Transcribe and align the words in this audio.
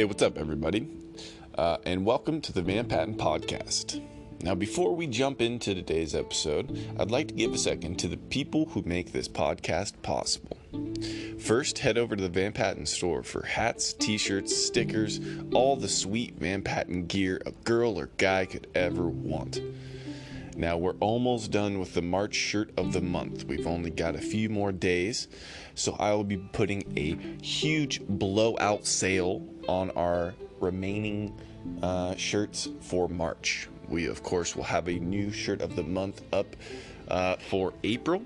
Hey, 0.00 0.06
what's 0.06 0.22
up, 0.22 0.38
everybody? 0.38 0.88
Uh, 1.58 1.76
and 1.84 2.06
welcome 2.06 2.40
to 2.40 2.54
the 2.54 2.62
Van 2.62 2.88
Patten 2.88 3.16
Podcast. 3.16 4.02
Now, 4.40 4.54
before 4.54 4.96
we 4.96 5.06
jump 5.06 5.42
into 5.42 5.74
today's 5.74 6.14
episode, 6.14 6.78
I'd 6.98 7.10
like 7.10 7.28
to 7.28 7.34
give 7.34 7.52
a 7.52 7.58
second 7.58 7.98
to 7.98 8.08
the 8.08 8.16
people 8.16 8.64
who 8.64 8.80
make 8.86 9.12
this 9.12 9.28
podcast 9.28 9.92
possible. 10.00 10.56
First, 11.38 11.80
head 11.80 11.98
over 11.98 12.16
to 12.16 12.22
the 12.22 12.30
Van 12.30 12.52
Patten 12.54 12.86
store 12.86 13.22
for 13.22 13.42
hats, 13.42 13.92
t 13.92 14.16
shirts, 14.16 14.56
stickers, 14.56 15.20
all 15.52 15.76
the 15.76 15.86
sweet 15.86 16.32
Van 16.36 16.62
Patten 16.62 17.04
gear 17.04 17.42
a 17.44 17.50
girl 17.50 18.00
or 18.00 18.08
guy 18.16 18.46
could 18.46 18.68
ever 18.74 19.06
want. 19.06 19.60
Now, 20.60 20.76
we're 20.76 20.96
almost 21.00 21.52
done 21.52 21.78
with 21.80 21.94
the 21.94 22.02
March 22.02 22.34
shirt 22.34 22.70
of 22.76 22.92
the 22.92 23.00
month. 23.00 23.44
We've 23.44 23.66
only 23.66 23.88
got 23.88 24.14
a 24.14 24.20
few 24.20 24.50
more 24.50 24.72
days, 24.72 25.26
so 25.74 25.96
I 25.98 26.12
will 26.12 26.22
be 26.22 26.36
putting 26.36 26.84
a 26.98 27.16
huge 27.42 28.02
blowout 28.06 28.84
sale 28.84 29.42
on 29.70 29.90
our 29.92 30.34
remaining 30.60 31.34
uh, 31.82 32.14
shirts 32.16 32.68
for 32.82 33.08
March. 33.08 33.70
We, 33.88 34.06
of 34.06 34.22
course, 34.22 34.54
will 34.54 34.64
have 34.64 34.86
a 34.88 34.98
new 34.98 35.32
shirt 35.32 35.62
of 35.62 35.76
the 35.76 35.82
month 35.82 36.20
up 36.30 36.54
uh, 37.08 37.36
for 37.36 37.72
April 37.82 38.22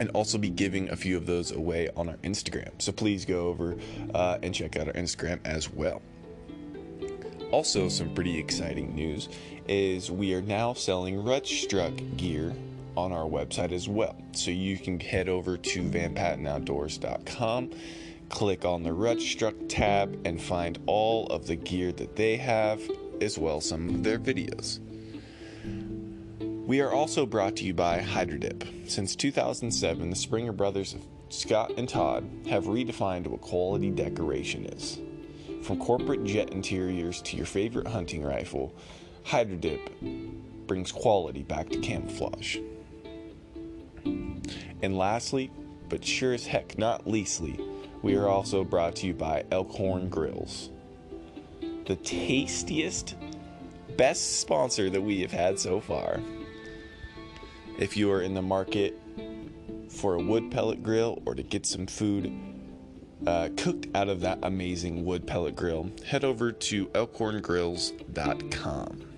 and 0.00 0.10
also 0.10 0.36
be 0.36 0.50
giving 0.50 0.90
a 0.90 0.96
few 0.96 1.16
of 1.16 1.24
those 1.24 1.50
away 1.50 1.88
on 1.96 2.10
our 2.10 2.16
Instagram. 2.16 2.72
So 2.76 2.92
please 2.92 3.24
go 3.24 3.46
over 3.46 3.78
uh, 4.12 4.36
and 4.42 4.54
check 4.54 4.76
out 4.76 4.86
our 4.86 4.92
Instagram 4.92 5.40
as 5.46 5.72
well. 5.72 6.02
Also, 7.52 7.88
some 7.90 8.14
pretty 8.14 8.38
exciting 8.38 8.94
news 8.94 9.28
is 9.72 10.10
we 10.10 10.34
are 10.34 10.42
now 10.42 10.74
selling 10.74 11.16
Rutstruck 11.16 12.16
gear 12.16 12.54
on 12.96 13.12
our 13.12 13.24
website 13.24 13.72
as 13.72 13.88
well. 13.88 14.16
So 14.32 14.50
you 14.50 14.78
can 14.78 15.00
head 15.00 15.28
over 15.28 15.56
to 15.56 15.82
vanpattenoutdoors.com, 15.82 17.70
click 18.28 18.64
on 18.64 18.82
the 18.82 18.90
Rutstruck 18.90 19.68
tab, 19.68 20.20
and 20.24 20.40
find 20.40 20.78
all 20.86 21.26
of 21.28 21.46
the 21.46 21.56
gear 21.56 21.92
that 21.92 22.16
they 22.16 22.36
have, 22.36 22.80
as 23.20 23.38
well 23.38 23.58
as 23.58 23.68
some 23.68 23.88
of 23.88 24.02
their 24.04 24.18
videos. 24.18 24.80
We 26.66 26.80
are 26.80 26.92
also 26.92 27.26
brought 27.26 27.56
to 27.56 27.64
you 27.64 27.74
by 27.74 28.00
Hydrodip. 28.00 28.88
Since 28.88 29.16
2007, 29.16 30.10
the 30.10 30.16
Springer 30.16 30.52
brothers, 30.52 30.96
Scott 31.28 31.72
and 31.76 31.88
Todd, 31.88 32.28
have 32.48 32.64
redefined 32.64 33.26
what 33.26 33.40
quality 33.40 33.90
decoration 33.90 34.66
is. 34.66 35.00
From 35.62 35.78
corporate 35.78 36.24
jet 36.24 36.50
interiors 36.50 37.22
to 37.22 37.36
your 37.36 37.46
favorite 37.46 37.86
hunting 37.86 38.22
rifle, 38.22 38.74
Hydrodip 39.24 40.66
brings 40.66 40.92
quality 40.92 41.42
back 41.42 41.68
to 41.70 41.78
camouflage. 41.78 42.58
And 44.04 44.98
lastly, 44.98 45.50
but 45.88 46.04
sure 46.04 46.32
as 46.32 46.46
heck 46.46 46.78
not 46.78 47.06
leastly, 47.06 47.58
we 48.02 48.16
are 48.16 48.28
also 48.28 48.64
brought 48.64 48.96
to 48.96 49.06
you 49.06 49.14
by 49.14 49.44
Elkhorn 49.50 50.08
Grills. 50.08 50.70
The 51.86 51.96
tastiest, 51.96 53.16
best 53.96 54.40
sponsor 54.40 54.90
that 54.90 55.00
we 55.00 55.20
have 55.20 55.32
had 55.32 55.58
so 55.58 55.80
far. 55.80 56.20
If 57.78 57.96
you 57.96 58.10
are 58.10 58.22
in 58.22 58.34
the 58.34 58.42
market 58.42 58.98
for 59.88 60.14
a 60.14 60.22
wood 60.22 60.50
pellet 60.50 60.82
grill 60.82 61.22
or 61.26 61.34
to 61.34 61.42
get 61.42 61.66
some 61.66 61.86
food 61.86 62.32
uh, 63.26 63.50
cooked 63.56 63.88
out 63.94 64.08
of 64.08 64.20
that 64.20 64.38
amazing 64.42 65.04
wood 65.04 65.26
pellet 65.26 65.54
grill, 65.54 65.90
head 66.06 66.24
over 66.24 66.50
to 66.50 66.86
elkhorngrills.com. 66.86 69.11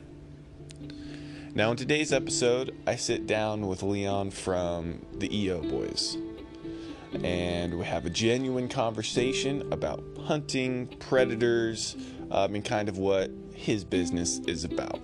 Now, 1.56 1.70
in 1.70 1.76
today's 1.76 2.12
episode, 2.12 2.74
I 2.84 2.96
sit 2.96 3.28
down 3.28 3.68
with 3.68 3.84
Leon 3.84 4.32
from 4.32 5.06
the 5.12 5.32
EO 5.32 5.62
Boys, 5.62 6.18
and 7.22 7.78
we 7.78 7.84
have 7.84 8.06
a 8.06 8.10
genuine 8.10 8.68
conversation 8.68 9.72
about 9.72 10.02
hunting, 10.26 10.88
predators, 10.98 11.94
um, 12.32 12.56
and 12.56 12.64
kind 12.64 12.88
of 12.88 12.98
what 12.98 13.30
his 13.54 13.84
business 13.84 14.40
is 14.48 14.64
about. 14.64 15.00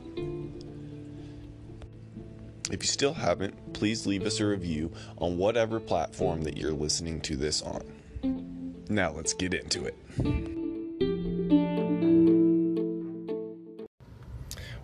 If 2.69 2.83
you 2.83 2.89
still 2.89 3.15
haven't, 3.15 3.73
please 3.73 4.05
leave 4.05 4.27
us 4.27 4.41
a 4.41 4.47
review 4.47 4.91
on 5.19 5.39
whatever 5.39 5.79
platform 5.79 6.43
that 6.43 6.57
you're 6.57 6.73
listening 6.73 7.21
to 7.21 7.37
this 7.37 7.63
on. 7.63 8.83
Now 8.89 9.13
let's 9.13 9.35
get 9.35 9.55
into 9.55 9.85
it. 9.85 10.60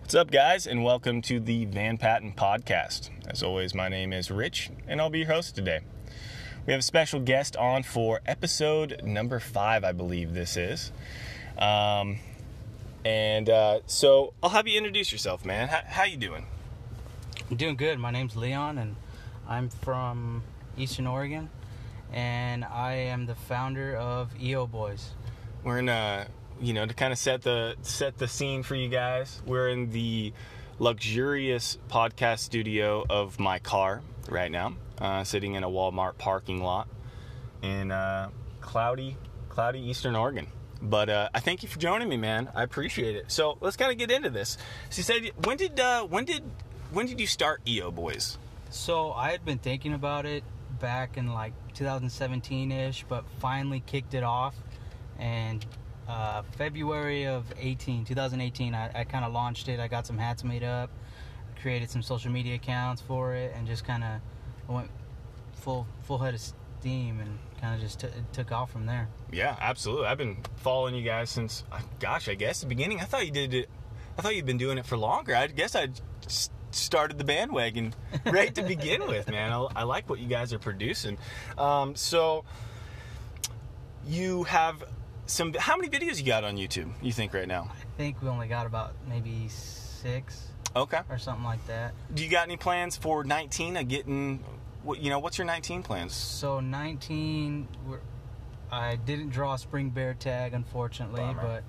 What's 0.07 0.15
up, 0.15 0.31
guys, 0.31 0.65
and 0.65 0.85
welcome 0.85 1.21
to 1.23 1.37
the 1.37 1.65
Van 1.65 1.97
Patten 1.97 2.31
Podcast. 2.31 3.09
As 3.27 3.43
always, 3.43 3.75
my 3.75 3.89
name 3.89 4.13
is 4.13 4.31
Rich, 4.31 4.69
and 4.87 5.01
I'll 5.01 5.09
be 5.09 5.19
your 5.19 5.27
host 5.27 5.53
today. 5.53 5.81
We 6.65 6.71
have 6.71 6.79
a 6.79 6.81
special 6.81 7.19
guest 7.19 7.57
on 7.57 7.83
for 7.83 8.21
episode 8.25 9.01
number 9.03 9.41
five, 9.41 9.83
I 9.83 9.91
believe 9.91 10.33
this 10.33 10.55
is. 10.55 10.93
Um, 11.57 12.19
and 13.03 13.49
uh, 13.49 13.81
so 13.85 14.33
I'll 14.41 14.51
have 14.51 14.65
you 14.65 14.77
introduce 14.77 15.11
yourself, 15.11 15.43
man. 15.43 15.67
How, 15.67 15.81
how 15.85 16.03
you 16.05 16.15
doing? 16.15 16.45
I'm 17.51 17.57
doing 17.57 17.75
good. 17.75 17.99
My 17.99 18.11
name's 18.11 18.37
Leon, 18.37 18.77
and 18.77 18.95
I'm 19.45 19.67
from 19.67 20.41
Eastern 20.77 21.05
Oregon, 21.05 21.49
and 22.13 22.63
I 22.63 22.93
am 22.93 23.25
the 23.25 23.35
founder 23.35 23.97
of 23.97 24.31
EO 24.41 24.67
Boys. 24.67 25.09
We're 25.65 25.79
in 25.79 25.89
a, 25.89 26.27
you 26.59 26.73
know, 26.73 26.85
to 26.85 26.93
kind 26.93 27.13
of 27.13 27.19
set 27.19 27.41
the 27.41 27.75
set 27.81 28.17
the 28.17 28.27
scene 28.27 28.63
for 28.63 28.75
you 28.75 28.89
guys. 28.89 29.41
We're 29.45 29.69
in 29.69 29.91
the 29.91 30.33
luxurious 30.79 31.77
podcast 31.89 32.39
studio 32.39 33.05
of 33.09 33.39
my 33.39 33.59
car 33.59 34.01
right 34.29 34.51
now, 34.51 34.75
uh, 34.99 35.23
sitting 35.23 35.53
in 35.55 35.63
a 35.63 35.69
Walmart 35.69 36.17
parking 36.17 36.61
lot 36.61 36.87
in 37.61 37.91
uh, 37.91 38.29
cloudy, 38.61 39.17
cloudy 39.49 39.79
Eastern 39.79 40.15
Oregon. 40.15 40.47
But 40.81 41.09
uh, 41.09 41.29
I 41.33 41.39
thank 41.39 41.63
you 41.63 41.69
for 41.69 41.79
joining 41.79 42.07
me, 42.07 42.17
man. 42.17 42.49
I 42.53 42.63
appreciate 42.63 43.15
it. 43.15 43.31
So 43.31 43.57
let's 43.61 43.75
kind 43.75 43.91
of 43.91 43.97
get 43.97 44.11
into 44.11 44.29
this. 44.29 44.57
She 44.91 45.01
said, 45.01 45.31
when 45.43 45.57
did 45.57 45.79
uh, 45.79 46.05
when 46.05 46.25
did 46.25 46.43
when 46.91 47.07
did 47.07 47.19
you 47.19 47.27
start 47.27 47.61
EO 47.67 47.91
Boys? 47.91 48.37
So 48.69 49.11
I 49.13 49.31
had 49.31 49.43
been 49.45 49.57
thinking 49.57 49.93
about 49.93 50.25
it 50.25 50.43
back 50.79 51.17
in 51.17 51.33
like 51.33 51.53
2017-ish, 51.73 53.05
but 53.09 53.25
finally 53.39 53.81
kicked 53.85 54.13
it 54.13 54.23
off. 54.23 54.55
And 55.17 55.65
uh, 56.07 56.41
February 56.57 57.25
of 57.25 57.45
18, 57.59 58.05
2018, 58.05 58.73
I, 58.73 58.91
I 58.93 59.03
kind 59.03 59.25
of 59.25 59.33
launched 59.33 59.67
it. 59.67 59.79
I 59.79 59.87
got 59.87 60.07
some 60.07 60.17
hats 60.17 60.43
made 60.43 60.63
up, 60.63 60.89
created 61.61 61.89
some 61.89 62.01
social 62.01 62.31
media 62.31 62.55
accounts 62.55 63.01
for 63.01 63.33
it, 63.33 63.53
and 63.55 63.67
just 63.67 63.85
kind 63.85 64.03
of 64.03 64.21
went 64.73 64.89
full 65.53 65.87
full 66.03 66.17
head 66.17 66.33
of 66.33 66.41
steam 66.79 67.19
and 67.19 67.37
kind 67.59 67.75
of 67.75 67.81
just 67.81 67.99
t- 67.99 68.07
took 68.31 68.51
off 68.51 68.71
from 68.71 68.85
there. 68.85 69.09
Yeah, 69.31 69.55
absolutely. 69.59 70.07
I've 70.07 70.17
been 70.17 70.37
following 70.57 70.95
you 70.95 71.03
guys 71.03 71.29
since, 71.29 71.63
uh, 71.71 71.79
gosh, 71.99 72.29
I 72.29 72.35
guess 72.35 72.61
the 72.61 72.67
beginning. 72.67 72.99
I 73.01 73.05
thought 73.05 73.25
you 73.25 73.31
did 73.31 73.53
it. 73.53 73.69
I 74.17 74.21
thought 74.21 74.35
you'd 74.35 74.45
been 74.45 74.57
doing 74.57 74.77
it 74.77 74.85
for 74.85 74.97
longer. 74.97 75.35
I 75.35 75.47
guess 75.47 75.75
I 75.75 75.89
started 76.71 77.17
the 77.17 77.23
bandwagon 77.23 77.93
right 78.25 78.53
to 78.55 78.63
begin 78.63 79.07
with, 79.07 79.29
man. 79.29 79.51
I, 79.51 79.67
I, 79.75 79.83
like 79.83 80.09
what 80.09 80.19
you 80.19 80.27
guys 80.27 80.53
are 80.53 80.59
producing. 80.59 81.17
Um, 81.57 81.95
so 81.95 82.45
you 84.05 84.43
have 84.43 84.83
some. 85.27 85.53
How 85.53 85.77
many 85.77 85.89
videos 85.89 86.17
you 86.17 86.25
got 86.25 86.43
on 86.43 86.57
YouTube? 86.57 86.91
You 87.01 87.11
think 87.11 87.33
right 87.33 87.47
now? 87.47 87.69
I 87.71 87.97
think 87.97 88.21
we 88.21 88.29
only 88.29 88.47
got 88.47 88.65
about 88.65 88.93
maybe 89.07 89.47
six. 89.49 90.47
Okay. 90.75 90.99
Or 91.09 91.17
something 91.17 91.43
like 91.43 91.65
that. 91.67 91.93
Do 92.13 92.23
you 92.23 92.29
got 92.29 92.47
any 92.47 92.57
plans 92.57 92.97
for 92.97 93.23
19? 93.23 93.77
Of 93.77 93.87
getting, 93.87 94.43
you 94.99 95.09
know, 95.09 95.19
what's 95.19 95.37
your 95.37 95.45
19 95.45 95.81
plans? 95.83 96.13
So 96.13 96.59
19, 96.59 97.67
I 98.71 98.95
didn't 98.97 99.29
draw 99.29 99.53
a 99.53 99.57
spring 99.57 99.89
bear 99.89 100.13
tag, 100.13 100.53
unfortunately, 100.53 101.21
Bummer. 101.21 101.41
but 101.41 101.63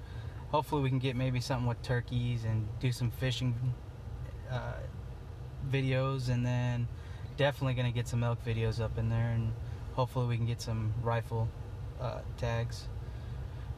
hopefully 0.51 0.83
we 0.83 0.89
can 0.89 0.99
get 0.99 1.17
maybe 1.17 1.41
something 1.41 1.67
with 1.67 1.81
turkeys 1.83 2.45
and 2.45 2.67
do 2.81 2.93
some 2.93 3.11
fishing 3.11 3.55
uh, 4.51 4.75
videos, 5.71 6.29
and 6.29 6.45
then 6.45 6.89
definitely 7.37 7.75
gonna 7.75 7.93
get 7.93 8.09
some 8.09 8.23
elk 8.25 8.45
videos 8.45 8.81
up 8.81 8.99
in 8.99 9.09
there, 9.09 9.31
and 9.31 9.53
hopefully 9.95 10.27
we 10.27 10.37
can 10.37 10.47
get 10.47 10.61
some 10.61 10.93
rifle 11.03 11.49
uh, 12.01 12.21
tags. 12.37 12.89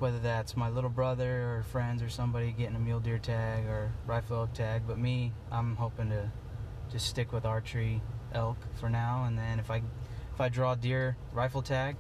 Whether 0.01 0.19
that's 0.19 0.57
my 0.57 0.71
little 0.71 0.91
brother 0.91 1.59
or 1.59 1.63
friends 1.63 2.03
or 2.03 2.09
somebody 2.09 2.53
getting 2.53 2.75
a 2.75 2.79
mule 2.79 3.01
deer 3.01 3.19
tag 3.19 3.67
or 3.67 3.93
rifle 4.07 4.39
elk 4.39 4.55
tag, 4.55 4.83
but 4.87 4.99
me, 4.99 5.33
I'm 5.53 5.77
hoping 5.77 6.09
to 6.09 6.33
just 6.91 7.07
stick 7.07 7.33
with 7.33 7.45
archery 7.45 8.03
elk 8.33 8.57
for 8.75 8.89
now, 8.89 9.25
and 9.25 9.39
then 9.39 9.59
if 9.61 9.71
I 9.71 9.83
if 10.35 10.41
I 10.41 10.49
draw 10.49 10.75
deer 10.75 11.17
rifle 11.33 11.63
tag, 11.63 11.97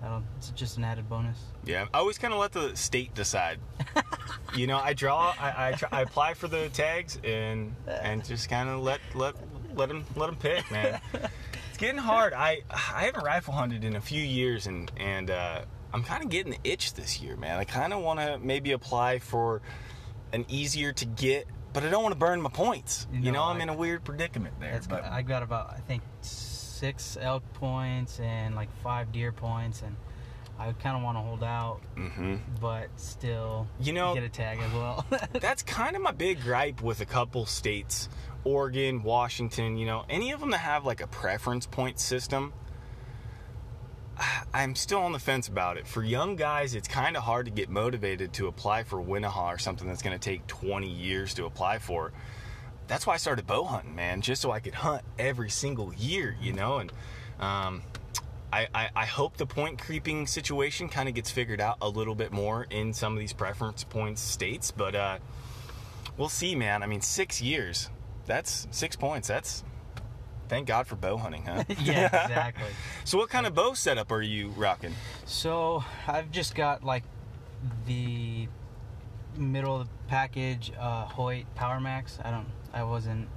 that'll 0.00 0.22
it's 0.36 0.50
just 0.50 0.78
an 0.78 0.84
added 0.84 1.08
bonus. 1.08 1.38
Yeah, 1.64 1.86
I 1.92 1.98
always 1.98 2.18
kind 2.18 2.32
of 2.32 2.40
let 2.40 2.52
the 2.52 2.76
state 2.76 3.14
decide. 3.14 3.58
you 4.56 4.66
know, 4.66 4.78
I 4.78 4.94
draw, 4.94 5.34
I, 5.38 5.68
I, 5.68 5.72
try, 5.72 5.88
I, 5.92 6.02
apply 6.02 6.34
for 6.34 6.48
the 6.48 6.68
tags, 6.70 7.18
and 7.22 7.74
and 7.86 8.24
just 8.24 8.48
kind 8.48 8.68
of 8.68 8.80
let 8.80 9.00
let 9.14 9.34
let 9.74 9.88
them 9.88 10.04
let 10.16 10.26
them 10.26 10.36
pick, 10.36 10.70
man. 10.70 11.00
it's 11.12 11.78
getting 11.78 11.98
hard. 11.98 12.32
I 12.32 12.62
I 12.70 13.04
haven't 13.04 13.24
rifle 13.24 13.54
hunted 13.54 13.84
in 13.84 13.96
a 13.96 14.00
few 14.00 14.22
years, 14.22 14.66
and 14.66 14.90
and 14.96 15.30
uh, 15.30 15.62
I'm 15.96 16.04
kind 16.04 16.22
of 16.22 16.30
getting 16.30 16.52
the 16.52 16.58
itch 16.62 16.94
this 16.94 17.20
year, 17.20 17.36
man. 17.36 17.58
I 17.58 17.64
kind 17.64 17.92
of 17.92 18.02
want 18.02 18.20
to 18.20 18.38
maybe 18.38 18.72
apply 18.72 19.18
for 19.18 19.62
an 20.32 20.44
easier 20.48 20.92
to 20.92 21.04
get, 21.06 21.46
but 21.72 21.82
I 21.84 21.88
don't 21.90 22.02
want 22.02 22.12
to 22.14 22.18
burn 22.18 22.40
my 22.42 22.50
points. 22.50 23.06
You 23.12 23.18
know, 23.18 23.24
you 23.26 23.32
know 23.32 23.42
I'm 23.44 23.58
I, 23.58 23.62
in 23.62 23.68
a 23.70 23.74
weird 23.74 24.04
predicament 24.04 24.60
there. 24.60 24.80
But 24.88 25.04
I 25.04 25.22
got 25.22 25.42
about 25.42 25.70
I 25.70 25.78
think 25.80 26.02
six 26.20 27.16
elk 27.20 27.42
points 27.54 28.20
and 28.20 28.54
like 28.54 28.68
five 28.82 29.10
deer 29.12 29.32
points, 29.32 29.82
and 29.82 29.96
I 30.58 30.72
kind 30.72 30.96
of 30.96 31.02
want 31.02 31.16
to 31.16 31.22
hold 31.22 31.42
out, 31.42 31.80
Mm-hmm. 31.96 32.36
but 32.60 32.88
still 32.96 33.66
You 33.80 33.92
know- 33.92 34.14
get 34.14 34.22
a 34.24 34.28
tag 34.28 34.58
as 34.60 34.72
well. 34.72 35.06
That's 35.40 35.62
kind 35.62 35.96
of 35.96 36.02
my 36.02 36.12
big 36.12 36.40
gripe 36.42 36.82
with 36.82 37.00
a 37.00 37.06
couple 37.06 37.46
states 37.46 38.08
Oregon, 38.44 39.02
Washington, 39.02 39.76
you 39.76 39.86
know, 39.86 40.04
any 40.08 40.30
of 40.32 40.40
them 40.40 40.50
that 40.52 40.58
have 40.58 40.84
like 40.86 41.00
a 41.00 41.06
preference 41.08 41.66
point 41.66 41.98
system. 41.98 42.52
I'm 44.54 44.74
still 44.74 45.00
on 45.00 45.12
the 45.12 45.18
fence 45.18 45.48
about 45.48 45.76
it. 45.76 45.86
For 45.86 46.02
young 46.02 46.36
guys, 46.36 46.74
it's 46.74 46.88
kind 46.88 47.16
of 47.16 47.22
hard 47.22 47.46
to 47.46 47.52
get 47.52 47.68
motivated 47.68 48.32
to 48.34 48.48
apply 48.48 48.82
for 48.82 49.02
Wenaha 49.02 49.54
or 49.54 49.58
something 49.58 49.86
that's 49.86 50.02
going 50.02 50.18
to 50.18 50.24
take 50.24 50.46
20 50.46 50.88
years 50.88 51.34
to 51.34 51.46
apply 51.46 51.78
for. 51.78 52.12
That's 52.88 53.06
why 53.06 53.14
I 53.14 53.16
started 53.16 53.46
bow 53.46 53.64
hunting, 53.64 53.94
man, 53.94 54.20
just 54.20 54.40
so 54.42 54.52
I 54.52 54.60
could 54.60 54.74
hunt 54.74 55.02
every 55.18 55.50
single 55.50 55.92
year, 55.94 56.36
you 56.40 56.52
know. 56.52 56.78
And 56.78 56.92
um, 57.40 57.82
I, 58.52 58.68
I, 58.74 58.90
I 58.94 59.06
hope 59.06 59.36
the 59.36 59.46
point 59.46 59.80
creeping 59.80 60.26
situation 60.26 60.88
kind 60.88 61.08
of 61.08 61.14
gets 61.14 61.30
figured 61.30 61.60
out 61.60 61.78
a 61.80 61.88
little 61.88 62.14
bit 62.14 62.32
more 62.32 62.66
in 62.70 62.92
some 62.92 63.12
of 63.12 63.18
these 63.18 63.32
preference 63.32 63.82
points 63.82 64.22
states, 64.22 64.70
but 64.70 64.94
uh, 64.94 65.18
we'll 66.16 66.28
see, 66.28 66.54
man. 66.54 66.82
I 66.82 66.86
mean, 66.86 67.00
six 67.00 67.42
years. 67.42 67.90
That's 68.26 68.66
six 68.70 68.96
points. 68.96 69.28
That's 69.28 69.64
thank 70.48 70.66
God 70.66 70.86
for 70.86 70.96
bow 70.96 71.16
hunting, 71.16 71.44
huh? 71.44 71.64
yeah, 71.82 72.24
exactly. 72.24 72.68
So, 73.04 73.18
what 73.18 73.28
kind 73.28 73.46
of 73.46 73.54
bow 73.54 73.74
setup 73.74 74.10
are 74.10 74.22
you 74.22 74.48
rocking? 74.56 74.92
So 75.26 75.84
I've 76.08 76.30
just 76.32 76.54
got 76.56 76.82
like 76.82 77.04
the 77.86 78.48
middle 79.36 79.80
of 79.80 79.86
the 79.86 79.92
package 80.08 80.72
uh, 80.78 81.04
Hoyt 81.06 81.44
Power 81.54 81.80
Max. 81.80 82.18
I 82.24 82.30
don't. 82.30 82.46
I 82.72 82.82
wasn't 82.82 83.28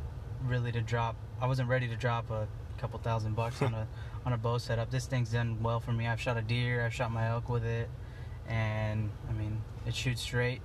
really 0.43 0.71
to 0.71 0.81
drop. 0.81 1.15
I 1.39 1.47
wasn't 1.47 1.69
ready 1.69 1.87
to 1.87 1.95
drop 1.95 2.31
a 2.31 2.47
couple 2.77 2.99
thousand 2.99 3.35
bucks 3.35 3.61
on 3.61 3.73
a 3.73 3.87
on 4.25 4.33
a 4.33 4.37
bow 4.37 4.57
setup. 4.57 4.89
This 4.89 5.05
thing's 5.05 5.31
done 5.31 5.61
well 5.61 5.79
for 5.79 5.91
me. 5.91 6.07
I've 6.07 6.19
shot 6.19 6.37
a 6.37 6.41
deer. 6.41 6.85
I've 6.85 6.93
shot 6.93 7.11
my 7.11 7.27
elk 7.27 7.49
with 7.49 7.63
it, 7.63 7.89
and 8.47 9.09
I 9.29 9.33
mean 9.33 9.61
it 9.85 9.95
shoots 9.95 10.21
straight. 10.21 10.61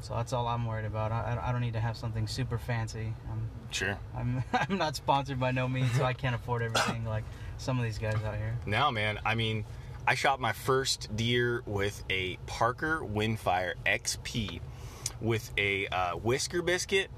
So 0.00 0.14
that's 0.14 0.32
all 0.32 0.46
I'm 0.46 0.66
worried 0.66 0.86
about. 0.86 1.12
I, 1.12 1.38
I 1.42 1.52
don't 1.52 1.60
need 1.60 1.74
to 1.74 1.80
have 1.80 1.96
something 1.96 2.26
super 2.26 2.58
fancy. 2.58 3.12
I'm 3.30 3.50
Sure. 3.70 3.98
I'm 4.16 4.42
I'm 4.52 4.78
not 4.78 4.96
sponsored 4.96 5.38
by 5.38 5.52
no 5.52 5.68
means, 5.68 5.92
so 5.92 6.04
I 6.04 6.12
can't 6.12 6.34
afford 6.34 6.62
everything 6.62 7.04
like 7.04 7.24
some 7.58 7.78
of 7.78 7.84
these 7.84 7.98
guys 7.98 8.16
out 8.24 8.36
here. 8.36 8.56
Now, 8.66 8.90
man, 8.90 9.20
I 9.24 9.34
mean, 9.34 9.64
I 10.06 10.14
shot 10.14 10.40
my 10.40 10.52
first 10.52 11.14
deer 11.16 11.62
with 11.66 12.02
a 12.10 12.36
Parker 12.46 13.00
Windfire 13.00 13.74
XP 13.86 14.60
with 15.20 15.52
a 15.58 15.86
uh, 15.88 16.12
whisker 16.12 16.62
biscuit, 16.62 17.10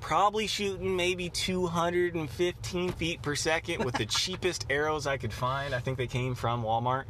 probably 0.00 0.46
shooting 0.46 0.96
maybe 0.96 1.28
215 1.28 2.92
feet 2.92 3.22
per 3.22 3.34
second 3.34 3.84
with 3.84 3.94
the 3.94 4.06
cheapest 4.06 4.66
arrows 4.68 5.06
I 5.06 5.16
could 5.16 5.32
find. 5.32 5.74
I 5.74 5.78
think 5.78 5.98
they 5.98 6.08
came 6.08 6.34
from 6.34 6.62
Walmart. 6.62 7.04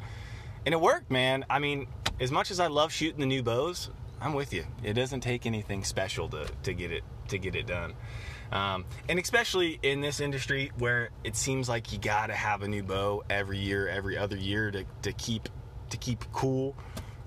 And 0.65 0.75
it 0.75 0.81
worked, 0.81 1.11
man. 1.11 1.45
I 1.49 1.61
mean, 1.61 1.87
as 2.21 2.31
much 2.31 2.51
as 2.51 2.61
I 2.61 2.67
love 2.67 2.93
shooting 2.93 3.21
the 3.21 3.27
new 3.27 3.43
bows, 3.43 3.91
I'm 4.21 4.33
with 4.33 4.53
you. 4.53 4.65
It 4.83 4.95
doesn't 4.95 5.21
take 5.21 5.47
anything 5.47 5.85
special 5.85 6.29
to, 6.31 6.47
to 6.63 6.73
get 6.73 6.91
it 6.91 7.05
to 7.29 7.39
get 7.39 7.55
it 7.55 7.67
done. 7.67 7.95
Um, 8.53 8.85
and 9.09 9.19
especially 9.19 9.79
in 9.83 10.01
this 10.01 10.21
industry 10.21 10.71
where 10.79 11.11
it 11.25 11.37
seems 11.37 11.69
like 11.69 11.93
you 11.93 11.99
gotta 11.99 12.35
have 12.35 12.63
a 12.63 12.69
new 12.69 12.83
bow 12.83 13.25
every 13.29 13.59
year, 13.59 13.89
every 13.89 14.17
other 14.17 14.37
year 14.37 14.71
to, 14.71 14.85
to 15.03 15.13
keep 15.13 15.49
to 15.91 15.97
keep 15.97 16.25
cool. 16.33 16.77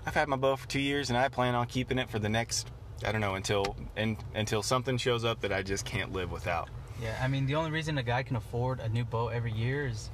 I've 0.05 0.15
had 0.15 0.27
my 0.27 0.37
bow 0.37 0.55
for 0.55 0.67
two 0.67 0.79
years 0.79 1.09
and 1.09 1.17
I 1.17 1.27
plan 1.27 1.55
on 1.55 1.67
keeping 1.67 1.99
it 1.99 2.09
for 2.09 2.19
the 2.19 2.29
next 2.29 2.71
I 3.05 3.11
don't 3.11 3.21
know 3.21 3.35
until 3.35 3.75
and 3.95 4.17
until 4.33 4.61
something 4.61 4.97
shows 4.97 5.23
up 5.23 5.41
that 5.41 5.53
I 5.53 5.63
just 5.63 5.85
can't 5.85 6.11
live 6.11 6.31
without. 6.31 6.69
Yeah, 7.01 7.17
I 7.21 7.27
mean 7.27 7.45
the 7.45 7.55
only 7.55 7.71
reason 7.71 7.97
a 7.97 8.03
guy 8.03 8.23
can 8.23 8.35
afford 8.35 8.79
a 8.79 8.89
new 8.89 9.05
bow 9.05 9.29
every 9.29 9.53
year 9.53 9.87
is, 9.87 10.09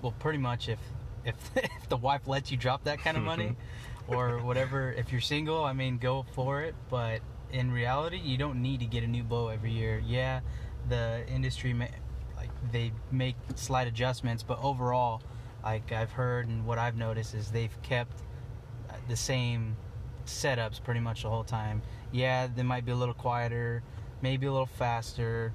well, 0.00 0.14
pretty 0.18 0.38
much 0.38 0.68
if 0.68 0.78
if 1.24 1.34
if 1.56 1.88
the 1.88 1.96
wife 1.96 2.26
lets 2.26 2.50
you 2.50 2.56
drop 2.56 2.84
that 2.84 3.00
kind 3.00 3.16
of 3.16 3.22
money, 3.22 3.56
or 4.08 4.38
whatever. 4.38 4.92
If 4.92 5.12
you're 5.12 5.20
single, 5.20 5.64
I 5.64 5.72
mean, 5.72 5.98
go 5.98 6.24
for 6.34 6.62
it. 6.62 6.74
But 6.90 7.20
in 7.50 7.70
reality, 7.70 8.18
you 8.18 8.36
don't 8.36 8.60
need 8.62 8.80
to 8.80 8.86
get 8.86 9.02
a 9.02 9.06
new 9.06 9.22
bow 9.22 9.48
every 9.48 9.72
year. 9.72 10.02
Yeah, 10.04 10.40
the 10.88 11.24
industry 11.28 11.72
ma- 11.72 11.86
like 12.36 12.50
they 12.70 12.92
make 13.10 13.36
slight 13.54 13.86
adjustments, 13.86 14.42
but 14.42 14.58
overall, 14.62 15.22
like 15.62 15.92
I've 15.92 16.12
heard 16.12 16.48
and 16.48 16.66
what 16.66 16.78
I've 16.78 16.96
noticed 16.96 17.34
is 17.34 17.50
they've 17.50 17.76
kept 17.82 18.22
uh, 18.90 18.94
the 19.08 19.16
same 19.16 19.76
setups 20.26 20.82
pretty 20.82 21.00
much 21.00 21.22
the 21.22 21.30
whole 21.30 21.44
time. 21.44 21.82
Yeah, 22.10 22.48
they 22.54 22.62
might 22.62 22.84
be 22.84 22.92
a 22.92 22.96
little 22.96 23.14
quieter, 23.14 23.82
maybe 24.22 24.46
a 24.46 24.52
little 24.52 24.66
faster, 24.66 25.52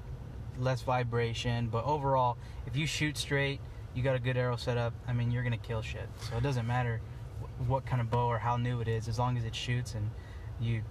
less 0.58 0.82
vibration, 0.82 1.68
but 1.68 1.84
overall, 1.84 2.36
if 2.66 2.76
you 2.76 2.86
shoot 2.86 3.16
straight, 3.16 3.60
you 3.94 4.02
got 4.02 4.16
a 4.16 4.18
good 4.18 4.36
arrow 4.36 4.56
setup. 4.56 4.92
I 5.06 5.12
mean, 5.12 5.30
you're 5.30 5.42
gonna 5.42 5.56
kill 5.56 5.82
shit. 5.82 6.08
So 6.28 6.36
it 6.36 6.42
doesn't 6.42 6.66
matter 6.66 7.00
what 7.66 7.86
kind 7.86 8.00
of 8.00 8.10
bow 8.10 8.26
or 8.26 8.38
how 8.38 8.56
new 8.56 8.80
it 8.80 8.88
is, 8.88 9.08
as 9.08 9.18
long 9.18 9.36
as 9.36 9.44
it 9.44 9.54
shoots 9.54 9.94
and 9.94 10.10
you 10.60 10.82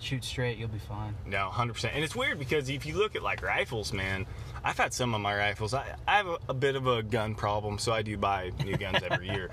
shoot 0.00 0.24
straight, 0.24 0.58
you'll 0.58 0.68
be 0.68 0.78
fine. 0.78 1.14
No, 1.26 1.48
hundred 1.50 1.74
percent. 1.74 1.94
And 1.94 2.04
it's 2.04 2.16
weird 2.16 2.38
because 2.38 2.68
if 2.68 2.86
you 2.86 2.96
look 2.96 3.16
at 3.16 3.22
like 3.22 3.42
rifles, 3.42 3.92
man, 3.92 4.26
I've 4.64 4.76
had 4.78 4.92
some 4.92 5.14
of 5.14 5.20
my 5.20 5.36
rifles. 5.36 5.74
I, 5.74 5.94
I 6.06 6.16
have 6.18 6.26
a, 6.26 6.38
a 6.50 6.54
bit 6.54 6.76
of 6.76 6.86
a 6.86 7.02
gun 7.02 7.34
problem, 7.34 7.78
so 7.78 7.92
I 7.92 8.02
do 8.02 8.16
buy 8.16 8.52
new 8.64 8.76
guns 8.76 9.00
every 9.08 9.28
year. 9.34 9.50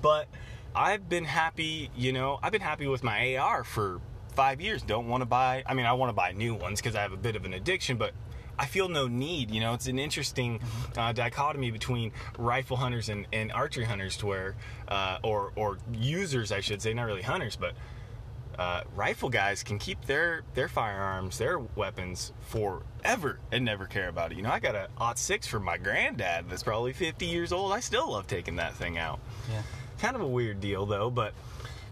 But 0.00 0.28
I've 0.74 1.08
been 1.08 1.24
happy, 1.24 1.90
you 1.96 2.12
know, 2.12 2.38
I've 2.42 2.52
been 2.52 2.60
happy 2.60 2.86
with 2.86 3.02
my 3.02 3.36
AR 3.36 3.64
for 3.64 4.00
five 4.34 4.60
years. 4.60 4.82
Don't 4.82 5.08
want 5.08 5.22
to 5.22 5.26
buy. 5.26 5.64
I 5.66 5.74
mean, 5.74 5.86
I 5.86 5.92
want 5.94 6.10
to 6.10 6.14
buy 6.14 6.32
new 6.32 6.54
ones 6.54 6.80
because 6.80 6.94
I 6.94 7.02
have 7.02 7.12
a 7.12 7.18
bit 7.18 7.36
of 7.36 7.44
an 7.44 7.54
addiction, 7.54 7.96
but. 7.96 8.12
I 8.58 8.66
feel 8.66 8.88
no 8.88 9.06
need, 9.08 9.50
you 9.50 9.60
know. 9.60 9.74
It's 9.74 9.86
an 9.86 9.98
interesting 9.98 10.60
uh, 10.96 11.12
dichotomy 11.12 11.70
between 11.70 12.12
rifle 12.38 12.76
hunters 12.76 13.08
and, 13.08 13.26
and 13.32 13.52
archery 13.52 13.84
hunters, 13.84 14.16
to 14.18 14.26
where, 14.26 14.56
uh, 14.88 15.18
or 15.22 15.52
or 15.56 15.78
users, 15.92 16.52
I 16.52 16.60
should 16.60 16.80
say, 16.80 16.94
not 16.94 17.04
really 17.04 17.22
hunters, 17.22 17.56
but 17.56 17.74
uh, 18.58 18.82
rifle 18.94 19.28
guys 19.28 19.62
can 19.62 19.78
keep 19.78 20.06
their 20.06 20.42
their 20.54 20.68
firearms, 20.68 21.38
their 21.38 21.58
weapons 21.58 22.32
forever 22.48 23.38
and 23.52 23.64
never 23.64 23.86
care 23.86 24.08
about 24.08 24.32
it. 24.32 24.36
You 24.36 24.42
know, 24.42 24.50
I 24.50 24.60
got 24.60 24.74
a 24.74 24.88
aught 24.96 25.18
six 25.18 25.46
from 25.46 25.64
my 25.64 25.76
granddad 25.76 26.48
that's 26.48 26.62
probably 26.62 26.92
50 26.92 27.26
years 27.26 27.52
old. 27.52 27.72
I 27.72 27.80
still 27.80 28.10
love 28.12 28.26
taking 28.26 28.56
that 28.56 28.74
thing 28.74 28.96
out. 28.98 29.20
Yeah. 29.50 29.62
Kind 29.98 30.16
of 30.16 30.22
a 30.22 30.26
weird 30.26 30.60
deal 30.60 30.86
though, 30.86 31.10
but 31.10 31.34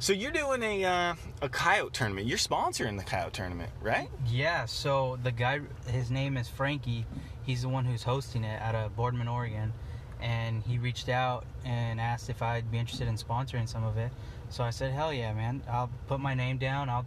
so 0.05 0.13
you're 0.13 0.33
doing 0.33 0.63
a 0.63 0.85
uh, 0.85 1.15
a 1.41 1.49
coyote 1.49 1.95
tournament. 1.95 2.27
You're 2.27 2.37
sponsoring 2.37 2.99
the 2.99 3.05
coyote 3.05 3.33
tournament, 3.33 3.71
right? 3.81 4.11
Yeah, 4.27 4.67
so 4.67 5.19
the 5.23 5.33
guy, 5.33 5.63
his 5.87 6.11
name 6.11 6.37
is 6.37 6.47
Frankie. 6.47 7.07
He's 7.43 7.63
the 7.63 7.71
one 7.71 7.87
who's 7.87 8.03
hosting 8.03 8.45
it 8.45 8.61
out 8.61 8.75
of 8.75 8.95
Boardman, 8.95 9.29
Oregon. 9.29 9.73
And 10.21 10.63
he 10.63 10.77
reached 10.77 11.09
out 11.09 11.47
and 11.65 11.99
asked 11.99 12.29
if 12.29 12.43
I'd 12.43 12.71
be 12.71 12.77
interested 12.77 13.09
in 13.09 13.17
sponsoring 13.17 13.67
some 13.67 13.83
of 13.83 13.97
it. 13.97 14.13
So 14.51 14.63
I 14.63 14.69
said, 14.69 14.93
hell 14.93 15.11
yeah, 15.11 15.33
man. 15.33 15.63
I'll 15.71 15.89
put 16.07 16.21
my 16.21 16.35
name 16.35 16.59
down. 16.59 16.91
I'll 16.91 17.07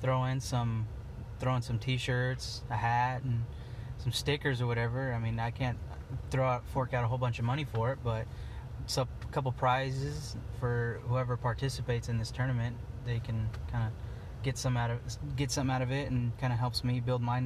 throw 0.00 0.24
in 0.24 0.40
some, 0.40 0.86
throw 1.40 1.54
in 1.54 1.60
some 1.60 1.78
t-shirts, 1.78 2.62
a 2.70 2.76
hat, 2.76 3.24
and 3.24 3.44
some 3.98 4.12
stickers 4.12 4.62
or 4.62 4.66
whatever. 4.66 5.12
I 5.12 5.18
mean, 5.18 5.38
I 5.38 5.50
can't 5.50 5.76
throw 6.30 6.46
out, 6.46 6.66
fork 6.68 6.94
out 6.94 7.04
a 7.04 7.08
whole 7.08 7.18
bunch 7.18 7.38
of 7.38 7.44
money 7.44 7.64
for 7.64 7.92
it, 7.92 7.98
but 8.02 8.26
it's 8.88 8.96
a 8.96 9.06
couple 9.32 9.52
prizes 9.52 10.34
for 10.58 10.98
whoever 11.08 11.36
participates 11.36 12.08
in 12.08 12.16
this 12.16 12.30
tournament. 12.30 12.74
They 13.04 13.18
can 13.18 13.50
kind 13.70 13.84
of 13.86 13.92
get 14.42 14.56
some 14.56 14.78
out 14.78 14.90
of 14.90 14.98
get 15.36 15.50
something 15.50 15.74
out 15.74 15.82
of 15.82 15.92
it, 15.92 16.10
and 16.10 16.32
kind 16.38 16.54
of 16.54 16.58
helps 16.58 16.82
me 16.82 16.98
build 17.00 17.20
my 17.20 17.42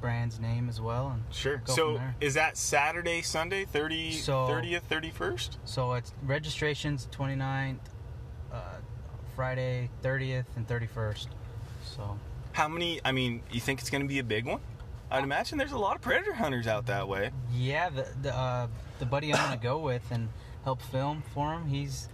brand's 0.00 0.40
name 0.40 0.68
as 0.68 0.80
well. 0.80 1.10
And 1.10 1.22
Sure. 1.32 1.58
Go 1.58 1.72
so 1.72 2.00
is 2.20 2.34
that 2.34 2.56
Saturday, 2.56 3.22
Sunday, 3.22 3.64
30, 3.66 4.14
So- 4.14 4.48
30th, 4.48 4.82
31st? 4.88 5.58
so 5.64 5.92
it's 5.92 6.12
registrations 6.24 7.06
29th, 7.12 7.78
uh, 8.52 8.58
Friday 9.36 9.90
30th, 10.02 10.46
and 10.56 10.66
31st. 10.66 11.28
So 11.84 12.18
How 12.52 12.66
many? 12.66 13.00
I 13.04 13.12
mean, 13.12 13.42
you 13.52 13.60
think 13.60 13.78
it's 13.78 13.90
going 13.90 14.02
to 14.02 14.08
be 14.08 14.18
a 14.18 14.24
big 14.24 14.44
one? 14.44 14.58
I'd 15.08 15.22
imagine 15.22 15.56
there's 15.56 15.70
a 15.70 15.78
lot 15.78 15.94
of 15.94 16.02
predator 16.02 16.34
hunters 16.34 16.66
out 16.66 16.86
that 16.86 17.06
way. 17.06 17.30
yeah, 17.52 17.90
the 17.90 18.08
the, 18.22 18.34
uh, 18.36 18.66
the 18.98 19.06
buddy 19.06 19.32
I'm 19.32 19.40
gonna 19.40 19.56
go 19.56 19.78
with 19.78 20.02
and 20.10 20.28
help 20.64 20.82
film 20.82 21.22
for 21.34 21.54
him. 21.54 21.66
He's 21.68 22.08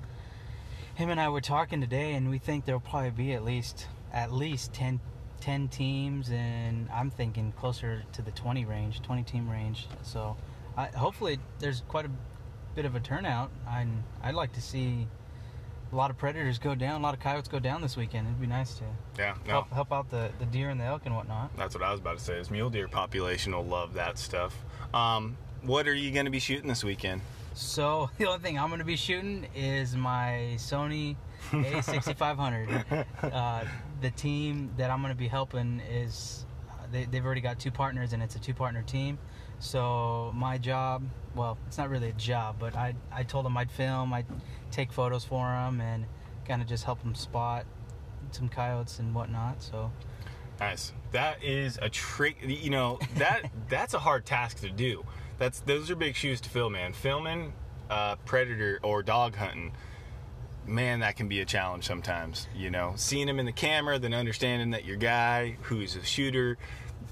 him 0.95 1.11
and 1.11 1.21
I 1.21 1.29
were 1.29 1.41
talking 1.41 1.81
today, 1.81 2.15
and 2.15 2.31
we 2.31 2.39
think 2.39 2.65
there'll 2.65 2.81
probably 2.81 3.11
be 3.11 3.33
at 3.33 3.45
least 3.45 3.87
at 4.13 4.33
least 4.33 4.73
10, 4.73 5.01
10 5.41 5.69
teams, 5.69 6.31
and 6.31 6.89
I'm 6.91 7.11
thinking 7.11 7.53
closer 7.53 8.03
to 8.13 8.23
the 8.23 8.31
20 8.31 8.65
range, 8.65 9.03
20 9.03 9.23
team 9.25 9.51
range. 9.51 9.87
So 10.03 10.37
I, 10.77 10.87
hopefully 10.87 11.39
there's 11.59 11.83
quite 11.89 12.07
a 12.07 12.11
bit 12.75 12.85
of 12.85 12.95
a 12.95 13.01
turnout. 13.01 13.51
i 13.69 13.87
I'd 14.23 14.35
like 14.35 14.53
to 14.55 14.63
see 14.63 15.07
a 15.93 15.97
lot 15.97 16.11
of 16.11 16.17
predators 16.17 16.59
go 16.59 16.75
down, 16.75 17.01
a 17.01 17.05
lot 17.05 17.15
of 17.15 17.21
coyotes 17.21 17.49
go 17.49 17.59
down 17.59 17.83
this 17.83 17.97
weekend. 17.97 18.27
It'd 18.27 18.41
be 18.41 18.47
nice 18.47 18.75
to 18.79 18.85
Yeah. 19.19 19.35
No. 19.47 19.53
help 19.53 19.71
help 19.73 19.93
out 19.93 20.11
the, 20.11 20.31
the 20.39 20.47
deer 20.47 20.71
and 20.71 20.81
the 20.81 20.85
elk 20.85 21.03
and 21.05 21.15
whatnot. 21.15 21.55
That's 21.57 21.75
what 21.75 21.85
I 21.85 21.91
was 21.91 22.01
about 22.01 22.19
to 22.19 22.25
say. 22.25 22.39
Is 22.39 22.51
mule 22.51 22.71
deer 22.71 22.89
population 22.89 23.55
will 23.55 23.65
love 23.65 23.95
that 23.95 24.19
stuff. 24.19 24.55
Um, 24.95 25.37
what 25.63 25.87
are 25.87 25.95
you 25.95 26.11
going 26.11 26.25
to 26.27 26.31
be 26.31 26.39
shooting 26.39 26.69
this 26.69 26.85
weekend? 26.85 27.21
So 27.57 28.11
the 28.19 28.27
only 28.27 28.41
thing 28.41 28.59
I'm 28.59 28.69
going 28.69 28.81
to 28.81 28.85
be 28.85 28.97
shooting 28.97 29.47
is 29.55 29.97
my 29.97 30.53
Sony 30.57 31.17
A6500. 31.51 33.07
uh, 33.23 33.65
the 34.03 34.11
team 34.11 34.71
that 34.77 34.91
I'm 34.91 35.01
going 35.01 35.13
to 35.13 35.19
be 35.19 35.27
helping 35.27 35.81
is 35.91 36.45
uh, 36.69 36.75
they, 36.93 37.07
they've 37.07 37.25
already 37.25 37.41
got 37.41 37.59
two 37.59 37.71
partners 37.71 38.13
and 38.13 38.23
it's 38.23 38.37
a 38.37 38.39
two 38.39 38.53
partner 38.55 38.83
team. 38.83 39.19
So 39.59 40.33
my 40.35 40.59
job, 40.59 41.03
well, 41.35 41.57
it's 41.67 41.79
not 41.79 41.89
really 41.89 42.11
a 42.11 42.15
job, 42.15 42.57
but 42.59 42.77
I 42.77 42.95
I 43.11 43.23
told 43.23 43.47
them 43.47 43.57
I'd 43.57 43.71
film, 43.71 44.13
I'd 44.13 44.27
take 44.71 44.93
photos 44.93 45.25
for 45.25 45.47
them, 45.47 45.81
and 45.81 46.05
kind 46.47 46.61
of 46.61 46.69
just 46.69 46.85
help 46.85 47.03
them 47.03 47.15
spot 47.15 47.65
some 48.33 48.51
coyotes 48.51 48.99
and 48.99 49.15
whatnot. 49.15 49.63
So 49.63 49.91
Nice. 50.61 50.93
That 51.13 51.43
is 51.43 51.79
a 51.81 51.89
trick. 51.89 52.37
You 52.43 52.71
know 52.71 52.99
that 53.17 53.51
that's 53.69 53.95
a 53.95 53.99
hard 53.99 54.27
task 54.27 54.61
to 54.61 54.71
do. 54.71 55.05
That's 55.39 55.61
those 55.61 55.91
are 55.91 55.97
big 55.97 56.15
shoes 56.15 56.41
to 56.43 56.49
fill, 56.49 56.71
man. 56.71 56.93
Filming 56.93 57.53
uh, 57.91 58.17
predator 58.25 58.81
or 58.83 59.03
dog 59.03 59.37
hunting, 59.37 59.73
man, 60.67 61.01
that 61.01 61.17
can 61.17 61.29
be 61.29 61.41
a 61.41 61.45
challenge 61.45 61.85
sometimes. 61.85 62.49
You 62.55 62.71
know, 62.71 62.95
seeing 62.97 63.27
them 63.27 63.39
in 63.39 63.47
the 63.47 63.53
camera, 63.53 63.99
then 63.99 64.15
understanding 64.15 64.71
that 64.71 64.85
your 64.85 64.97
guy 64.97 65.57
who's 65.63 65.97
a 65.97 66.05
shooter 66.05 66.57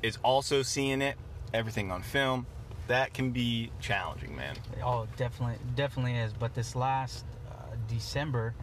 is 0.02 0.18
also 0.22 0.62
seeing 0.62 1.02
it, 1.02 1.16
everything 1.52 1.90
on 1.90 2.02
film. 2.02 2.46
That 2.86 3.14
can 3.14 3.30
be 3.30 3.70
challenging, 3.80 4.36
man. 4.36 4.56
Oh, 4.82 5.06
definitely, 5.16 5.56
definitely 5.74 6.16
is. 6.16 6.32
But 6.34 6.54
this 6.54 6.76
last 6.76 7.24
uh, 7.50 7.76
December, 7.88 8.54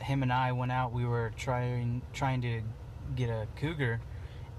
him 0.00 0.22
and 0.22 0.32
I 0.32 0.52
went 0.52 0.72
out. 0.72 0.92
We 0.92 1.04
were 1.04 1.32
trying 1.36 2.02
trying 2.12 2.40
to 2.42 2.62
get 3.14 3.28
a 3.28 3.46
cougar, 3.56 4.00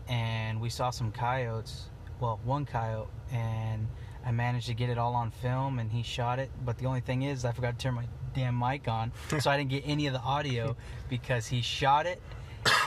and 0.08 0.62
we 0.62 0.70
saw 0.70 0.90
some 0.92 1.12
coyotes. 1.12 1.90
Well, 2.20 2.40
one 2.44 2.66
coyote, 2.66 3.10
and 3.32 3.88
I 4.26 4.32
managed 4.32 4.68
to 4.68 4.74
get 4.74 4.90
it 4.90 4.98
all 4.98 5.16
on 5.16 5.32
film, 5.32 5.80
and 5.80 5.92
he 5.92 6.04
shot 6.04 6.40
it. 6.40 6.52
But 6.66 6.78
the 6.78 6.86
only 6.86 7.02
thing 7.02 7.24
is, 7.24 7.46
I 7.46 7.52
forgot 7.52 7.78
to 7.78 7.84
turn 7.84 7.96
my 7.96 8.06
damn 8.34 8.58
mic 8.58 8.88
on, 8.88 9.12
so 9.40 9.50
I 9.50 9.58
didn't 9.58 9.70
get 9.70 9.84
any 9.86 10.08
of 10.08 10.14
the 10.14 10.20
audio 10.20 10.76
because 11.10 11.48
he 11.48 11.62
shot 11.62 12.06
it. 12.06 12.22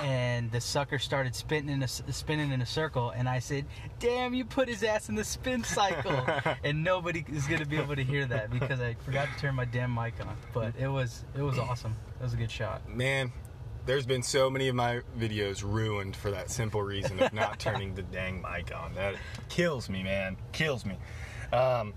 And 0.02 0.50
the 0.52 0.60
sucker 0.60 0.98
started 0.98 1.34
spinning 1.34 1.70
in 1.70 1.82
a 1.82 1.88
spinning 1.88 2.52
in 2.52 2.60
a 2.60 2.66
circle, 2.66 3.10
and 3.10 3.26
I 3.26 3.38
said, 3.38 3.64
"Damn, 3.98 4.34
you 4.34 4.44
put 4.44 4.68
his 4.68 4.82
ass 4.82 5.08
in 5.08 5.14
the 5.14 5.24
spin 5.24 5.64
cycle!" 5.64 6.26
and 6.64 6.84
nobody 6.84 7.24
is 7.32 7.46
gonna 7.46 7.64
be 7.64 7.78
able 7.78 7.96
to 7.96 8.04
hear 8.04 8.26
that 8.26 8.50
because 8.50 8.80
I 8.80 8.94
forgot 9.02 9.28
to 9.32 9.40
turn 9.40 9.54
my 9.54 9.64
damn 9.64 9.92
mic 9.94 10.14
on. 10.20 10.36
But 10.52 10.74
it 10.78 10.88
was 10.88 11.24
it 11.34 11.40
was 11.40 11.58
awesome. 11.58 11.96
It 12.20 12.22
was 12.22 12.34
a 12.34 12.36
good 12.36 12.50
shot. 12.50 12.86
Man, 12.86 13.32
there's 13.86 14.06
been 14.06 14.22
so 14.22 14.48
many 14.48 14.68
of 14.68 14.74
my 14.74 15.00
videos 15.18 15.62
ruined 15.64 16.14
for 16.14 16.30
that 16.30 16.50
simple 16.50 16.82
reason 16.82 17.18
of 17.20 17.32
not 17.32 17.58
turning 17.58 17.94
the 17.94 18.02
dang 18.02 18.42
mic 18.42 18.74
on. 18.74 18.94
That 18.94 19.16
kills 19.48 19.88
me, 19.88 20.02
man. 20.02 20.36
Kills 20.52 20.84
me. 20.84 20.96
Um, 21.52 21.94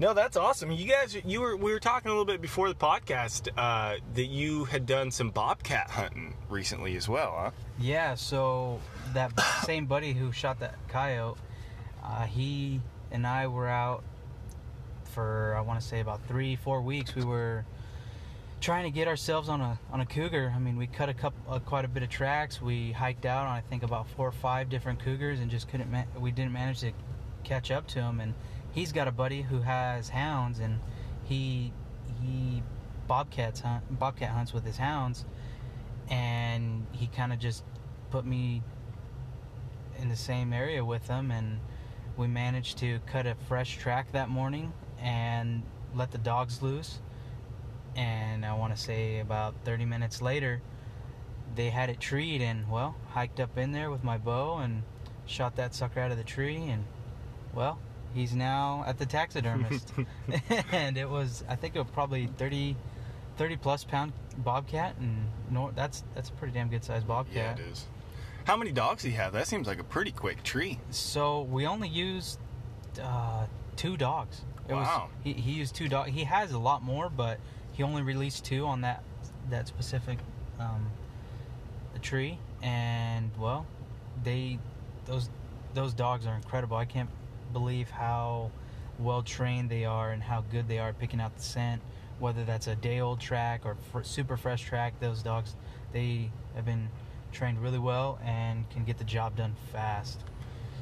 no, 0.00 0.14
that's 0.14 0.36
awesome. 0.36 0.70
You 0.70 0.86
guys, 0.86 1.16
you 1.24 1.40
were 1.40 1.56
we 1.56 1.72
were 1.72 1.80
talking 1.80 2.08
a 2.08 2.12
little 2.12 2.24
bit 2.24 2.40
before 2.40 2.68
the 2.68 2.74
podcast 2.74 3.48
uh, 3.56 3.96
that 4.14 4.26
you 4.26 4.64
had 4.64 4.86
done 4.86 5.10
some 5.10 5.30
bobcat 5.30 5.90
hunting 5.90 6.36
recently 6.48 6.96
as 6.96 7.08
well, 7.08 7.34
huh? 7.36 7.50
Yeah, 7.80 8.14
so 8.14 8.80
that 9.14 9.32
same 9.64 9.86
buddy 9.86 10.12
who 10.12 10.30
shot 10.30 10.60
that 10.60 10.76
coyote, 10.88 11.38
uh, 12.04 12.26
he 12.26 12.80
and 13.10 13.26
I 13.26 13.48
were 13.48 13.66
out 13.66 14.04
for 15.04 15.54
I 15.56 15.62
want 15.62 15.80
to 15.80 15.86
say 15.86 15.98
about 15.98 16.24
three, 16.28 16.54
four 16.54 16.80
weeks. 16.80 17.16
We 17.16 17.24
were 17.24 17.64
trying 18.60 18.84
to 18.84 18.90
get 18.90 19.08
ourselves 19.08 19.48
on 19.48 19.60
a 19.60 19.80
on 19.90 20.00
a 20.00 20.06
cougar. 20.06 20.52
I 20.54 20.60
mean, 20.60 20.76
we 20.76 20.86
cut 20.86 21.08
a 21.08 21.14
couple, 21.14 21.52
uh, 21.52 21.58
quite 21.58 21.84
a 21.84 21.88
bit 21.88 22.04
of 22.04 22.08
tracks. 22.08 22.62
We 22.62 22.92
hiked 22.92 23.26
out 23.26 23.46
on 23.46 23.52
I 23.52 23.62
think 23.62 23.82
about 23.82 24.06
four 24.10 24.28
or 24.28 24.32
five 24.32 24.68
different 24.68 25.00
cougars 25.00 25.40
and 25.40 25.50
just 25.50 25.68
couldn't. 25.68 25.90
Ma- 25.90 26.04
we 26.20 26.30
didn't 26.30 26.52
manage 26.52 26.80
to 26.80 26.92
catch 27.42 27.72
up 27.72 27.86
to 27.88 27.94
them, 27.96 28.20
And 28.20 28.34
he's 28.72 28.92
got 28.92 29.08
a 29.08 29.12
buddy 29.12 29.42
who 29.42 29.60
has 29.60 30.08
hounds, 30.08 30.58
and 30.58 30.80
he 31.24 31.72
he 32.22 32.62
bobcats 33.06 33.60
hunt 33.60 33.98
bobcat 33.98 34.30
hunts 34.30 34.52
with 34.52 34.64
his 34.64 34.76
hounds, 34.76 35.24
and 36.10 36.86
he 36.92 37.06
kind 37.06 37.32
of 37.32 37.38
just 37.38 37.64
put 38.10 38.24
me 38.24 38.62
in 40.00 40.08
the 40.08 40.16
same 40.16 40.52
area 40.52 40.84
with 40.84 41.08
him, 41.08 41.30
and 41.30 41.60
we 42.16 42.26
managed 42.26 42.78
to 42.78 42.98
cut 43.06 43.26
a 43.26 43.34
fresh 43.34 43.76
track 43.76 44.12
that 44.12 44.28
morning 44.28 44.72
and 45.00 45.62
let 45.94 46.10
the 46.10 46.18
dogs 46.18 46.62
loose. 46.62 47.00
And 47.96 48.44
I 48.44 48.54
want 48.54 48.74
to 48.76 48.80
say 48.80 49.18
about 49.18 49.54
30 49.64 49.84
minutes 49.84 50.22
later, 50.22 50.62
they 51.54 51.70
had 51.70 51.90
it 51.90 51.98
treed, 52.00 52.42
and 52.42 52.68
well, 52.70 52.94
hiked 53.10 53.40
up 53.40 53.58
in 53.58 53.72
there 53.72 53.90
with 53.90 54.04
my 54.04 54.18
bow 54.18 54.58
and 54.58 54.82
shot 55.26 55.56
that 55.56 55.74
sucker 55.74 56.00
out 56.00 56.10
of 56.10 56.16
the 56.16 56.24
tree, 56.24 56.68
and 56.68 56.84
well, 57.52 57.78
he's 58.14 58.34
now 58.34 58.84
at 58.86 58.98
the 58.98 59.06
taxidermist. 59.06 59.92
and 60.72 60.96
it 60.96 61.08
was, 61.08 61.44
I 61.48 61.56
think, 61.56 61.76
it 61.76 61.78
was 61.78 61.90
probably 61.92 62.26
30, 62.38 62.76
30 63.36 63.56
plus 63.56 63.84
pound 63.84 64.12
bobcat, 64.38 64.96
and 64.98 65.26
no, 65.50 65.70
that's 65.74 66.04
that's 66.14 66.28
a 66.28 66.32
pretty 66.32 66.54
damn 66.54 66.68
good 66.68 66.84
sized 66.84 67.06
bobcat. 67.06 67.34
Yeah, 67.34 67.64
it 67.64 67.70
is. 67.70 67.86
How 68.44 68.56
many 68.56 68.72
dogs 68.72 69.02
do 69.02 69.10
you 69.10 69.16
have? 69.16 69.32
That 69.32 69.46
seems 69.46 69.66
like 69.66 69.78
a 69.78 69.84
pretty 69.84 70.10
quick 70.10 70.42
tree. 70.42 70.78
So 70.90 71.42
we 71.42 71.66
only 71.66 71.88
used 71.88 72.38
uh, 73.02 73.46
two 73.76 73.96
dogs. 73.96 74.42
It 74.68 74.74
Wow. 74.74 75.08
Was, 75.24 75.34
he, 75.34 75.40
he 75.40 75.52
used 75.52 75.74
two 75.74 75.88
dogs. 75.88 76.10
He 76.10 76.24
has 76.24 76.52
a 76.52 76.58
lot 76.58 76.82
more, 76.82 77.10
but 77.10 77.38
he 77.72 77.82
only 77.82 78.02
released 78.02 78.44
two 78.44 78.66
on 78.66 78.80
that 78.82 79.02
that 79.50 79.68
specific 79.68 80.18
um, 80.58 80.90
tree. 82.02 82.38
And 82.62 83.30
well, 83.38 83.66
they 84.24 84.58
those 85.06 85.30
those 85.74 85.92
dogs 85.94 86.26
are 86.26 86.34
incredible. 86.34 86.76
I 86.76 86.84
can't 86.86 87.08
believe 87.52 87.90
how 87.90 88.50
well 88.98 89.22
trained 89.22 89.70
they 89.70 89.84
are 89.84 90.10
and 90.10 90.22
how 90.22 90.42
good 90.50 90.68
they 90.68 90.78
are 90.78 90.92
picking 90.92 91.20
out 91.20 91.36
the 91.36 91.42
scent. 91.42 91.82
Whether 92.18 92.44
that's 92.44 92.66
a 92.66 92.74
day 92.74 93.00
old 93.00 93.20
track 93.20 93.62
or 93.64 93.76
fr- 93.92 94.02
super 94.02 94.36
fresh 94.36 94.62
track, 94.62 94.98
those 95.00 95.22
dogs 95.22 95.54
they 95.92 96.30
have 96.54 96.64
been 96.64 96.88
trained 97.32 97.62
really 97.62 97.78
well 97.78 98.18
and 98.24 98.68
can 98.70 98.84
get 98.84 98.98
the 98.98 99.04
job 99.04 99.36
done 99.36 99.54
fast. 99.72 100.24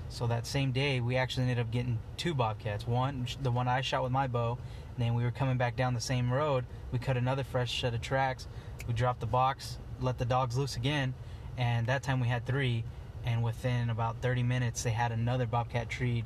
So 0.08 0.26
that 0.28 0.46
same 0.46 0.72
day, 0.72 1.00
we 1.00 1.16
actually 1.16 1.42
ended 1.42 1.58
up 1.58 1.70
getting 1.70 1.98
two 2.16 2.32
bobcats. 2.32 2.86
One, 2.86 3.26
the 3.42 3.50
one 3.50 3.68
I 3.68 3.80
shot 3.80 4.02
with 4.02 4.12
my 4.12 4.26
bow, 4.28 4.56
and 4.94 5.04
then 5.04 5.14
we 5.14 5.24
were 5.24 5.30
coming 5.30 5.56
back 5.56 5.76
down 5.76 5.94
the 5.94 6.00
same 6.00 6.32
road. 6.32 6.64
We 6.92 6.98
cut 6.98 7.16
another 7.16 7.44
fresh 7.44 7.80
set 7.80 7.92
of 7.92 8.00
tracks. 8.00 8.46
We 8.86 8.94
dropped 8.94 9.20
the 9.20 9.26
box, 9.26 9.78
let 10.00 10.18
the 10.18 10.24
dogs 10.24 10.56
loose 10.56 10.76
again, 10.76 11.14
and 11.58 11.86
that 11.88 12.02
time 12.02 12.20
we 12.20 12.28
had 12.28 12.46
three. 12.46 12.84
And 13.24 13.42
within 13.42 13.90
about 13.90 14.22
30 14.22 14.44
minutes, 14.44 14.84
they 14.84 14.90
had 14.90 15.10
another 15.10 15.46
bobcat 15.46 15.88
treed, 15.88 16.24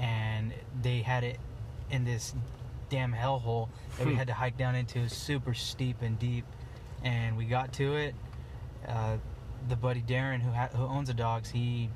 and 0.00 0.52
they 0.82 1.02
had 1.02 1.24
it 1.24 1.38
in 1.90 2.04
this 2.04 2.34
damn 2.88 3.12
hellhole 3.12 3.68
that 3.98 4.06
we 4.06 4.14
had 4.14 4.26
to 4.26 4.34
hike 4.34 4.56
down 4.56 4.74
into, 4.74 5.08
super 5.08 5.54
steep 5.54 6.02
and 6.02 6.18
deep. 6.18 6.44
And 7.04 7.36
we 7.36 7.44
got 7.44 7.72
to 7.74 7.96
it. 7.96 8.14
Uh, 8.86 9.18
the 9.68 9.76
buddy 9.76 10.02
Darren, 10.02 10.40
who 10.40 10.50
ha- 10.50 10.70
who 10.74 10.84
owns 10.84 11.08
the 11.08 11.14
dogs, 11.14 11.50
he 11.50 11.90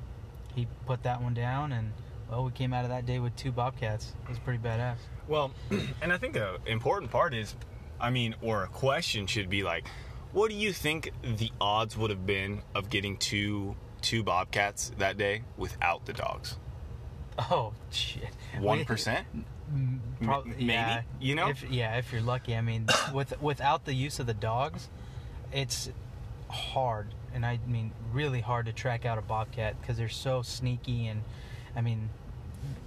he 0.53 0.67
put 0.85 1.03
that 1.03 1.21
one 1.21 1.33
down, 1.33 1.71
and 1.71 1.91
well, 2.29 2.45
we 2.45 2.51
came 2.51 2.73
out 2.73 2.85
of 2.85 2.89
that 2.89 3.05
day 3.05 3.19
with 3.19 3.35
two 3.35 3.51
bobcats. 3.51 4.13
It 4.23 4.29
was 4.29 4.39
pretty 4.39 4.59
badass. 4.59 4.97
Well, 5.27 5.51
and 6.01 6.13
I 6.13 6.17
think 6.17 6.33
the 6.33 6.59
important 6.65 7.11
part 7.11 7.33
is, 7.33 7.55
I 7.99 8.09
mean, 8.09 8.35
or 8.41 8.63
a 8.63 8.67
question 8.67 9.27
should 9.27 9.49
be 9.49 9.63
like, 9.63 9.87
what 10.31 10.49
do 10.49 10.55
you 10.55 10.73
think 10.73 11.11
the 11.23 11.51
odds 11.59 11.97
would 11.97 12.09
have 12.11 12.25
been 12.25 12.61
of 12.75 12.89
getting 12.89 13.17
two 13.17 13.75
two 14.01 14.23
bobcats 14.23 14.91
that 14.99 15.17
day 15.17 15.43
without 15.57 16.05
the 16.05 16.13
dogs? 16.13 16.57
Oh 17.37 17.73
shit! 17.91 18.29
One 18.59 18.85
percent? 18.85 19.27
Prob- 20.21 20.45
M- 20.45 20.51
maybe, 20.51 20.65
yeah, 20.73 21.01
you 21.19 21.35
know? 21.35 21.49
If, 21.49 21.69
yeah, 21.69 21.97
if 21.97 22.11
you're 22.11 22.21
lucky. 22.21 22.55
I 22.55 22.61
mean, 22.61 22.87
with 23.13 23.41
without 23.41 23.85
the 23.85 23.93
use 23.93 24.19
of 24.19 24.25
the 24.27 24.33
dogs, 24.33 24.89
it's 25.51 25.89
hard, 26.49 27.13
and 27.33 27.45
I 27.45 27.59
mean 27.67 27.91
really 28.13 28.41
hard 28.41 28.67
to 28.67 28.73
track 28.73 29.05
out 29.05 29.17
a 29.17 29.21
bobcat 29.21 29.79
because 29.81 29.97
they're 29.97 30.07
so 30.07 30.41
sneaky. 30.41 31.07
And 31.07 31.23
I 31.75 31.81
mean, 31.81 32.09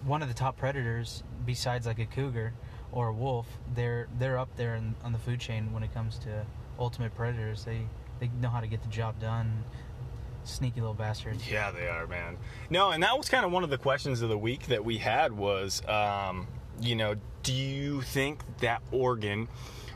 one 0.05 0.23
of 0.23 0.28
the 0.28 0.35
top 0.35 0.57
predators 0.57 1.23
besides 1.45 1.87
like 1.87 1.99
a 1.99 2.07
cougar 2.07 2.52
or 2.93 3.09
a 3.09 3.12
wolf, 3.12 3.47
they're 3.75 4.09
they're 4.19 4.38
up 4.38 4.55
there 4.57 4.76
in, 4.76 4.95
on 5.02 5.12
the 5.12 5.19
food 5.19 5.40
chain 5.40 5.73
when 5.73 5.83
it 5.83 5.93
comes 5.93 6.19
to 6.21 6.45
ultimate 6.78 7.14
predators. 7.14 7.64
They 7.64 7.83
they 8.21 8.28
know 8.40 8.49
how 8.50 8.61
to 8.61 8.67
get 8.67 8.83
the 8.83 8.88
job 8.88 9.19
done. 9.21 9.64
Sneaky 10.49 10.81
little 10.81 10.95
bastards. 10.95 11.50
Yeah, 11.50 11.71
they 11.71 11.88
are, 11.88 12.07
man. 12.07 12.37
No, 12.71 12.90
and 12.90 13.02
that 13.02 13.17
was 13.17 13.28
kind 13.28 13.45
of 13.45 13.52
one 13.52 13.64
of 13.64 13.71
the 13.71 13.78
questions 13.78 14.23
of 14.23 14.28
the 14.28 14.38
week 14.38 14.67
that 14.67 14.85
we 14.85 14.99
had 14.99 15.33
was, 15.33 15.87
um, 15.87 16.47
you 16.81 16.97
know, 16.97 17.14
do 17.43 17.52
you 17.52 18.02
think 18.02 18.40
that 18.61 18.83
Oregon, 18.90 19.49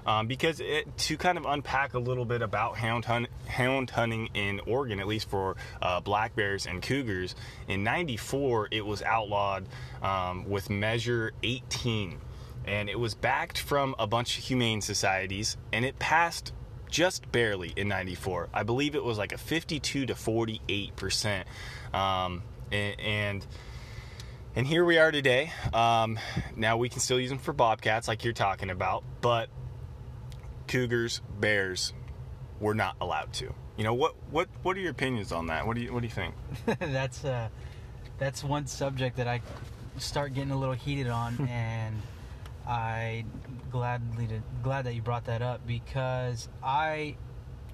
um, 0.07 0.27
because 0.27 0.61
it, 0.61 0.97
to 0.99 1.17
kind 1.17 1.39
of 1.39 1.47
unpack 1.47 1.95
a 1.95 1.99
little 1.99 2.25
bit 2.25 2.43
about 2.43 2.77
hound, 2.77 3.05
hunt, 3.05 3.29
hound 3.47 3.91
hunting 3.91 4.29
in 4.35 4.61
Oregon, 4.67 5.01
at 5.01 5.07
least 5.07 5.29
for 5.29 5.57
uh, 5.81 6.01
black 6.01 6.35
bears 6.37 6.67
and 6.67 6.83
cougars, 6.83 7.35
in 7.69 7.83
'94 7.83 8.69
it 8.71 8.85
was 8.85 9.03
outlawed 9.03 9.67
um, 10.03 10.49
with 10.49 10.71
Measure 10.71 11.33
18, 11.43 12.19
and 12.67 12.89
it 12.89 12.99
was 12.99 13.15
backed 13.15 13.59
from 13.59 13.95
a 13.99 14.07
bunch 14.07 14.39
of 14.39 14.45
humane 14.45 14.81
societies, 14.81 15.57
and 15.73 15.85
it 15.85 15.99
passed 15.99 16.53
just 16.93 17.33
barely 17.33 17.73
in 17.75 17.89
94 17.89 18.51
i 18.53 18.63
believe 18.63 18.95
it 18.95 19.03
was 19.03 19.17
like 19.17 19.33
a 19.33 19.39
52 19.39 20.07
to 20.07 20.15
48 20.15 20.95
percent. 20.97 21.49
Um, 21.93 22.43
and, 22.71 23.01
and 23.01 23.47
and 24.55 24.67
here 24.67 24.85
we 24.85 24.99
are 24.99 25.11
today. 25.11 25.51
Um, 25.73 26.19
now 26.57 26.77
we 26.77 26.91
can 26.91 27.01
still 27.01 27.19
use 27.19 27.31
them 27.31 27.39
for 27.39 27.53
bobcats 27.53 28.07
like 28.07 28.25
you're 28.25 28.33
talking 28.33 28.71
about 28.71 29.03
but 29.21 29.49
cougars 30.69 31.21
bears 31.41 31.93
we're 32.61 32.75
not 32.75 32.97
allowed 33.01 33.33
to. 33.35 33.55
You 33.77 33.85
know 33.85 33.95
what 33.95 34.15
what 34.31 34.49
what 34.63 34.77
are 34.77 34.81
your 34.81 34.91
opinions 34.91 35.33
on 35.33 35.47
that? 35.47 35.67
What 35.67 35.77
do 35.77 35.83
you 35.83 35.93
what 35.93 36.01
do 36.01 36.07
you 36.07 36.13
think? 36.13 36.35
That's 36.79 37.25
uh, 37.25 37.49
that's 38.19 38.45
one 38.45 38.67
subject 38.67 39.17
that 39.17 39.27
I 39.27 39.41
start 39.99 40.35
getting 40.35 40.53
a 40.53 40.59
little 40.59 40.75
heated 40.75 41.09
on, 41.09 41.37
and 41.51 41.97
I 42.67 43.25
gladly 43.71 44.29
glad 44.63 44.85
that 44.85 44.95
you 44.95 45.03
brought 45.03 45.25
that 45.25 45.43
up 45.43 45.67
because 45.67 46.49
I 46.63 47.17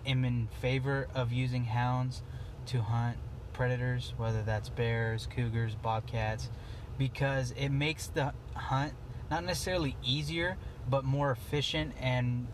am 0.07 0.25
in 0.25 0.49
favor 0.61 1.09
of 1.15 1.33
using 1.33 1.65
hounds 1.65 2.23
to 2.67 2.81
hunt 2.81 3.19
predators, 3.53 4.15
whether 4.17 4.43
that's 4.43 4.69
bears, 4.69 5.27
cougars, 5.27 5.75
bobcats, 5.75 6.49
because 6.97 7.53
it 7.53 7.69
makes 7.69 8.07
the 8.07 8.33
hunt 8.55 8.95
not 9.31 9.45
necessarily 9.45 9.97
easier, 10.03 10.57
but 10.89 11.05
more 11.05 11.31
efficient 11.31 11.93
and 12.01 12.47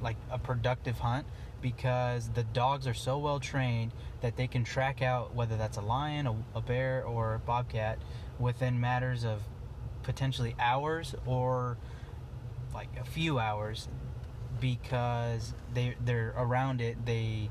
like 0.00 0.16
a 0.30 0.38
productive 0.38 0.98
hunt 0.98 1.26
because 1.60 2.30
the 2.30 2.42
dogs 2.42 2.86
are 2.86 2.94
so 2.94 3.18
well 3.18 3.38
trained 3.38 3.92
that 4.20 4.36
they 4.36 4.46
can 4.46 4.64
track 4.64 5.02
out 5.02 5.34
whether 5.34 5.56
that's 5.56 5.76
a 5.76 5.80
lion, 5.80 6.26
a, 6.26 6.34
a 6.58 6.60
bear, 6.60 7.04
or 7.04 7.34
a 7.34 7.38
bobcat 7.38 7.98
within 8.38 8.80
matters 8.80 9.24
of 9.24 9.42
potentially 10.02 10.54
hours 10.58 11.14
or 11.26 11.76
like 12.74 12.88
a 13.00 13.04
few 13.04 13.38
hours 13.38 13.88
because 14.60 15.54
they 15.74 15.94
they're 16.04 16.34
around 16.36 16.80
it 16.80 17.04
they 17.04 17.50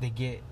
they 0.00 0.10
get 0.10 0.42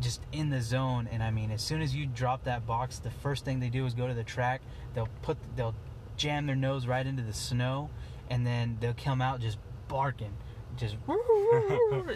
just 0.00 0.20
in 0.32 0.50
the 0.50 0.60
zone. 0.60 1.08
And 1.10 1.22
I 1.22 1.30
mean 1.30 1.50
as 1.50 1.62
soon 1.62 1.82
as 1.82 1.94
you 1.94 2.06
drop 2.06 2.44
that 2.44 2.66
box 2.66 2.98
the 2.98 3.10
first 3.10 3.44
thing 3.44 3.60
they 3.60 3.68
do 3.68 3.84
is 3.86 3.94
go 3.94 4.06
to 4.06 4.14
the 4.14 4.24
track. 4.24 4.60
They'll 4.94 5.08
put 5.22 5.38
they'll 5.56 5.74
jam 6.16 6.46
their 6.46 6.56
nose 6.56 6.86
right 6.86 7.06
into 7.06 7.22
the 7.22 7.32
snow 7.32 7.90
and 8.28 8.46
then 8.46 8.76
they'll 8.80 8.94
come 8.94 9.22
out 9.22 9.40
just 9.40 9.58
barking 9.86 10.34
just 10.76 10.96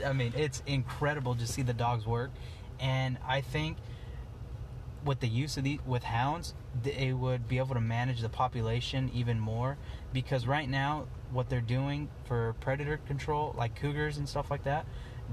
I 0.04 0.12
mean 0.12 0.32
it's 0.36 0.62
incredible 0.66 1.34
to 1.36 1.46
see 1.46 1.62
the 1.62 1.72
dogs 1.72 2.06
work. 2.06 2.30
And 2.80 3.18
I 3.26 3.40
think 3.40 3.76
with 5.04 5.20
the 5.20 5.28
use 5.28 5.56
of 5.56 5.64
these 5.64 5.78
with 5.86 6.04
hounds 6.04 6.54
they 6.82 7.12
would 7.12 7.48
be 7.48 7.58
able 7.58 7.74
to 7.74 7.80
manage 7.80 8.20
the 8.20 8.28
population 8.28 9.10
even 9.12 9.38
more 9.38 9.76
because 10.12 10.46
right 10.46 10.68
now 10.68 11.06
what 11.30 11.48
they're 11.48 11.60
doing 11.60 12.08
for 12.24 12.54
predator 12.60 12.98
control 13.06 13.54
like 13.56 13.74
cougars 13.74 14.16
and 14.18 14.28
stuff 14.28 14.50
like 14.50 14.64
that 14.64 14.86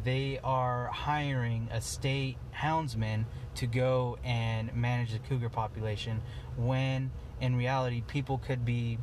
they 0.04 0.40
are 0.44 0.88
hiring 0.88 1.68
a 1.72 1.82
state 1.82 2.38
houndsman 2.56 3.26
to 3.56 3.68
go 3.68 4.18
and 4.24 4.74
manage 4.74 5.12
the 5.12 5.20
cougar 5.20 5.50
population 5.50 6.22
when 6.58 7.12
in 7.42 7.56
reality 7.56 8.02
people 8.08 8.38
could 8.38 8.66
be 8.66 8.98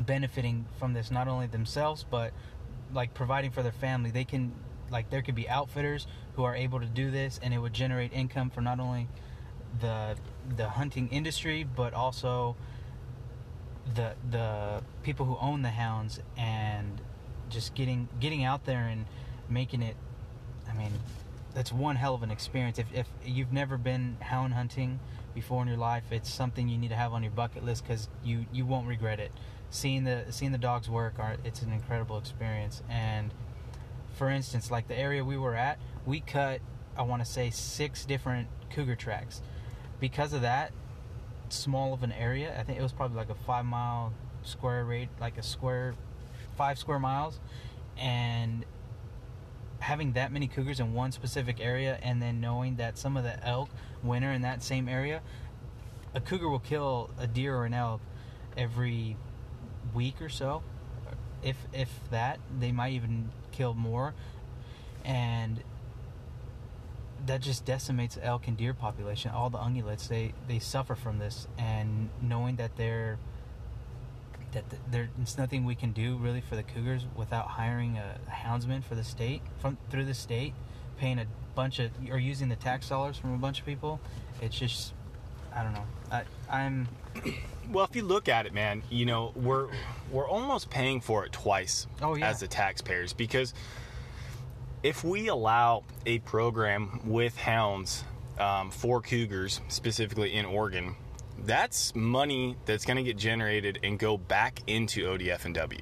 benefiting 0.00 0.66
from 0.78 0.92
this 0.92 1.10
not 1.10 1.28
only 1.28 1.46
themselves 1.46 2.04
but 2.08 2.32
like 2.92 3.14
providing 3.14 3.50
for 3.50 3.62
their 3.62 3.72
family. 3.72 4.10
They 4.10 4.24
can 4.24 4.52
like 4.90 5.10
there 5.10 5.22
could 5.22 5.34
be 5.34 5.48
outfitters 5.48 6.06
who 6.34 6.44
are 6.44 6.54
able 6.54 6.80
to 6.80 6.86
do 6.86 7.10
this 7.10 7.40
and 7.42 7.54
it 7.54 7.58
would 7.58 7.72
generate 7.72 8.12
income 8.12 8.50
for 8.50 8.60
not 8.60 8.78
only 8.78 9.08
the 9.80 10.16
the 10.56 10.68
hunting 10.68 11.08
industry 11.08 11.64
but 11.64 11.94
also 11.94 12.56
the 13.94 14.14
the 14.30 14.82
people 15.02 15.26
who 15.26 15.36
own 15.40 15.62
the 15.62 15.70
hounds 15.70 16.20
and 16.36 17.00
just 17.48 17.74
getting 17.74 18.08
getting 18.20 18.44
out 18.44 18.64
there 18.64 18.86
and 18.86 19.06
making 19.48 19.82
it 19.82 19.96
I 20.68 20.74
mean 20.74 20.92
that's 21.54 21.70
one 21.70 21.96
hell 21.96 22.14
of 22.14 22.22
an 22.22 22.30
experience. 22.30 22.78
If, 22.78 22.86
if 22.94 23.06
you've 23.26 23.52
never 23.52 23.76
been 23.76 24.16
hound 24.20 24.54
hunting 24.54 25.00
before 25.34 25.60
in 25.62 25.68
your 25.68 25.76
life 25.76 26.04
it's 26.10 26.32
something 26.32 26.68
you 26.68 26.78
need 26.78 26.88
to 26.88 26.96
have 26.96 27.12
on 27.12 27.22
your 27.22 27.32
bucket 27.32 27.64
list 27.64 27.84
because 27.84 28.08
you 28.24 28.46
you 28.52 28.66
won't 28.66 28.86
regret 28.86 29.20
it. 29.20 29.32
Seeing 29.70 30.04
the 30.04 30.26
seeing 30.30 30.52
the 30.52 30.58
dogs 30.58 30.88
work 30.88 31.18
are 31.18 31.36
it's 31.44 31.62
an 31.62 31.72
incredible 31.72 32.18
experience. 32.18 32.82
And 32.88 33.32
for 34.12 34.30
instance 34.30 34.70
like 34.70 34.88
the 34.88 34.96
area 34.96 35.24
we 35.24 35.36
were 35.36 35.54
at 35.54 35.78
we 36.06 36.20
cut 36.20 36.60
i 36.96 37.02
want 37.02 37.24
to 37.24 37.30
say 37.30 37.50
six 37.50 38.04
different 38.04 38.48
cougar 38.70 38.94
tracks 38.94 39.40
because 40.02 40.34
of 40.34 40.42
that 40.42 40.72
small 41.48 41.94
of 41.94 42.02
an 42.02 42.12
area 42.12 42.54
i 42.58 42.62
think 42.62 42.78
it 42.78 42.82
was 42.82 42.92
probably 42.92 43.16
like 43.16 43.30
a 43.30 43.34
five 43.46 43.64
mile 43.64 44.12
square 44.42 44.84
rate 44.84 45.08
like 45.20 45.38
a 45.38 45.42
square 45.42 45.94
five 46.56 46.78
square 46.78 46.98
miles. 46.98 47.40
And 47.96 48.64
having 49.80 50.12
that 50.12 50.32
many 50.32 50.46
cougars 50.46 50.80
in 50.80 50.94
one 50.94 51.12
specific 51.12 51.60
area 51.60 51.98
and 52.02 52.22
then 52.22 52.40
knowing 52.40 52.76
that 52.76 52.96
some 52.96 53.16
of 53.16 53.24
the 53.24 53.44
elk 53.44 53.68
winter 54.02 54.30
in 54.30 54.42
that 54.42 54.62
same 54.62 54.88
area 54.88 55.20
a 56.14 56.20
cougar 56.20 56.48
will 56.48 56.60
kill 56.60 57.10
a 57.18 57.26
deer 57.26 57.56
or 57.56 57.64
an 57.64 57.74
elk 57.74 58.00
every 58.56 59.16
week 59.94 60.20
or 60.20 60.28
so. 60.28 60.62
If 61.42 61.56
if 61.72 61.88
that 62.10 62.38
they 62.60 62.70
might 62.70 62.92
even 62.92 63.30
kill 63.50 63.74
more. 63.74 64.14
And 65.04 65.62
that 67.26 67.40
just 67.40 67.64
decimates 67.64 68.18
elk 68.22 68.48
and 68.48 68.56
deer 68.56 68.74
population. 68.74 69.30
All 69.30 69.50
the 69.50 69.58
ungulates 69.58 70.08
they 70.08 70.32
they 70.48 70.58
suffer 70.58 70.94
from 70.94 71.18
this 71.18 71.46
and 71.58 72.08
knowing 72.20 72.56
that 72.56 72.76
they're 72.76 73.18
that 74.52 74.68
th- 74.68 74.82
there's 74.90 75.38
nothing 75.38 75.64
we 75.64 75.74
can 75.74 75.92
do 75.92 76.16
really 76.16 76.40
for 76.42 76.56
the 76.56 76.62
cougars 76.62 77.06
without 77.16 77.46
hiring 77.48 77.96
a 77.96 78.18
houndsman 78.30 78.84
for 78.84 78.94
the 78.94 79.04
state 79.04 79.40
from 79.60 79.78
through 79.90 80.04
the 80.04 80.12
state 80.14 80.52
paying 80.98 81.18
a 81.18 81.26
bunch 81.54 81.78
of 81.78 81.90
or 82.10 82.18
using 82.18 82.48
the 82.48 82.56
tax 82.56 82.88
dollars 82.88 83.16
from 83.16 83.32
a 83.34 83.38
bunch 83.38 83.60
of 83.60 83.66
people. 83.66 84.00
It's 84.40 84.58
just 84.58 84.92
i 85.54 85.62
don't 85.62 85.72
know. 85.74 85.84
I 86.10 86.22
i'm 86.50 86.88
Well, 87.70 87.84
if 87.84 87.94
you 87.94 88.02
look 88.02 88.28
at 88.28 88.44
it, 88.44 88.52
man, 88.52 88.82
you 88.90 89.06
know 89.06 89.32
we're 89.36 89.68
we're 90.10 90.28
almost 90.28 90.68
paying 90.68 91.00
for 91.00 91.24
it 91.24 91.32
twice 91.32 91.86
Oh, 92.02 92.16
yeah. 92.16 92.28
as 92.28 92.40
the 92.40 92.48
taxpayers 92.48 93.12
because 93.12 93.54
if 94.82 95.04
we 95.04 95.28
allow 95.28 95.84
a 96.06 96.18
program 96.20 97.00
with 97.04 97.36
hounds 97.36 98.04
um, 98.38 98.70
for 98.70 99.00
cougars, 99.00 99.60
specifically 99.68 100.34
in 100.34 100.44
Oregon, 100.44 100.96
that's 101.44 101.94
money 101.94 102.56
that's 102.66 102.84
going 102.84 102.96
to 102.96 103.02
get 103.02 103.16
generated 103.16 103.78
and 103.82 103.98
go 103.98 104.16
back 104.16 104.60
into 104.66 105.04
ODF 105.04 105.44
and 105.44 105.54
W. 105.54 105.80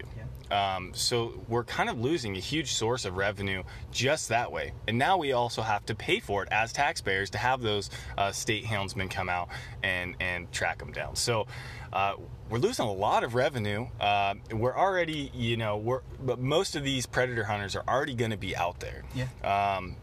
Um, 0.51 0.91
so 0.95 1.45
we're 1.49 1.65
kind 1.65 1.89
of 1.89 2.01
losing 2.01 2.37
a 2.37 2.41
huge 2.41 2.73
source 2.73 3.05
of 3.05 3.17
revenue 3.17 3.63
just 3.93 4.31
that 4.31 4.51
way. 4.51 4.73
And 4.89 4.99
now 4.99 5.17
we 5.17 5.33
also 5.33 5.63
have 5.63 5.87
to 5.87 5.95
pay 5.95 6.19
for 6.19 6.43
it 6.43 6.49
as 6.51 6.73
taxpayers 6.73 7.31
to 7.31 7.39
have 7.39 7.61
those 7.61 7.89
uh, 8.19 8.33
state 8.33 8.65
houndsmen 8.65 9.11
come 9.11 9.29
out 9.29 9.49
and, 9.83 10.17
and 10.19 10.51
track 10.51 10.79
them 10.79 10.91
down. 10.91 11.15
So 11.15 11.47
uh, 11.93 12.15
we're 12.51 12.59
losing 12.59 12.85
a 12.87 12.93
lot 12.93 13.25
of 13.25 13.35
revenue. 13.35 13.87
Uh, 14.01 14.35
we're 14.53 14.77
already, 14.77 15.31
you 15.35 15.57
know, 15.57 15.77
we're 15.77 16.01
but 16.21 16.39
most 16.39 16.77
of 16.77 16.83
these 16.85 17.07
predator 17.07 17.45
hunters 17.45 17.77
are 17.77 17.85
already 17.89 18.15
going 18.15 18.33
to 18.33 18.37
be 18.37 18.55
out 18.57 18.81
there. 18.81 19.03
yeah 19.15 19.77
Um, 19.77 19.97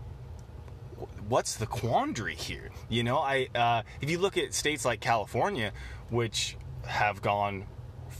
what's 1.27 1.55
the 1.57 1.65
quandary 1.65 2.35
here? 2.35 2.69
You 2.89 3.03
know, 3.03 3.17
I 3.17 3.47
uh, 3.53 3.83
if 4.01 4.09
you 4.09 4.17
look 4.19 4.37
at 4.37 4.53
states 4.53 4.85
like 4.85 4.99
California, 5.01 5.71
which 6.09 6.57
have 6.85 7.21
gone 7.21 7.65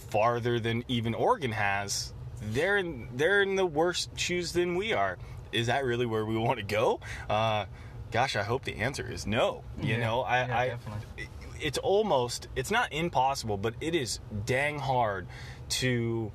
farther 0.09 0.59
than 0.59 0.83
even 0.87 1.13
Oregon 1.13 1.51
has, 1.53 2.13
they're 2.41 2.77
in 2.77 3.07
they're 3.15 3.41
in 3.41 3.55
the 3.55 3.65
worse 3.65 4.09
shoes 4.15 4.51
than 4.51 4.75
we 4.75 4.93
are. 4.93 5.17
Is 5.51 5.67
that 5.67 5.85
really 5.85 6.05
where 6.05 6.25
we 6.25 6.35
want 6.37 6.59
to 6.59 6.65
go? 6.65 6.99
Uh, 7.29 7.65
gosh, 8.11 8.35
I 8.35 8.43
hope 8.43 8.65
the 8.65 8.75
answer 8.75 9.09
is 9.09 9.25
no. 9.25 9.63
You 9.81 9.93
Yeah, 9.95 9.99
know, 9.99 10.21
I, 10.21 10.45
yeah, 10.45 10.57
I 10.59 10.67
definitely. 10.67 11.27
It's 11.61 11.77
almost 11.77 12.47
it's 12.55 12.71
not 12.71 12.91
impossible, 12.91 13.57
but 13.57 13.73
it 13.81 13.95
is 13.95 14.19
dang 14.45 14.79
hard 14.79 15.27
to 15.69 16.31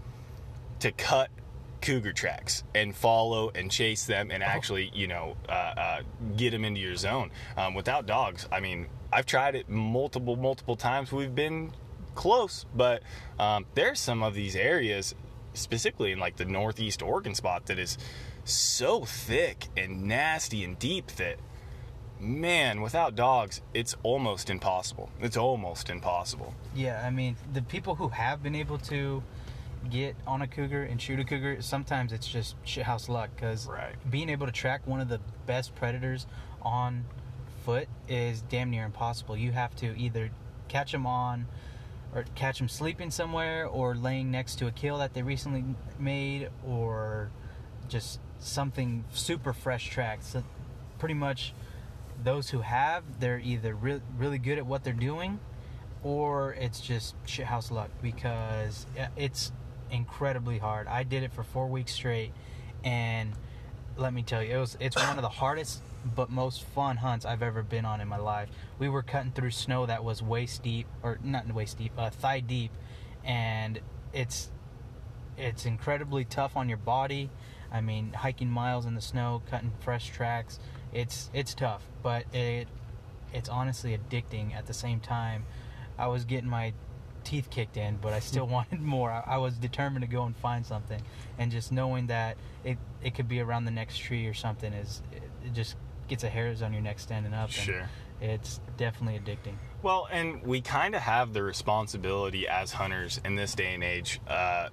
to 0.80 0.92
cut 0.92 1.30
cougar 1.80 2.12
tracks 2.12 2.62
and 2.74 2.94
follow 2.94 3.50
and 3.54 3.70
chase 3.70 4.06
them 4.06 4.30
and 4.30 4.42
actually 4.42 4.90
you 4.94 5.08
know 5.08 5.36
uh, 5.48 5.52
uh, 5.52 6.00
get 6.36 6.50
them 6.50 6.64
into 6.64 6.80
your 6.80 6.96
zone. 6.96 7.30
Um, 7.56 7.74
without 7.74 8.06
dogs 8.06 8.48
i 8.52 8.60
mean 8.60 8.86
i've 9.12 9.26
tried 9.26 9.54
it 9.54 9.68
multiple 9.68 10.36
multiple 10.36 10.76
times. 10.76 11.12
We've 11.12 11.34
been 11.34 11.72
close 12.14 12.66
but 12.74 13.02
um, 13.38 13.66
there's 13.74 13.98
some 13.98 14.22
of 14.22 14.34
these 14.34 14.54
areas 14.54 15.14
specifically 15.54 16.12
in 16.12 16.18
like 16.18 16.36
the 16.36 16.44
northeast 16.44 17.02
oregon 17.02 17.34
spot 17.34 17.66
that 17.66 17.78
is 17.78 17.98
so 18.44 19.04
thick 19.04 19.66
and 19.76 20.04
nasty 20.04 20.64
and 20.64 20.78
deep 20.78 21.08
that 21.12 21.36
man 22.22 22.80
without 22.80 23.16
dogs 23.16 23.60
it's 23.74 23.96
almost 24.04 24.48
impossible 24.48 25.10
it's 25.20 25.36
almost 25.36 25.90
impossible 25.90 26.54
Yeah, 26.74 27.02
I 27.04 27.10
mean, 27.10 27.36
the 27.52 27.62
people 27.62 27.96
who 27.96 28.08
have 28.08 28.42
been 28.42 28.54
able 28.54 28.78
to 28.78 29.22
get 29.90 30.14
on 30.26 30.40
a 30.42 30.46
cougar 30.46 30.84
and 30.84 31.02
shoot 31.02 31.18
a 31.18 31.24
cougar, 31.24 31.60
sometimes 31.60 32.12
it's 32.12 32.28
just 32.28 32.54
shithouse 32.64 33.08
luck 33.08 33.30
because 33.34 33.66
Right. 33.66 33.94
being 34.08 34.28
able 34.28 34.46
to 34.46 34.52
track 34.52 34.86
one 34.86 35.00
of 35.00 35.08
the 35.08 35.18
best 35.46 35.74
predators 35.74 36.26
on 36.62 37.04
foot 37.64 37.88
is 38.08 38.42
damn 38.42 38.70
near 38.70 38.84
impossible. 38.84 39.36
You 39.36 39.50
have 39.52 39.74
to 39.76 39.96
either 39.98 40.30
catch 40.68 40.92
them 40.92 41.06
on 41.06 41.46
or 42.14 42.24
catch 42.36 42.58
them 42.58 42.68
sleeping 42.68 43.10
somewhere 43.10 43.66
or 43.66 43.96
laying 43.96 44.30
next 44.30 44.56
to 44.60 44.68
a 44.68 44.70
kill 44.70 44.98
that 44.98 45.14
they 45.14 45.22
recently 45.22 45.64
made 45.98 46.50
or 46.64 47.30
just 47.88 48.20
something 48.38 49.04
super 49.12 49.52
fresh 49.52 49.88
tracked. 49.90 50.24
So 50.24 50.44
pretty 51.00 51.14
much 51.14 51.52
those 52.24 52.50
who 52.50 52.60
have, 52.60 53.02
they're 53.20 53.40
either 53.40 53.74
re- 53.74 54.00
really 54.16 54.38
good 54.38 54.58
at 54.58 54.66
what 54.66 54.84
they're 54.84 54.92
doing 54.92 55.38
or 56.02 56.54
it's 56.54 56.80
just 56.80 57.14
shithouse 57.24 57.70
luck 57.70 57.90
because 58.00 58.86
it's 59.16 59.52
incredibly 59.90 60.58
hard. 60.58 60.88
I 60.88 61.02
did 61.04 61.22
it 61.22 61.32
for 61.32 61.44
four 61.44 61.68
weeks 61.68 61.92
straight, 61.92 62.32
and 62.82 63.32
let 63.96 64.12
me 64.12 64.22
tell 64.22 64.42
you, 64.42 64.56
it 64.56 64.58
was 64.58 64.76
it's 64.80 64.96
one 64.96 65.16
of 65.16 65.22
the 65.22 65.28
hardest 65.28 65.82
but 66.16 66.30
most 66.30 66.64
fun 66.64 66.96
hunts 66.96 67.24
I've 67.24 67.42
ever 67.42 67.62
been 67.62 67.84
on 67.84 68.00
in 68.00 68.08
my 68.08 68.16
life. 68.16 68.48
We 68.78 68.88
were 68.88 69.02
cutting 69.02 69.30
through 69.30 69.52
snow 69.52 69.86
that 69.86 70.02
was 70.02 70.22
waist 70.22 70.62
deep, 70.62 70.86
or 71.02 71.18
not 71.22 71.52
waist 71.52 71.78
deep, 71.78 71.92
uh, 71.96 72.10
thigh 72.10 72.40
deep, 72.40 72.72
and 73.24 73.80
it's 74.12 74.50
it's 75.36 75.64
incredibly 75.64 76.24
tough 76.24 76.56
on 76.56 76.68
your 76.68 76.78
body. 76.78 77.30
I 77.70 77.80
mean, 77.80 78.12
hiking 78.12 78.50
miles 78.50 78.84
in 78.86 78.94
the 78.94 79.00
snow, 79.00 79.42
cutting 79.48 79.72
fresh 79.80 80.10
tracks, 80.10 80.58
it's 80.92 81.30
it's 81.32 81.54
tough, 81.54 81.82
but 82.02 82.24
it 82.34 82.68
it's 83.32 83.48
honestly 83.48 83.96
addicting 83.98 84.54
at 84.54 84.66
the 84.66 84.74
same 84.74 85.00
time. 85.00 85.44
I 85.98 86.06
was 86.08 86.24
getting 86.24 86.48
my 86.50 86.72
teeth 87.24 87.48
kicked 87.50 87.76
in, 87.76 87.96
but 88.02 88.12
I 88.12 88.18
still 88.20 88.46
wanted 88.56 88.80
more. 88.80 89.10
I, 89.10 89.34
I 89.34 89.36
was 89.38 89.54
determined 89.56 90.02
to 90.02 90.08
go 90.10 90.24
and 90.24 90.36
find 90.36 90.64
something, 90.66 91.00
and 91.38 91.50
just 91.52 91.72
knowing 91.72 92.08
that 92.08 92.36
it 92.64 92.78
it 93.02 93.14
could 93.14 93.28
be 93.28 93.40
around 93.40 93.64
the 93.64 93.70
next 93.70 93.98
tree 93.98 94.26
or 94.26 94.34
something 94.34 94.72
is 94.72 95.02
it, 95.12 95.22
it 95.46 95.52
just 95.54 95.76
gets 96.08 96.24
a 96.24 96.28
hairs 96.28 96.62
on 96.62 96.72
your 96.72 96.82
neck 96.82 96.98
standing 96.98 97.32
up. 97.32 97.44
and 97.44 97.52
Sure. 97.54 97.88
it's 98.20 98.60
definitely 98.76 99.18
addicting. 99.18 99.54
Well, 99.82 100.08
and 100.10 100.42
we 100.42 100.60
kind 100.60 100.94
of 100.94 101.00
have 101.02 101.32
the 101.32 101.42
responsibility 101.42 102.46
as 102.46 102.72
hunters 102.72 103.20
in 103.24 103.34
this 103.36 103.54
day 103.54 103.74
and 103.74 103.82
age 103.82 104.20
uh, 104.28 104.68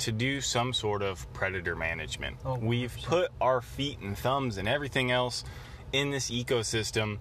to 0.00 0.12
do 0.12 0.40
some 0.40 0.72
sort 0.72 1.02
of 1.02 1.30
predator 1.32 1.76
management. 1.76 2.36
Oh, 2.44 2.58
We've 2.58 2.96
put 3.04 3.30
our 3.40 3.60
feet 3.60 3.98
and 4.00 4.16
thumbs 4.16 4.56
and 4.56 4.68
everything 4.68 5.10
else 5.10 5.44
in 5.92 6.10
this 6.10 6.30
ecosystem, 6.30 7.18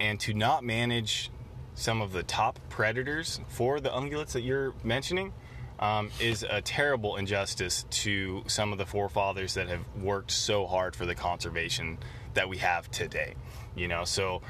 and 0.00 0.18
to 0.20 0.34
not 0.34 0.64
manage 0.64 1.30
some 1.74 2.00
of 2.00 2.12
the 2.12 2.22
top 2.22 2.58
predators 2.68 3.40
for 3.48 3.80
the 3.80 3.90
ungulates 3.90 4.32
that 4.32 4.42
you're 4.42 4.74
mentioning. 4.82 5.32
Um, 5.80 6.10
is 6.18 6.42
a 6.42 6.60
terrible 6.60 7.14
injustice 7.14 7.84
to 7.90 8.42
some 8.48 8.72
of 8.72 8.78
the 8.78 8.84
forefathers 8.84 9.54
that 9.54 9.68
have 9.68 9.84
worked 9.94 10.32
so 10.32 10.66
hard 10.66 10.96
for 10.96 11.06
the 11.06 11.14
conservation 11.14 11.98
that 12.34 12.48
we 12.48 12.58
have 12.58 12.90
today. 12.90 13.34
You 13.76 13.86
know, 13.86 14.04
so 14.04 14.42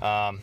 um, 0.00 0.42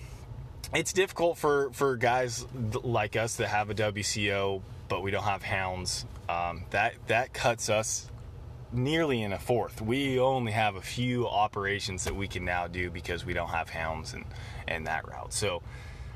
it's 0.74 0.92
difficult 0.92 1.38
for 1.38 1.72
for 1.72 1.96
guys 1.96 2.46
like 2.84 3.16
us 3.16 3.38
that 3.38 3.48
have 3.48 3.70
a 3.70 3.76
WCO 3.76 4.62
but 4.88 5.02
we 5.02 5.12
don't 5.12 5.24
have 5.24 5.43
hounds. 5.43 6.06
Um, 6.30 6.65
that 6.69 6.93
that 7.08 7.34
cuts 7.34 7.69
us 7.69 8.10
nearly 8.72 9.22
in 9.22 9.34
a 9.34 9.39
fourth. 9.39 9.82
We 9.82 10.19
only 10.19 10.52
have 10.52 10.76
a 10.76 10.82
few 10.82 11.28
operations 11.28 12.04
that 12.06 12.15
we 12.15 12.28
can 12.28 12.46
now 12.46 12.67
do 12.67 12.89
because 12.89 13.26
we 13.26 13.34
don't 13.34 13.50
have 13.50 13.69
hounds 13.69 14.13
and 14.13 14.26
and 14.67 14.88
that 14.88 15.08
route. 15.08 15.34
So 15.34 15.62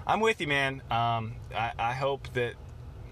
I'm 0.05 0.19
with 0.19 0.39
you, 0.41 0.47
man. 0.47 0.81
Um, 0.89 1.35
I, 1.53 1.73
I 1.77 1.93
hope 1.93 2.33
that 2.33 2.53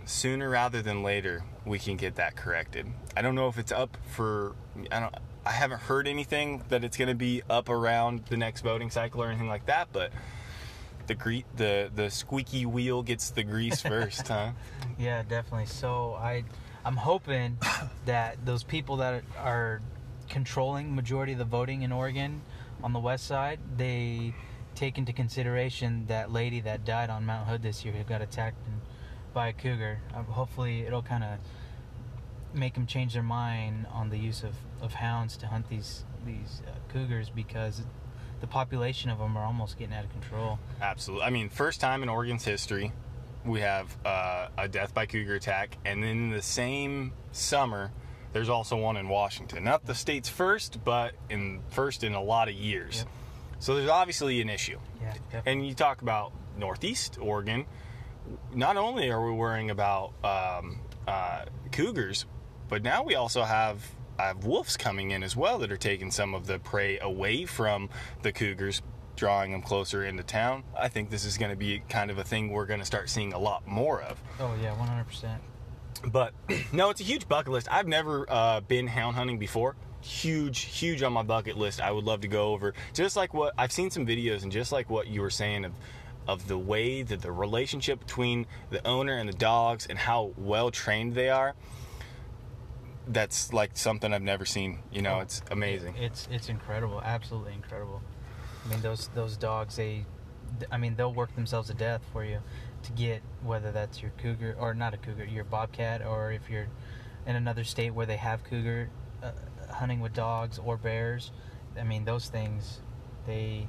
sooner 0.05 0.49
rather 0.49 0.81
than 0.81 1.03
later 1.03 1.43
we 1.65 1.79
can 1.79 1.97
get 1.97 2.15
that 2.15 2.35
corrected. 2.35 2.85
I 3.17 3.21
don't 3.21 3.35
know 3.35 3.47
if 3.47 3.57
it's 3.57 3.71
up 3.71 3.97
for 4.07 4.55
I 4.91 4.99
don't 4.99 5.15
I 5.45 5.51
haven't 5.51 5.81
heard 5.81 6.07
anything 6.07 6.63
that 6.69 6.83
it's 6.83 6.97
going 6.97 7.09
to 7.09 7.15
be 7.15 7.43
up 7.49 7.69
around 7.69 8.25
the 8.29 8.37
next 8.37 8.61
voting 8.61 8.89
cycle 8.89 9.21
or 9.21 9.27
anything 9.27 9.47
like 9.47 9.67
that, 9.67 9.89
but 9.91 10.11
the 11.07 11.15
gre- 11.15 11.47
the 11.55 11.91
the 11.93 12.09
squeaky 12.09 12.65
wheel 12.65 13.03
gets 13.03 13.31
the 13.31 13.43
grease 13.43 13.81
first, 13.93 14.27
huh? 14.27 14.51
Yeah, 14.97 15.23
definitely. 15.23 15.67
So 15.67 16.13
I, 16.13 16.43
I'm 16.83 16.97
hoping 16.97 17.57
that 18.05 18.45
those 18.45 18.63
people 18.63 18.97
that 18.97 19.23
are 19.37 19.81
controlling 20.29 20.95
majority 20.95 21.33
of 21.33 21.37
the 21.37 21.45
voting 21.45 21.83
in 21.83 21.91
Oregon 21.91 22.41
on 22.83 22.93
the 22.93 22.99
west 22.99 23.25
side, 23.25 23.59
they 23.77 24.33
take 24.75 24.97
into 24.97 25.13
consideration 25.13 26.05
that 26.07 26.31
lady 26.31 26.59
that 26.61 26.83
died 26.83 27.09
on 27.09 27.25
Mount 27.25 27.47
Hood 27.47 27.61
this 27.61 27.85
year 27.85 27.93
who 27.93 28.03
got 28.03 28.21
attacked 28.21 28.57
by 29.33 29.49
a 29.49 29.53
cougar. 29.53 29.99
Uh, 30.13 30.23
hopefully, 30.23 30.81
it'll 30.81 31.01
kind 31.01 31.23
of 31.23 31.39
make 32.53 32.73
them 32.73 32.87
change 32.87 33.13
their 33.13 33.23
mind 33.23 33.85
on 33.91 34.09
the 34.09 34.17
use 34.17 34.43
of, 34.43 34.55
of 34.81 34.93
hounds 34.93 35.37
to 35.37 35.47
hunt 35.47 35.69
these 35.69 36.05
these 36.25 36.61
uh, 36.65 36.71
cougars 36.91 37.29
because 37.29 37.83
the 38.41 38.47
population 38.47 39.09
of 39.09 39.19
them 39.19 39.37
are 39.37 39.45
almost 39.45 39.77
getting 39.77 39.95
out 39.95 40.03
of 40.03 40.11
control. 40.11 40.59
Absolutely. 40.81 41.25
I 41.25 41.29
mean, 41.29 41.49
first 41.49 41.79
time 41.79 42.03
in 42.03 42.09
Oregon's 42.09 42.43
history, 42.45 42.91
we 43.45 43.61
have 43.61 43.95
uh, 44.05 44.47
a 44.57 44.67
death 44.67 44.93
by 44.93 45.05
cougar 45.05 45.35
attack, 45.35 45.77
and 45.85 46.03
then 46.03 46.09
in 46.09 46.29
the 46.31 46.41
same 46.41 47.13
summer, 47.31 47.91
there's 48.33 48.49
also 48.49 48.75
one 48.75 48.97
in 48.97 49.07
Washington. 49.07 49.63
Not 49.63 49.85
the 49.85 49.95
state's 49.95 50.27
first, 50.27 50.83
but 50.83 51.13
in 51.29 51.61
first 51.69 52.03
in 52.03 52.13
a 52.13 52.21
lot 52.21 52.49
of 52.49 52.55
years. 52.55 52.97
Yep. 52.97 53.07
So 53.59 53.75
there's 53.75 53.89
obviously 53.89 54.41
an 54.41 54.49
issue. 54.49 54.79
Yeah, 55.01 55.13
definitely. 55.31 55.51
And 55.51 55.67
you 55.67 55.73
talk 55.73 56.01
about 56.01 56.33
Northeast 56.57 57.17
Oregon. 57.19 57.65
Not 58.53 58.75
only 58.75 59.09
are 59.11 59.25
we 59.25 59.31
worrying 59.31 59.69
about 59.69 60.13
um, 60.23 60.79
uh, 61.07 61.45
cougars, 61.71 62.25
but 62.67 62.83
now 62.83 63.03
we 63.03 63.15
also 63.15 63.43
have 63.43 63.81
have 64.19 64.45
wolves 64.45 64.77
coming 64.77 65.11
in 65.11 65.23
as 65.23 65.35
well 65.35 65.57
that 65.59 65.71
are 65.71 65.77
taking 65.77 66.11
some 66.11 66.33
of 66.33 66.47
the 66.47 66.59
prey 66.59 66.99
away 66.99 67.45
from 67.45 67.89
the 68.21 68.31
cougars, 68.31 68.81
drawing 69.15 69.51
them 69.51 69.61
closer 69.61 70.05
into 70.05 70.23
town. 70.23 70.63
I 70.77 70.87
think 70.87 71.09
this 71.09 71.25
is 71.25 71.37
going 71.37 71.51
to 71.51 71.57
be 71.57 71.81
kind 71.89 72.11
of 72.11 72.17
a 72.17 72.23
thing 72.23 72.49
we're 72.51 72.65
going 72.65 72.79
to 72.79 72.85
start 72.85 73.09
seeing 73.09 73.33
a 73.33 73.39
lot 73.39 73.67
more 73.67 74.01
of. 74.01 74.21
oh 74.39 74.55
yeah, 74.61 74.77
100. 74.77 75.03
percent 75.05 75.41
But 76.05 76.33
no, 76.71 76.89
it's 76.89 77.01
a 77.01 77.05
huge 77.05 77.27
bucket 77.27 77.51
list. 77.51 77.67
I've 77.71 77.87
never 77.87 78.25
uh, 78.29 78.61
been 78.61 78.87
hound 78.87 79.15
hunting 79.15 79.39
before. 79.39 79.75
Huge, 80.01 80.59
huge 80.59 81.01
on 81.01 81.13
my 81.13 81.23
bucket 81.23 81.57
list. 81.57 81.81
I 81.81 81.91
would 81.91 82.03
love 82.03 82.21
to 82.21 82.27
go 82.27 82.53
over. 82.53 82.73
Just 82.93 83.15
like 83.15 83.33
what 83.33 83.53
I've 83.57 83.71
seen 83.71 83.89
some 83.89 84.05
videos, 84.05 84.43
and 84.43 84.51
just 84.51 84.71
like 84.71 84.89
what 84.89 85.07
you 85.07 85.21
were 85.21 85.31
saying 85.31 85.65
of 85.65 85.73
of 86.27 86.47
the 86.47 86.57
way 86.57 87.03
that 87.03 87.21
the 87.21 87.31
relationship 87.31 87.99
between 87.99 88.47
the 88.69 88.85
owner 88.85 89.17
and 89.17 89.29
the 89.29 89.33
dogs 89.33 89.85
and 89.87 89.97
how 89.97 90.31
well 90.37 90.71
trained 90.71 91.13
they 91.13 91.29
are. 91.29 91.55
That's 93.07 93.53
like 93.53 93.77
something 93.77 94.13
I've 94.13 94.21
never 94.21 94.45
seen. 94.45 94.79
You 94.91 95.01
know, 95.01 95.19
it's 95.19 95.41
amazing. 95.51 95.95
It's 95.97 96.27
it's 96.31 96.49
incredible, 96.49 97.01
absolutely 97.03 97.53
incredible. 97.53 98.01
I 98.65 98.69
mean, 98.69 98.81
those 98.81 99.09
those 99.13 99.37
dogs, 99.37 99.75
they, 99.75 100.05
I 100.71 100.77
mean, 100.77 100.95
they'll 100.95 101.13
work 101.13 101.35
themselves 101.35 101.67
to 101.69 101.75
death 101.75 102.01
for 102.11 102.23
you 102.25 102.39
to 102.83 102.91
get 102.91 103.21
whether 103.43 103.71
that's 103.71 104.01
your 104.01 104.11
cougar 104.17 104.55
or 104.59 104.73
not 104.73 104.93
a 104.93 104.97
cougar, 104.97 105.25
your 105.25 105.43
bobcat, 105.43 106.05
or 106.05 106.31
if 106.31 106.49
you're 106.49 106.67
in 107.25 107.35
another 107.35 107.63
state 107.63 107.93
where 107.93 108.05
they 108.05 108.17
have 108.17 108.43
cougar 108.43 108.89
uh, 109.23 109.31
hunting 109.71 109.99
with 109.99 110.13
dogs 110.13 110.59
or 110.59 110.77
bears. 110.77 111.31
I 111.79 111.83
mean, 111.83 112.05
those 112.05 112.27
things, 112.29 112.81
they 113.27 113.67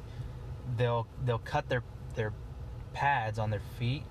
they'll 0.77 1.07
they'll 1.25 1.39
cut 1.39 1.69
their 1.69 1.83
their 2.15 2.33
pads 2.93 3.39
on 3.39 3.51
their 3.51 3.63
feet 3.79 4.05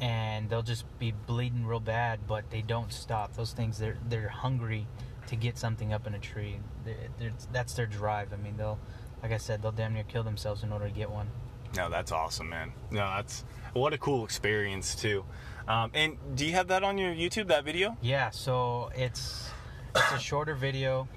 and 0.00 0.50
they'll 0.50 0.62
just 0.62 0.84
be 0.98 1.12
bleeding 1.26 1.66
real 1.66 1.80
bad 1.80 2.20
but 2.26 2.50
they 2.50 2.62
don't 2.62 2.92
stop 2.92 3.34
those 3.34 3.52
things 3.52 3.78
they're 3.78 3.96
they're 4.08 4.28
hungry 4.28 4.86
to 5.26 5.36
get 5.36 5.56
something 5.58 5.92
up 5.92 6.06
in 6.06 6.14
a 6.14 6.18
tree 6.18 6.58
they're, 6.84 6.94
they're, 7.18 7.32
that's 7.52 7.74
their 7.74 7.86
drive 7.86 8.32
i 8.32 8.36
mean 8.36 8.56
they'll 8.56 8.78
like 9.22 9.32
i 9.32 9.36
said 9.38 9.62
they'll 9.62 9.72
damn 9.72 9.94
near 9.94 10.04
kill 10.04 10.22
themselves 10.22 10.62
in 10.62 10.72
order 10.72 10.86
to 10.88 10.94
get 10.94 11.10
one 11.10 11.28
No, 11.76 11.90
that's 11.90 12.12
awesome, 12.12 12.48
man. 12.48 12.72
No, 12.90 13.04
that's 13.16 13.44
what 13.74 13.92
a 13.92 13.98
cool 13.98 14.24
experience 14.24 14.94
too. 14.94 15.24
Um, 15.68 15.90
and 15.94 16.16
do 16.34 16.46
you 16.46 16.52
have 16.52 16.68
that 16.68 16.82
on 16.84 16.96
your 16.96 17.12
YouTube? 17.12 17.48
That 17.48 17.64
video? 17.64 17.96
yeah 18.00 18.30
so 18.30 18.90
it's 18.94 19.50
it's 19.94 20.12
a 20.12 20.18
shorter 20.18 20.54
video 20.54 21.08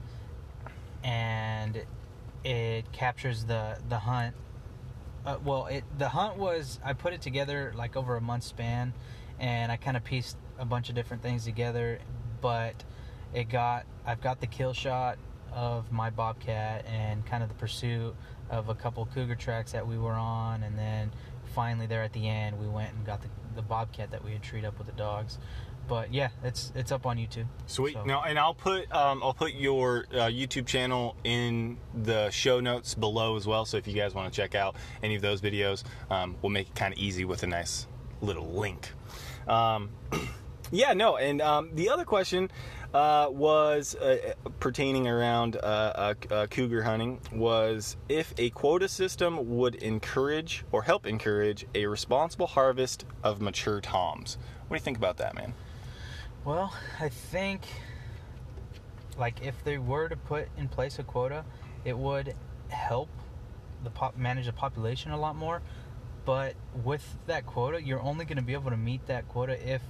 and 1.03 1.83
it 2.43 2.91
captures 2.91 3.45
the 3.45 3.77
the 3.89 3.99
hunt 3.99 4.35
uh, 5.25 5.37
well 5.43 5.65
it 5.67 5.83
the 5.97 6.09
hunt 6.09 6.37
was 6.37 6.79
i 6.83 6.93
put 6.93 7.13
it 7.13 7.21
together 7.21 7.73
like 7.75 7.95
over 7.95 8.15
a 8.15 8.21
month 8.21 8.43
span 8.43 8.93
and 9.39 9.71
i 9.71 9.77
kind 9.77 9.97
of 9.97 10.03
pieced 10.03 10.37
a 10.57 10.65
bunch 10.65 10.89
of 10.89 10.95
different 10.95 11.21
things 11.21 11.45
together 11.45 11.99
but 12.41 12.83
it 13.33 13.49
got 13.49 13.85
i've 14.05 14.21
got 14.21 14.39
the 14.39 14.47
kill 14.47 14.73
shot 14.73 15.17
of 15.51 15.91
my 15.91 16.09
bobcat 16.09 16.85
and 16.85 17.25
kind 17.25 17.43
of 17.43 17.49
the 17.49 17.55
pursuit 17.55 18.15
of 18.49 18.69
a 18.69 18.75
couple 18.75 19.05
cougar 19.13 19.35
tracks 19.35 19.71
that 19.71 19.87
we 19.87 19.97
were 19.97 20.13
on 20.13 20.63
and 20.63 20.77
then 20.77 21.11
finally 21.53 21.87
there 21.87 22.03
at 22.03 22.13
the 22.13 22.27
end 22.27 22.59
we 22.59 22.67
went 22.67 22.93
and 22.93 23.05
got 23.05 23.21
the, 23.21 23.29
the 23.55 23.61
bobcat 23.61 24.11
that 24.11 24.23
we 24.23 24.31
had 24.31 24.41
treed 24.41 24.65
up 24.65 24.77
with 24.77 24.87
the 24.87 24.93
dogs 24.93 25.37
but 25.89 26.13
yeah 26.13 26.29
it's 26.43 26.71
it's 26.75 26.91
up 26.91 27.05
on 27.05 27.17
youtube 27.17 27.45
Sweet. 27.65 27.93
So- 27.93 28.03
No, 28.03 28.21
and 28.21 28.37
I'll 28.39 28.53
put 28.53 28.91
um, 28.93 29.21
I'll 29.23 29.33
put 29.33 29.53
your 29.53 30.05
uh, 30.11 30.27
YouTube 30.27 30.65
channel 30.67 31.15
in 31.23 31.77
the 32.03 32.29
show 32.29 32.59
notes 32.59 32.93
below 32.95 33.35
as 33.35 33.45
well. 33.45 33.65
So 33.65 33.77
if 33.77 33.87
you 33.87 33.93
guys 33.93 34.13
want 34.13 34.31
to 34.31 34.35
check 34.41 34.55
out 34.55 34.75
any 35.03 35.15
of 35.15 35.21
those 35.21 35.41
videos, 35.41 35.83
um, 36.09 36.35
we'll 36.41 36.49
make 36.51 36.67
it 36.69 36.75
kind 36.75 36.93
of 36.93 36.99
easy 36.99 37.25
with 37.25 37.43
a 37.43 37.47
nice 37.47 37.87
little 38.21 38.47
link. 38.47 38.91
Um, 39.47 39.89
yeah, 40.71 40.93
no, 40.93 41.17
and 41.17 41.41
um, 41.41 41.69
the 41.73 41.89
other 41.89 42.05
question 42.05 42.49
uh, 42.93 43.27
was 43.29 43.95
uh, 43.95 44.33
pertaining 44.59 45.07
around 45.07 45.55
uh, 45.57 45.59
uh, 45.59 46.13
uh, 46.31 46.47
cougar 46.47 46.81
hunting 46.83 47.19
was 47.31 47.97
if 48.09 48.33
a 48.37 48.49
quota 48.51 48.87
system 48.87 49.57
would 49.57 49.75
encourage 49.75 50.63
or 50.71 50.81
help 50.83 51.05
encourage 51.05 51.65
a 51.75 51.85
responsible 51.85 52.47
harvest 52.47 53.05
of 53.23 53.41
mature 53.41 53.79
toms. 53.81 54.37
What 54.67 54.77
do 54.77 54.81
you 54.81 54.83
think 54.83 54.97
about 54.97 55.17
that, 55.17 55.35
man? 55.35 55.53
Well, 56.45 56.73
I 56.99 57.09
think 57.09 57.67
like 59.17 59.45
if 59.45 59.61
they 59.63 59.77
were 59.77 60.07
to 60.07 60.15
put 60.15 60.47
in 60.57 60.69
place 60.69 60.97
a 60.97 61.03
quota, 61.03 61.43
it 61.83 61.97
would 61.97 62.33
help 62.69 63.09
the 63.83 63.89
pop 63.89 64.17
manage 64.17 64.45
the 64.45 64.53
population 64.53 65.11
a 65.11 65.19
lot 65.19 65.35
more. 65.35 65.61
But 66.25 66.55
with 66.83 67.17
that 67.27 67.45
quota, 67.45 67.81
you're 67.81 68.01
only 68.01 68.25
going 68.25 68.37
to 68.37 68.43
be 68.43 68.53
able 68.53 68.71
to 68.71 68.77
meet 68.77 69.05
that 69.07 69.27
quota 69.27 69.57
if 69.67 69.81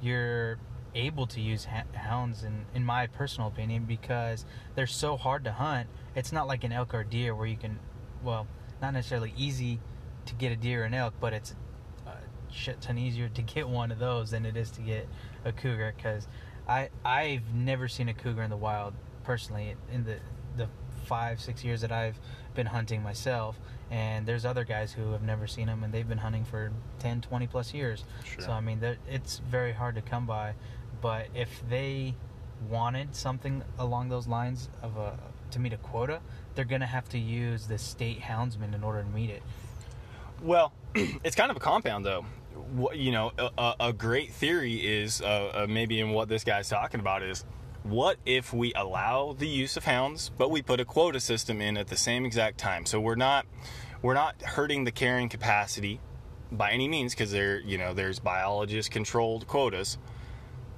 you're 0.00 0.58
able 0.94 1.26
to 1.26 1.40
use 1.40 1.66
hounds 1.92 2.42
in 2.42 2.64
in 2.74 2.84
my 2.84 3.06
personal 3.06 3.48
opinion 3.48 3.84
because 3.84 4.44
they're 4.74 4.86
so 4.86 5.16
hard 5.16 5.44
to 5.44 5.52
hunt. 5.52 5.88
It's 6.14 6.32
not 6.32 6.46
like 6.46 6.64
an 6.64 6.72
elk 6.72 6.94
or 6.94 7.04
deer 7.04 7.34
where 7.34 7.46
you 7.46 7.56
can 7.56 7.78
well, 8.22 8.46
not 8.80 8.94
necessarily 8.94 9.34
easy 9.36 9.80
to 10.26 10.34
get 10.34 10.52
a 10.52 10.56
deer 10.56 10.82
or 10.82 10.84
an 10.84 10.94
elk, 10.94 11.14
but 11.20 11.32
it's 11.32 11.54
shit 12.52 12.80
ton 12.80 12.98
easier 12.98 13.28
to 13.28 13.42
get 13.42 13.68
one 13.68 13.90
of 13.90 13.98
those 13.98 14.30
than 14.30 14.44
it 14.44 14.56
is 14.56 14.70
to 14.72 14.80
get 14.80 15.08
a 15.44 15.52
cougar 15.52 15.94
because 15.96 16.26
I 16.68 16.90
I've 17.04 17.54
never 17.54 17.88
seen 17.88 18.08
a 18.08 18.14
cougar 18.14 18.42
in 18.42 18.50
the 18.50 18.56
wild 18.56 18.94
personally 19.24 19.76
in 19.92 20.04
the 20.04 20.16
the 20.56 20.68
five 21.04 21.40
six 21.40 21.64
years 21.64 21.80
that 21.80 21.92
I've 21.92 22.18
been 22.54 22.66
hunting 22.66 23.02
myself, 23.02 23.58
and 23.90 24.26
there's 24.26 24.44
other 24.44 24.64
guys 24.64 24.92
who 24.92 25.12
have 25.12 25.22
never 25.22 25.46
seen 25.46 25.66
them 25.66 25.84
and 25.84 25.92
they've 25.92 26.08
been 26.08 26.18
hunting 26.18 26.44
for 26.44 26.72
10, 26.98 27.20
20 27.22 27.46
plus 27.46 27.72
years. 27.72 28.04
Sure. 28.24 28.44
So 28.44 28.50
I 28.52 28.60
mean, 28.60 28.80
it's 29.08 29.38
very 29.38 29.72
hard 29.72 29.94
to 29.96 30.02
come 30.02 30.26
by. 30.26 30.54
But 31.00 31.28
if 31.34 31.62
they 31.68 32.14
wanted 32.68 33.14
something 33.14 33.62
along 33.78 34.10
those 34.10 34.26
lines 34.26 34.68
of 34.82 34.96
a 34.96 35.18
to 35.52 35.58
meet 35.58 35.72
a 35.72 35.78
quota, 35.78 36.20
they're 36.54 36.64
gonna 36.64 36.86
have 36.86 37.08
to 37.10 37.18
use 37.18 37.66
the 37.66 37.78
state 37.78 38.20
houndsman 38.20 38.74
in 38.74 38.84
order 38.84 39.02
to 39.02 39.08
meet 39.08 39.30
it. 39.30 39.42
Well, 40.42 40.72
it's 40.94 41.36
kind 41.36 41.50
of 41.50 41.56
a 41.56 41.60
compound, 41.60 42.04
though. 42.04 42.24
What, 42.72 42.96
you 42.96 43.10
know, 43.12 43.32
a, 43.38 43.74
a- 43.80 43.92
great 43.92 44.32
theory 44.32 44.74
is 44.74 45.20
uh, 45.22 45.24
uh, 45.64 45.66
maybe 45.68 46.00
in 46.00 46.10
what 46.10 46.28
this 46.28 46.44
guy's 46.44 46.68
talking 46.68 47.00
about 47.00 47.22
is 47.22 47.44
what 47.82 48.18
if 48.26 48.52
we 48.52 48.72
allow 48.74 49.34
the 49.38 49.48
use 49.48 49.76
of 49.76 49.84
hounds, 49.84 50.30
but 50.38 50.50
we 50.50 50.62
put 50.62 50.78
a 50.80 50.84
quota 50.84 51.18
system 51.20 51.60
in 51.60 51.76
at 51.76 51.88
the 51.88 51.96
same 51.96 52.24
exact 52.24 52.58
time? 52.58 52.86
So 52.86 53.00
we're 53.00 53.14
not 53.16 53.46
we're 54.02 54.14
not 54.14 54.40
hurting 54.42 54.84
the 54.84 54.92
carrying 54.92 55.28
capacity 55.28 56.00
by 56.52 56.70
any 56.72 56.88
means 56.88 57.14
because 57.14 57.32
there 57.32 57.60
you 57.60 57.78
know 57.78 57.92
there's 57.94 58.18
biologist 58.18 58.90
controlled 58.90 59.46
quotas. 59.48 59.98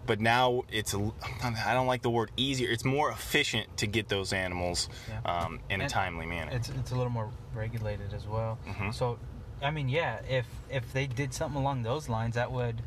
But 0.05 0.20
now 0.20 0.62
it's 0.70 0.94
I 0.94 1.74
don't 1.74 1.87
like 1.87 2.02
the 2.02 2.11
word 2.11 2.33
easier. 2.37 2.70
It's 2.70 2.85
more 2.85 3.11
efficient 3.11 3.76
to 3.76 3.87
get 3.87 4.09
those 4.09 4.33
animals 4.33 4.88
Yeah. 5.09 5.20
um, 5.24 5.61
in 5.70 5.81
a 5.81 5.88
timely 5.88 6.26
manner. 6.26 6.50
It's 6.52 6.68
it's 6.70 6.90
a 6.90 6.96
little 6.96 7.12
more 7.12 7.31
regulated 7.55 8.12
as 8.12 8.26
well. 8.26 8.59
Mhm. 8.66 8.92
So, 8.92 9.18
I 9.62 9.70
mean, 9.70 9.88
yeah, 9.88 10.20
if 10.29 10.46
if 10.70 10.92
they 10.92 11.07
did 11.07 11.33
something 11.33 11.61
along 11.61 11.83
those 11.83 12.09
lines, 12.09 12.35
that 12.35 12.51
would 12.51 12.83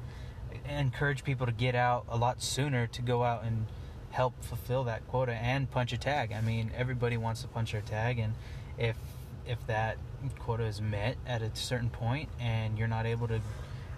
encourage 0.70 1.24
people 1.24 1.46
to 1.46 1.52
get 1.52 1.76
out 1.76 2.06
a 2.10 2.18
lot 2.18 2.42
sooner 2.42 2.88
to 2.88 3.02
go 3.02 3.24
out 3.24 3.44
and 3.44 3.68
help 4.12 4.44
fulfill 4.44 4.84
that 4.86 5.08
quota 5.08 5.34
and 5.34 5.70
punch 5.70 5.94
a 5.94 5.98
tag. 5.98 6.32
I 6.32 6.42
mean, 6.42 6.72
everybody 6.76 7.18
wants 7.18 7.42
to 7.42 7.48
punch 7.48 7.72
their 7.72 7.82
tag, 7.82 8.20
and 8.20 8.34
if 8.78 8.98
if 9.46 9.66
that 9.68 9.98
quota 10.40 10.64
is 10.64 10.82
met 10.82 11.18
at 11.28 11.42
a 11.42 11.56
certain 11.56 11.90
point 11.90 12.30
and 12.40 12.80
you're 12.80 12.88
not 12.88 13.06
able 13.06 13.28
to 13.28 13.40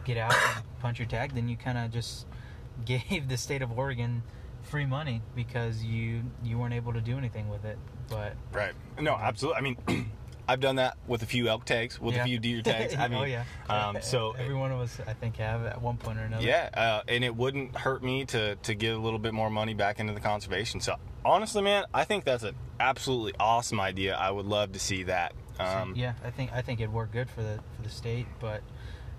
get 0.03 0.17
out 0.17 0.33
and 0.33 0.63
punch 0.81 0.99
your 0.99 1.07
tag, 1.07 1.33
then 1.33 1.47
you 1.47 1.55
kind 1.55 1.77
of 1.77 1.91
just 1.91 2.25
gave 2.85 3.27
the 3.27 3.37
state 3.37 3.61
of 3.61 3.77
Oregon 3.77 4.23
free 4.63 4.85
money 4.85 5.21
because 5.35 5.83
you 5.83 6.21
you 6.43 6.57
weren't 6.57 6.73
able 6.73 6.93
to 6.93 7.01
do 7.01 7.17
anything 7.17 7.49
with 7.49 7.65
it. 7.65 7.77
But 8.09 8.35
Right. 8.51 8.73
No, 8.99 9.15
absolutely. 9.15 9.57
I 9.57 9.61
mean, 9.61 10.11
I've 10.47 10.59
done 10.61 10.77
that 10.77 10.97
with 11.07 11.23
a 11.23 11.25
few 11.25 11.47
elk 11.49 11.65
tags, 11.65 11.99
with 11.99 12.15
Yeah. 12.15 12.21
a 12.21 12.25
few 12.25 12.39
deer 12.39 12.61
tags. 12.61 12.95
I 12.95 13.07
mean, 13.09 13.19
oh 13.19 13.23
yeah. 13.25 13.43
Um, 13.69 13.97
so 14.01 14.31
every 14.39 14.55
one 14.55 14.71
of 14.71 14.79
us, 14.79 14.99
I 15.05 15.13
think, 15.13 15.37
have 15.37 15.65
at 15.65 15.81
one 15.81 15.97
point 15.97 16.17
or 16.19 16.21
another. 16.23 16.45
yeah, 16.45 16.69
uh, 16.73 17.01
and 17.07 17.23
it 17.23 17.35
wouldn't 17.35 17.75
hurt 17.75 18.01
me 18.03 18.25
to 18.25 18.55
to 18.55 18.73
get 18.75 18.93
a 18.93 18.97
little 18.97 19.19
bit 19.19 19.33
more 19.33 19.49
money 19.49 19.73
back 19.73 19.99
into 19.99 20.13
the 20.13 20.19
conservation. 20.21 20.79
So 20.79 20.95
honestly, 21.25 21.61
man, 21.61 21.85
I 21.93 22.03
think 22.05 22.23
that's 22.23 22.43
an 22.43 22.55
absolutely 22.79 23.33
awesome 23.39 23.79
idea. 23.79 24.15
I 24.15 24.31
would 24.31 24.45
love 24.45 24.71
to 24.73 24.79
see 24.79 25.03
that. 25.03 25.33
So, 25.57 25.63
Um, 25.63 25.93
yeah, 25.95 26.13
I 26.23 26.29
think 26.29 26.53
I 26.53 26.61
think 26.61 26.79
it'd 26.79 26.93
work 26.93 27.11
good 27.11 27.29
for 27.29 27.41
the 27.41 27.59
for 27.75 27.81
the 27.81 27.89
state, 27.89 28.27
but 28.39 28.61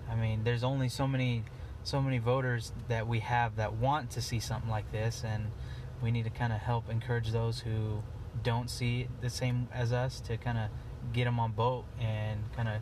I 0.09 0.15
mean, 0.15 0.43
there's 0.43 0.63
only 0.63 0.89
so 0.89 1.07
many 1.07 1.43
so 1.83 2.01
many 2.01 2.17
voters 2.17 2.71
that 2.87 3.07
we 3.07 3.19
have 3.19 3.55
that 3.57 3.73
want 3.73 4.09
to 4.11 4.21
see 4.21 4.39
something 4.39 4.69
like 4.69 4.91
this, 4.91 5.23
and 5.23 5.51
we 6.01 6.11
need 6.11 6.23
to 6.23 6.29
kind 6.29 6.53
of 6.53 6.59
help 6.59 6.89
encourage 6.89 7.31
those 7.31 7.59
who 7.59 8.01
don't 8.41 8.69
see 8.69 9.01
it 9.01 9.09
the 9.21 9.29
same 9.29 9.67
as 9.73 9.91
us 9.91 10.21
to 10.21 10.37
kind 10.37 10.57
of 10.57 10.69
get 11.13 11.25
them 11.25 11.39
on 11.39 11.51
boat 11.51 11.85
and 11.99 12.39
kind 12.55 12.67
of 12.69 12.81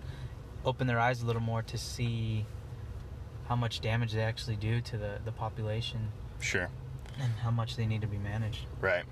open 0.66 0.88
their 0.88 1.00
eyes 1.00 1.22
a 1.22 1.26
little 1.26 1.42
more 1.42 1.62
to 1.64 1.78
see 1.78 2.46
how 3.48 3.56
much 3.56 3.80
damage 3.80 4.12
they 4.14 4.22
actually 4.22 4.56
do 4.58 4.82
to 4.82 4.98
the 4.98 5.20
the 5.24 5.32
population 5.32 6.12
Sure. 6.40 6.70
and 7.20 7.32
how 7.44 7.52
much 7.52 7.76
they 7.78 7.86
need 7.86 8.02
to 8.02 8.08
be 8.08 8.18
managed. 8.18 8.66
Right. 8.82 9.04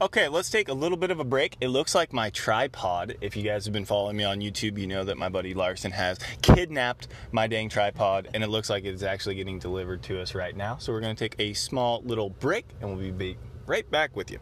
Okay, 0.00 0.26
let's 0.28 0.48
take 0.50 0.68
a 0.68 0.72
little 0.72 0.96
bit 0.96 1.10
of 1.10 1.20
a 1.20 1.24
break. 1.24 1.56
It 1.60 1.68
looks 1.68 1.94
like 1.94 2.12
my 2.12 2.30
tripod, 2.30 3.16
if 3.20 3.36
you 3.36 3.42
guys 3.42 3.66
have 3.66 3.74
been 3.74 3.84
following 3.84 4.16
me 4.16 4.24
on 4.24 4.40
YouTube, 4.40 4.78
you 4.78 4.86
know 4.86 5.04
that 5.04 5.16
my 5.18 5.28
buddy 5.28 5.52
Larson 5.54 5.92
has 5.92 6.18
kidnapped 6.42 7.08
my 7.30 7.46
dang 7.46 7.68
tripod, 7.68 8.28
and 8.34 8.42
it 8.42 8.48
looks 8.48 8.68
like 8.70 8.84
it's 8.84 9.02
actually 9.02 9.34
getting 9.36 9.58
delivered 9.58 10.02
to 10.04 10.20
us 10.20 10.34
right 10.34 10.56
now. 10.56 10.78
So 10.78 10.92
we're 10.92 11.00
going 11.02 11.14
to 11.14 11.28
take 11.28 11.36
a 11.38 11.52
small 11.52 12.02
little 12.04 12.30
break, 12.30 12.64
and 12.80 12.96
we'll 12.96 13.12
be 13.12 13.36
right 13.66 13.88
back 13.90 14.16
with 14.16 14.30
you. 14.30 14.38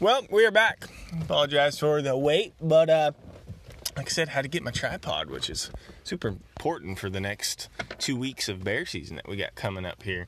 Well, 0.00 0.26
we 0.30 0.46
are 0.46 0.50
back. 0.50 0.86
Apologize 1.20 1.78
for 1.78 2.00
the 2.00 2.16
wait, 2.16 2.54
but 2.58 2.88
uh, 2.88 3.12
like 3.98 4.06
I 4.06 4.08
said, 4.08 4.30
had 4.30 4.42
to 4.42 4.48
get 4.48 4.62
my 4.62 4.70
tripod, 4.70 5.28
which 5.28 5.50
is 5.50 5.70
super 6.04 6.28
important 6.28 6.98
for 6.98 7.10
the 7.10 7.20
next 7.20 7.68
two 7.98 8.16
weeks 8.16 8.48
of 8.48 8.64
bear 8.64 8.86
season 8.86 9.16
that 9.16 9.28
we 9.28 9.36
got 9.36 9.54
coming 9.56 9.84
up 9.84 10.02
here. 10.02 10.26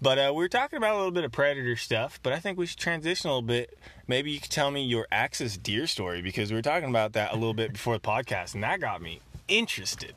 But 0.00 0.18
uh, 0.18 0.32
we 0.34 0.42
were 0.42 0.48
talking 0.48 0.78
about 0.78 0.94
a 0.94 0.96
little 0.96 1.10
bit 1.10 1.24
of 1.24 1.30
predator 1.30 1.76
stuff, 1.76 2.20
but 2.22 2.32
I 2.32 2.38
think 2.38 2.56
we 2.56 2.64
should 2.64 2.78
transition 2.78 3.28
a 3.28 3.34
little 3.34 3.46
bit. 3.46 3.78
Maybe 4.08 4.30
you 4.30 4.40
could 4.40 4.50
tell 4.50 4.70
me 4.70 4.82
your 4.82 5.06
Axis 5.12 5.58
deer 5.58 5.86
story 5.86 6.22
because 6.22 6.50
we 6.50 6.56
were 6.56 6.62
talking 6.62 6.88
about 6.88 7.12
that 7.12 7.32
a 7.32 7.34
little 7.34 7.52
bit 7.52 7.74
before 7.74 7.92
the 7.92 8.00
podcast, 8.00 8.54
and 8.54 8.62
that 8.64 8.80
got 8.80 9.02
me 9.02 9.20
interested. 9.46 10.14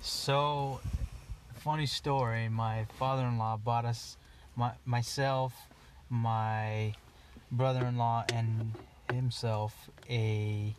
So, 0.00 0.80
funny 1.56 1.84
story. 1.84 2.48
My 2.48 2.86
father-in-law 2.98 3.58
bought 3.58 3.84
us, 3.84 4.16
my 4.56 4.72
myself, 4.86 5.52
my 6.08 6.94
brother-in-law, 7.50 8.24
and 8.32 8.72
himself 9.12 9.90
a 10.08 10.74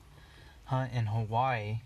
hunt 0.65 0.91
in 0.93 1.05
Hawaii. 1.07 1.79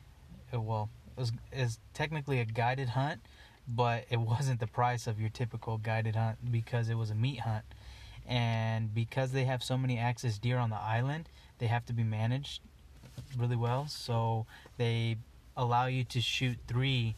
Uh, 0.53 0.61
Well, 0.61 0.89
it 1.17 1.19
was 1.19 1.31
is 1.51 1.79
technically 1.93 2.39
a 2.39 2.45
guided 2.45 2.89
hunt, 2.89 3.21
but 3.67 4.05
it 4.09 4.19
wasn't 4.31 4.59
the 4.59 4.67
price 4.67 5.07
of 5.07 5.19
your 5.19 5.29
typical 5.29 5.77
guided 5.77 6.15
hunt 6.15 6.51
because 6.51 6.89
it 6.89 6.95
was 6.95 7.09
a 7.09 7.15
meat 7.15 7.39
hunt, 7.41 7.65
and 8.27 8.93
because 8.93 9.31
they 9.31 9.45
have 9.45 9.63
so 9.63 9.77
many 9.77 9.97
axis 9.97 10.37
deer 10.37 10.57
on 10.57 10.69
the 10.69 10.77
island, 10.79 11.29
they 11.59 11.67
have 11.67 11.85
to 11.87 11.93
be 11.93 12.03
managed 12.03 12.61
really 13.37 13.55
well. 13.55 13.87
So 13.87 14.45
they 14.77 15.17
allow 15.57 15.85
you 15.87 16.03
to 16.03 16.19
shoot 16.21 16.57
three 16.67 17.15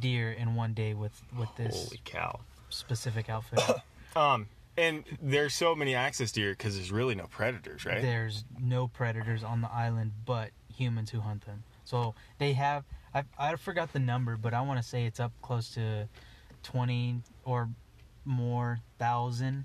deer 0.00 0.32
in 0.32 0.54
one 0.56 0.72
day 0.72 0.94
with 0.94 1.22
with 1.38 1.54
this 1.56 1.84
Holy 1.84 2.00
cow! 2.04 2.40
specific 2.68 3.28
outfit. 3.30 3.60
Um, 4.16 4.46
and 4.76 5.04
there's 5.22 5.54
so 5.54 5.74
many 5.74 5.94
Axis 5.94 6.32
deer 6.32 6.50
because 6.52 6.76
there's 6.76 6.92
really 6.92 7.14
no 7.14 7.26
predators, 7.26 7.84
right? 7.84 8.02
There's 8.02 8.44
no 8.60 8.88
predators 8.88 9.42
on 9.44 9.60
the 9.60 9.70
island 9.70 10.12
but 10.24 10.50
humans 10.74 11.10
who 11.10 11.20
hunt 11.20 11.44
them. 11.46 11.62
So 11.84 12.14
they 12.38 12.52
have 12.54 12.84
I 13.14 13.24
I 13.38 13.56
forgot 13.56 13.92
the 13.92 13.98
number, 14.00 14.36
but 14.36 14.52
I 14.54 14.60
want 14.62 14.80
to 14.80 14.86
say 14.86 15.06
it's 15.06 15.20
up 15.20 15.32
close 15.42 15.70
to 15.74 16.08
20 16.64 17.22
or 17.44 17.68
more 18.24 18.78
thousand 18.98 19.64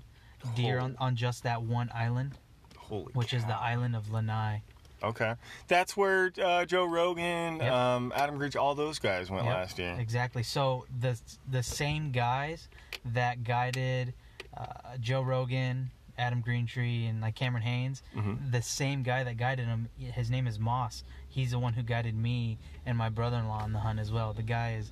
deer 0.54 0.78
on, 0.78 0.96
on 0.98 1.16
just 1.16 1.42
that 1.42 1.62
one 1.62 1.90
island, 1.94 2.32
Holy 2.76 3.12
which 3.12 3.32
is 3.32 3.44
the 3.44 3.56
island 3.56 3.94
of 3.96 4.10
Lanai. 4.12 4.62
Okay, 5.02 5.34
that's 5.66 5.96
where 5.96 6.32
uh, 6.40 6.64
Joe 6.64 6.84
Rogan, 6.84 7.56
Yep. 7.58 7.72
um, 7.72 8.12
Adam 8.14 8.38
Greentree, 8.38 8.60
all 8.60 8.76
those 8.76 9.00
guys 9.00 9.30
went 9.32 9.44
Yep, 9.46 9.54
last 9.54 9.78
year. 9.80 9.96
Exactly. 9.98 10.44
So 10.44 10.86
the 11.00 11.20
the 11.50 11.62
same 11.64 12.12
guys 12.12 12.68
that 13.04 13.42
guided 13.42 14.14
uh, 14.56 14.96
Joe 15.00 15.22
Rogan, 15.22 15.90
Adam 16.18 16.42
Greentree, 16.42 17.08
and 17.08 17.20
like 17.20 17.34
Cameron 17.34 17.62
Hanes, 17.62 18.02
Mhm. 18.14 18.50
the 18.50 18.62
same 18.62 19.02
guy 19.02 19.24
that 19.24 19.36
guided 19.36 19.66
him, 19.66 19.88
his 19.98 20.30
name 20.30 20.46
is 20.46 20.58
Moss. 20.58 21.04
He's 21.28 21.52
the 21.52 21.58
one 21.58 21.72
who 21.72 21.82
guided 21.82 22.14
me 22.14 22.58
and 22.84 22.98
my 22.98 23.08
brother-in-law 23.08 23.62
on 23.62 23.72
the 23.72 23.80
hunt 23.80 23.98
as 23.98 24.12
well. 24.12 24.32
The 24.34 24.42
guy 24.42 24.74
is 24.74 24.90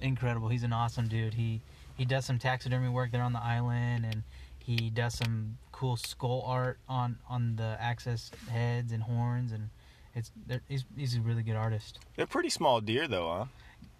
incredible. 0.00 0.48
He's 0.48 0.62
an 0.62 0.72
awesome 0.72 1.08
dude. 1.08 1.34
He 1.34 1.60
he 1.94 2.06
does 2.06 2.24
some 2.24 2.38
taxidermy 2.38 2.88
work 2.88 3.10
there 3.10 3.22
on 3.22 3.34
the 3.34 3.42
island, 3.42 4.06
and 4.06 4.22
he 4.58 4.88
does 4.88 5.14
some 5.14 5.58
cool 5.72 5.96
skull 5.96 6.42
art 6.46 6.78
on 6.88 7.18
on 7.28 7.56
the 7.56 7.76
axis 7.78 8.30
heads 8.50 8.92
and 8.92 9.02
horns, 9.02 9.52
and 9.52 9.68
it's 10.14 10.32
he's 10.68 10.84
he's 10.96 11.16
a 11.16 11.20
really 11.20 11.42
good 11.42 11.54
artist. 11.56 11.98
They're 12.16 12.26
pretty 12.26 12.48
small 12.50 12.80
deer, 12.80 13.06
though, 13.06 13.28
huh? 13.30 13.44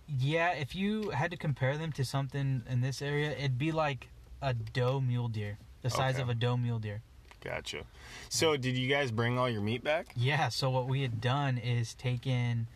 Yeah, 0.09 0.53
if 0.53 0.75
you 0.75 1.11
had 1.11 1.31
to 1.33 1.37
compare 1.37 1.77
them 1.77 1.93
to 1.93 2.05
something 2.05 2.63
in 2.69 2.81
this 2.81 3.03
area, 3.03 3.33
it'd 3.33 3.59
be 3.59 3.73
like 3.73 4.09
a 4.43 4.53
doe 4.53 5.01
mule 5.01 5.29
deer, 5.29 5.57
the 5.83 5.89
size 5.91 6.15
Okay. 6.17 6.23
of 6.23 6.29
a 6.29 6.35
doe 6.35 6.57
mule 6.59 6.79
deer. 6.79 7.01
Gotcha. 7.43 7.85
So, 8.29 8.57
did 8.57 8.77
you 8.77 8.89
guys 8.89 9.11
bring 9.11 9.39
all 9.39 9.49
your 9.49 9.63
meat 9.63 9.83
back? 9.83 10.07
Yeah, 10.15 10.49
so 10.51 10.69
what 10.71 10.87
we 10.87 11.03
had 11.03 11.21
done 11.21 11.57
is 11.59 11.95
taken 11.95 12.67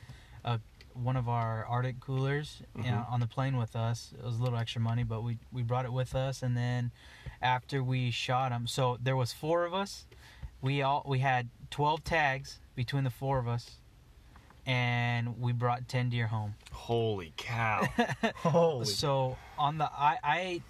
a, 0.44 0.58
one 0.94 1.16
of 1.16 1.28
our 1.28 1.64
Arctic 1.66 2.00
coolers 2.00 2.62
you 2.74 2.82
know, 2.84 3.04
Mhm. 3.08 3.12
on 3.12 3.20
the 3.20 3.26
plane 3.26 3.56
with 3.58 3.76
us. 3.76 4.12
It 4.18 4.24
was 4.24 4.38
a 4.38 4.42
little 4.42 4.58
extra 4.58 4.80
money, 4.80 5.04
but 5.04 5.22
we, 5.22 5.38
we 5.52 5.62
brought 5.62 5.84
it 5.84 5.92
with 5.92 6.14
us. 6.14 6.42
And 6.42 6.56
then 6.56 6.90
after 7.42 7.82
we 7.82 8.10
shot 8.10 8.50
them, 8.50 8.66
so 8.66 8.96
there 9.00 9.14
was 9.16 9.32
four 9.32 9.64
of 9.64 9.74
us. 9.74 10.06
We 10.62 10.82
all 10.82 11.02
we 11.06 11.18
had 11.20 11.48
twelve 11.70 12.02
tags 12.02 12.58
between 12.74 13.04
the 13.04 13.10
four 13.10 13.38
of 13.38 13.46
us, 13.46 13.76
and 14.66 15.38
we 15.40 15.52
brought 15.52 15.86
ten 15.86 16.08
deer 16.08 16.26
home. 16.28 16.54
Holy 16.72 17.32
cow! 17.36 17.86
Holy. 18.36 18.84
So 18.86 19.36
on 19.58 19.78
the 19.78 19.84
I 19.92 20.18
I 20.24 20.62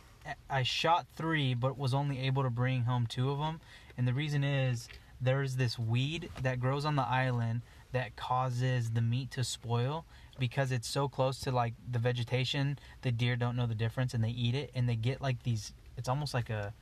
I 0.48 0.62
shot 0.62 1.06
three, 1.14 1.54
but 1.54 1.78
was 1.78 1.94
only 1.94 2.20
able 2.20 2.42
to 2.42 2.50
bring 2.50 2.82
home 2.82 3.06
two 3.06 3.30
of 3.30 3.38
them, 3.38 3.60
and 3.96 4.06
the 4.06 4.14
reason 4.14 4.44
is 4.44 4.88
there's 5.20 5.56
this 5.56 5.78
weed 5.78 6.30
that 6.42 6.60
grows 6.60 6.84
on 6.84 6.96
the 6.96 7.06
island 7.06 7.62
that 7.92 8.16
causes 8.16 8.90
the 8.90 9.00
meat 9.00 9.30
to 9.30 9.44
spoil 9.44 10.04
because 10.38 10.70
it's 10.70 10.88
so 10.88 11.08
close 11.08 11.40
to 11.40 11.50
like 11.50 11.74
the 11.90 11.98
vegetation. 11.98 12.78
The 13.02 13.12
deer 13.12 13.36
don't 13.36 13.56
know 13.56 13.66
the 13.66 13.74
difference 13.74 14.12
and 14.12 14.22
they 14.22 14.30
eat 14.30 14.54
it, 14.54 14.70
and 14.74 14.88
they 14.88 14.96
get 14.96 15.22
like 15.22 15.42
these. 15.42 15.72
It's 15.96 16.08
almost 16.08 16.34
like 16.34 16.50
a 16.50 16.74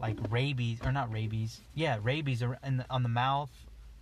like 0.00 0.18
rabies 0.30 0.78
or 0.84 0.92
not 0.92 1.12
rabies. 1.12 1.60
Yeah, 1.74 1.98
rabies 2.02 2.42
in 2.42 2.84
on 2.90 3.02
the 3.02 3.08
mouth 3.08 3.50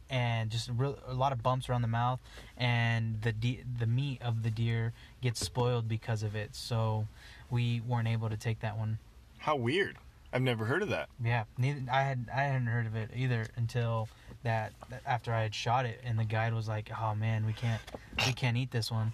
and 0.09 0.51
just 0.51 0.69
a 0.69 1.15
lot 1.15 1.33
of 1.33 1.43
bumps 1.43 1.69
around 1.69 1.83
the 1.83 1.89
mouth 1.89 2.19
and 2.57 3.23
the 3.23 3.33
de- 3.33 3.63
the 3.79 3.87
meat 3.87 4.21
of 4.23 4.43
the 4.43 4.51
deer 4.51 4.93
gets 5.21 5.41
spoiled 5.41 5.89
because 5.89 6.23
of 6.23 6.35
it. 6.35 6.55
So 6.55 7.07
we 7.51 7.81
weren't 7.87 8.09
able 8.09 8.31
to 8.31 8.37
take 8.37 8.61
that 8.61 8.79
one. 8.79 8.99
How 9.39 9.57
weird. 9.57 9.97
I've 10.33 10.43
never 10.43 10.65
heard 10.65 10.83
of 10.83 10.91
that. 10.91 11.09
Yeah, 11.23 11.45
neither 11.59 11.81
I 11.91 12.03
had 12.03 12.29
I 12.35 12.43
hadn't 12.43 12.69
heard 12.69 12.87
of 12.87 12.95
it 12.95 13.11
either 13.15 13.47
until 13.57 14.09
that, 14.45 14.73
after 15.05 15.33
I 15.33 15.43
had 15.43 15.55
shot 15.55 15.87
it 15.87 16.01
and 16.05 16.19
the 16.19 16.25
guide 16.25 16.55
was 16.55 16.69
like, 16.69 16.91
"Oh 17.01 17.15
man, 17.15 17.47
we 17.47 17.53
can't 17.53 17.81
we 18.27 18.33
can't 18.33 18.57
eat 18.57 18.71
this 18.71 18.91
one 18.91 19.13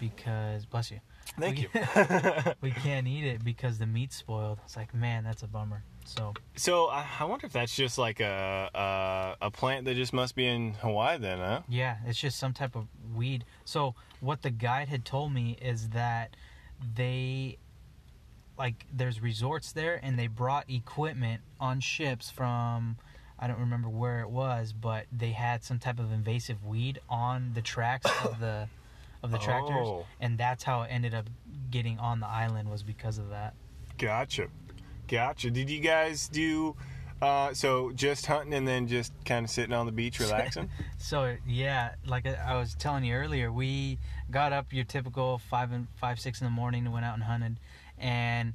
because 0.00 0.64
bless 0.64 0.90
you." 0.90 1.00
Thank 1.38 1.56
we, 1.56 1.80
you. 1.80 2.52
we 2.60 2.70
can't 2.70 3.06
eat 3.06 3.24
it 3.24 3.44
because 3.44 3.78
the 3.78 3.86
meat's 3.86 4.16
spoiled. 4.16 4.58
It's 4.64 4.76
like, 4.76 4.94
man, 4.94 5.24
that's 5.24 5.42
a 5.42 5.46
bummer. 5.46 5.82
So 6.04 6.34
So 6.54 6.86
I, 6.86 7.06
I 7.18 7.24
wonder 7.24 7.46
if 7.46 7.52
that's 7.52 7.74
just 7.74 7.98
like 7.98 8.20
a, 8.20 8.70
a 8.74 9.46
a 9.46 9.50
plant 9.50 9.84
that 9.86 9.96
just 9.96 10.12
must 10.12 10.34
be 10.34 10.46
in 10.46 10.74
Hawaii 10.74 11.18
then, 11.18 11.38
huh? 11.38 11.62
yeah, 11.68 11.96
it's 12.06 12.18
just 12.18 12.38
some 12.38 12.52
type 12.52 12.74
of 12.76 12.86
weed. 13.14 13.44
So 13.64 13.94
what 14.20 14.42
the 14.42 14.50
guide 14.50 14.88
had 14.88 15.04
told 15.04 15.32
me 15.32 15.56
is 15.60 15.90
that 15.90 16.36
they 16.94 17.58
like 18.58 18.86
there's 18.92 19.20
resorts 19.20 19.72
there 19.72 19.98
and 20.02 20.18
they 20.18 20.26
brought 20.26 20.68
equipment 20.70 21.40
on 21.60 21.80
ships 21.80 22.30
from 22.30 22.96
I 23.38 23.46
don't 23.48 23.58
remember 23.60 23.88
where 23.88 24.20
it 24.20 24.30
was, 24.30 24.72
but 24.72 25.06
they 25.10 25.32
had 25.32 25.64
some 25.64 25.78
type 25.80 25.98
of 25.98 26.12
invasive 26.12 26.64
weed 26.64 27.00
on 27.08 27.50
the 27.54 27.62
tracks 27.62 28.10
of 28.24 28.38
the 28.40 28.68
of 29.22 29.30
the 29.30 29.38
tractors 29.38 29.86
Oh. 29.88 30.06
and 30.20 30.36
that's 30.38 30.62
how 30.64 30.82
it 30.82 30.88
ended 30.88 31.14
up 31.14 31.26
getting 31.70 31.98
on 31.98 32.20
the 32.20 32.26
island 32.28 32.70
was 32.70 32.82
because 32.82 33.18
of 33.18 33.30
that. 33.30 33.54
Gotcha, 33.98 34.48
gotcha. 35.08 35.50
Did 35.50 35.70
you 35.70 35.80
guys 35.80 36.28
do 36.28 36.76
uh, 37.22 37.54
so 37.54 37.90
just 37.92 38.26
hunting 38.26 38.52
and 38.54 38.68
then 38.68 38.86
just 38.86 39.12
kind 39.24 39.44
of 39.44 39.50
sitting 39.50 39.72
on 39.72 39.86
the 39.86 39.92
beach 39.92 40.18
relaxing? 40.20 40.68
So 40.98 41.36
yeah, 41.46 41.94
like 42.06 42.26
I 42.26 42.34
I 42.34 42.56
was 42.58 42.74
telling 42.74 43.04
you 43.04 43.14
earlier, 43.14 43.52
we 43.52 43.98
got 44.30 44.52
up 44.52 44.72
your 44.72 44.84
typical 44.84 45.38
five 45.38 45.70
and 45.72 45.86
five 45.96 46.18
six 46.20 46.40
in 46.40 46.44
the 46.46 46.50
morning 46.50 46.84
and 46.86 46.94
went 46.94 47.04
out 47.04 47.14
and 47.14 47.22
hunted, 47.24 47.58
and 48.04 48.52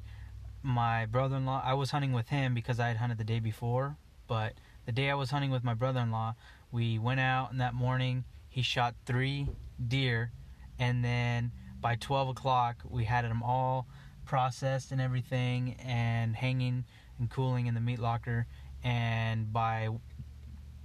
my 0.62 1.06
brother-in-law. 1.06 1.62
I 1.64 1.74
was 1.74 1.90
hunting 1.90 2.12
with 2.12 2.28
him 2.28 2.54
because 2.54 2.78
I 2.78 2.86
had 2.86 2.98
hunted 2.98 3.18
the 3.18 3.24
day 3.24 3.40
before, 3.40 3.96
but 4.28 4.54
the 4.86 4.92
day 4.92 5.10
I 5.10 5.14
was 5.14 5.32
hunting 5.32 5.50
with 5.50 5.64
my 5.64 5.74
brother-in-law, 5.74 6.36
we 6.70 6.98
went 7.00 7.18
out 7.18 7.50
and 7.50 7.60
that 7.60 7.74
morning 7.74 8.24
he 8.48 8.62
shot 8.62 8.94
three 9.04 9.48
deer, 9.88 10.30
and 10.78 11.04
then 11.04 11.50
by 11.80 11.96
twelve 11.96 12.28
o'clock 12.28 12.76
we 12.88 13.04
had 13.04 13.24
them 13.24 13.42
all 13.42 13.88
processed 14.24 14.92
and 14.92 15.00
everything 15.00 15.74
and 15.80 16.36
hanging 16.36 16.84
and 17.18 17.28
cooling 17.28 17.66
in 17.66 17.74
the 17.74 17.80
meat 17.80 17.98
locker, 17.98 18.46
and 18.84 19.52
by 19.52 19.88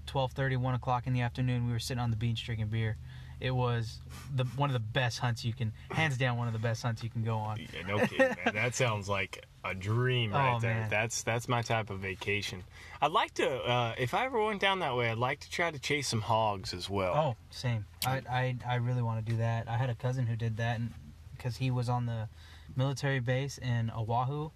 12:30, 0.08 0.58
1 0.58 0.74
o'clock 0.74 1.06
in 1.06 1.14
the 1.14 1.22
afternoon, 1.22 1.68
we 1.68 1.72
were 1.72 1.80
sitting 1.80 2.02
on 2.02 2.10
the 2.10 2.18
beach 2.18 2.44
drinking 2.44 2.68
beer. 2.68 2.98
It 3.46 3.52
was 3.56 4.00
the 4.34 4.44
one 4.56 4.70
of 4.70 4.74
the 4.74 4.80
best 4.80 5.20
hunts 5.20 5.46
you 5.46 5.54
can, 5.54 5.72
hands 5.92 6.18
down, 6.18 6.38
one 6.38 6.48
of 6.48 6.54
the 6.54 6.60
best 6.60 6.82
hunts 6.82 7.04
you 7.04 7.10
can 7.12 7.24
go 7.24 7.38
on. 7.38 7.58
yeah, 7.60 7.86
no 7.88 8.00
kidding, 8.00 8.36
man. 8.44 8.56
That 8.56 8.74
sounds 8.74 9.08
like 9.08 9.46
a 9.64 9.76
dream 9.76 10.32
right 10.34 10.56
Oh, 10.56 10.60
there. 10.60 10.74
man. 10.74 10.90
That's 10.90 11.22
that's 11.24 11.48
my 11.48 11.62
type 11.62 11.90
of 11.92 12.00
vacation. 12.00 12.64
I'd 13.02 13.12
like 13.12 13.36
to, 13.36 13.48
uh, 13.50 13.94
if 14.00 14.14
I 14.16 14.26
ever 14.26 14.44
went 14.44 14.62
down 14.62 14.80
that 14.80 14.96
way, 14.96 15.12
I'd 15.12 15.18
like 15.20 15.42
to 15.42 15.50
try 15.52 15.70
to 15.70 15.78
chase 15.78 16.08
some 16.08 16.22
hogs 16.22 16.74
as 16.74 16.90
well. 16.90 17.14
Oh, 17.16 17.36
same. 17.52 17.86
I 18.06 18.22
I, 18.30 18.56
I 18.68 18.76
really 18.76 19.04
want 19.04 19.24
to 19.24 19.32
do 19.32 19.38
that. 19.38 19.68
I 19.70 19.78
had 19.78 19.90
a 19.92 19.96
cousin 19.96 20.26
who 20.26 20.36
did 20.36 20.58
that, 20.58 20.80
and 20.80 20.92
because 21.38 21.58
he 21.58 21.70
was 21.70 21.88
on 21.88 22.08
the 22.08 22.28
military 22.76 23.20
base 23.20 23.58
in 23.60 23.92
Oahu 23.96 24.50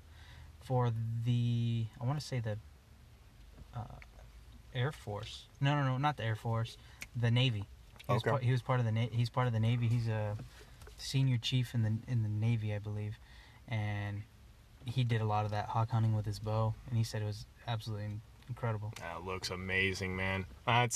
for 0.63 0.91
the, 1.25 1.85
I 2.01 2.05
want 2.05 2.19
to 2.19 2.25
say 2.25 2.39
the 2.39 2.57
uh, 3.75 3.81
Air 4.73 4.91
Force. 4.91 5.45
No, 5.61 5.75
no, 5.75 5.83
no, 5.83 5.97
not 5.97 6.17
the 6.17 6.23
Air 6.23 6.35
Force. 6.35 6.75
The 7.15 7.29
Navy. 7.31 7.65
He 8.09 8.13
was, 8.15 8.23
Okay. 8.23 8.29
part, 8.31 8.43
he 8.43 8.51
was 8.51 8.61
part 8.61 8.79
of 8.79 8.85
the 8.85 8.91
Na- 8.91 9.07
he's 9.11 9.29
part 9.29 9.47
of 9.47 9.53
the 9.53 9.59
Navy. 9.59 9.87
He's 9.87 10.07
a 10.09 10.35
senior 10.97 11.37
chief 11.37 11.73
in 11.73 11.83
the 11.83 11.93
in 12.11 12.23
the 12.23 12.29
Navy, 12.29 12.73
I 12.75 12.79
believe, 12.79 13.17
and 13.67 14.23
he 14.85 15.03
did 15.05 15.21
a 15.21 15.25
lot 15.25 15.45
of 15.45 15.51
that 15.51 15.67
hawk 15.69 15.89
hunting 15.91 16.15
with 16.15 16.25
his 16.25 16.39
bow, 16.39 16.73
and 16.89 16.97
he 16.97 17.03
said 17.03 17.21
it 17.21 17.25
was 17.25 17.45
absolutely 17.67 18.09
incredible. 18.49 18.91
That 18.99 19.23
looks 19.23 19.49
amazing, 19.51 20.15
man. 20.15 20.45
Uh, 20.65 20.87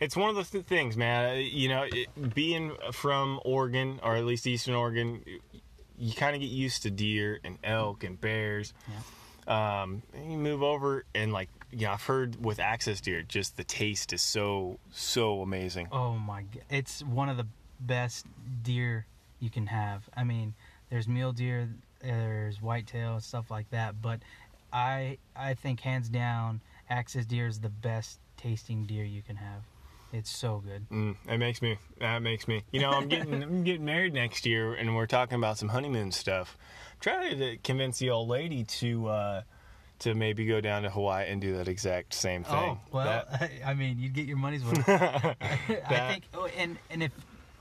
it's 0.00 0.16
one 0.16 0.30
of 0.30 0.36
the 0.36 0.44
th- 0.44 0.64
things, 0.64 0.96
man. 0.96 1.30
Uh, 1.30 1.34
You 1.34 1.68
know, 1.68 1.82
it, 1.90 2.34
being 2.34 2.72
from 2.92 3.40
Oregon 3.44 4.00
or 4.02 4.16
at 4.16 4.24
least 4.24 4.46
Eastern 4.46 4.74
Oregon, 4.74 5.22
you 5.98 6.14
kind 6.14 6.34
of 6.34 6.40
get 6.40 6.50
used 6.50 6.82
to 6.84 6.90
deer 6.90 7.38
and 7.44 7.58
elk 7.62 8.02
and 8.04 8.18
bears. 8.20 8.72
Yeah. 8.88 9.82
Um, 9.82 10.02
and 10.14 10.32
you 10.32 10.38
move 10.38 10.62
over 10.62 11.04
and 11.14 11.30
like, 11.32 11.50
yeah, 11.76 11.92
I've 11.92 12.02
heard 12.04 12.44
with 12.44 12.58
axis 12.58 13.00
deer, 13.00 13.22
just 13.22 13.56
the 13.56 13.64
taste 13.64 14.12
is 14.12 14.22
so 14.22 14.78
so 14.92 15.42
amazing. 15.42 15.88
Oh 15.92 16.12
my 16.12 16.42
god, 16.42 16.62
it's 16.70 17.02
one 17.02 17.28
of 17.28 17.36
the 17.36 17.46
best 17.80 18.26
deer 18.62 19.06
you 19.40 19.50
can 19.50 19.66
have. 19.66 20.08
I 20.16 20.24
mean, 20.24 20.54
there's 20.90 21.08
mule 21.08 21.32
deer, 21.32 21.68
there's 22.00 22.60
whitetail, 22.62 23.20
stuff 23.20 23.50
like 23.50 23.70
that, 23.70 24.00
but 24.00 24.20
I 24.72 25.18
I 25.36 25.54
think 25.54 25.80
hands 25.80 26.08
down, 26.08 26.60
Axis 26.90 27.26
deer 27.26 27.46
is 27.46 27.60
the 27.60 27.68
best 27.68 28.18
tasting 28.36 28.84
deer 28.84 29.04
you 29.04 29.22
can 29.22 29.36
have. 29.36 29.62
It's 30.12 30.30
so 30.30 30.62
good. 30.64 30.88
Mm, 30.90 31.16
that 31.26 31.38
makes 31.38 31.60
me. 31.60 31.76
That 31.98 32.22
makes 32.22 32.46
me. 32.46 32.62
You 32.70 32.80
know, 32.80 32.90
I'm 32.90 33.08
getting 33.08 33.34
I'm 33.42 33.64
getting 33.64 33.84
married 33.84 34.14
next 34.14 34.46
year, 34.46 34.74
and 34.74 34.94
we're 34.94 35.06
talking 35.06 35.36
about 35.36 35.58
some 35.58 35.68
honeymoon 35.70 36.12
stuff. 36.12 36.56
I'm 36.92 37.00
trying 37.00 37.38
to 37.38 37.56
convince 37.58 37.98
the 37.98 38.10
old 38.10 38.28
lady 38.28 38.62
to 38.64 39.08
uh, 39.08 39.42
to 40.00 40.14
maybe 40.14 40.44
go 40.46 40.60
down 40.60 40.82
to 40.82 40.90
Hawaii 40.90 41.26
and 41.28 41.40
do 41.40 41.56
that 41.56 41.68
exact 41.68 42.14
same 42.14 42.44
oh, 42.48 42.52
thing. 42.52 42.70
Oh 42.70 42.78
well, 42.92 43.24
That- 43.30 43.50
I 43.66 43.74
mean, 43.74 43.98
you'd 43.98 44.14
get 44.14 44.26
your 44.26 44.36
money's 44.36 44.64
worth. 44.64 44.88
I 44.88 45.36
think, 45.88 46.24
oh, 46.34 46.46
and 46.56 46.78
and 46.90 47.02
if 47.02 47.12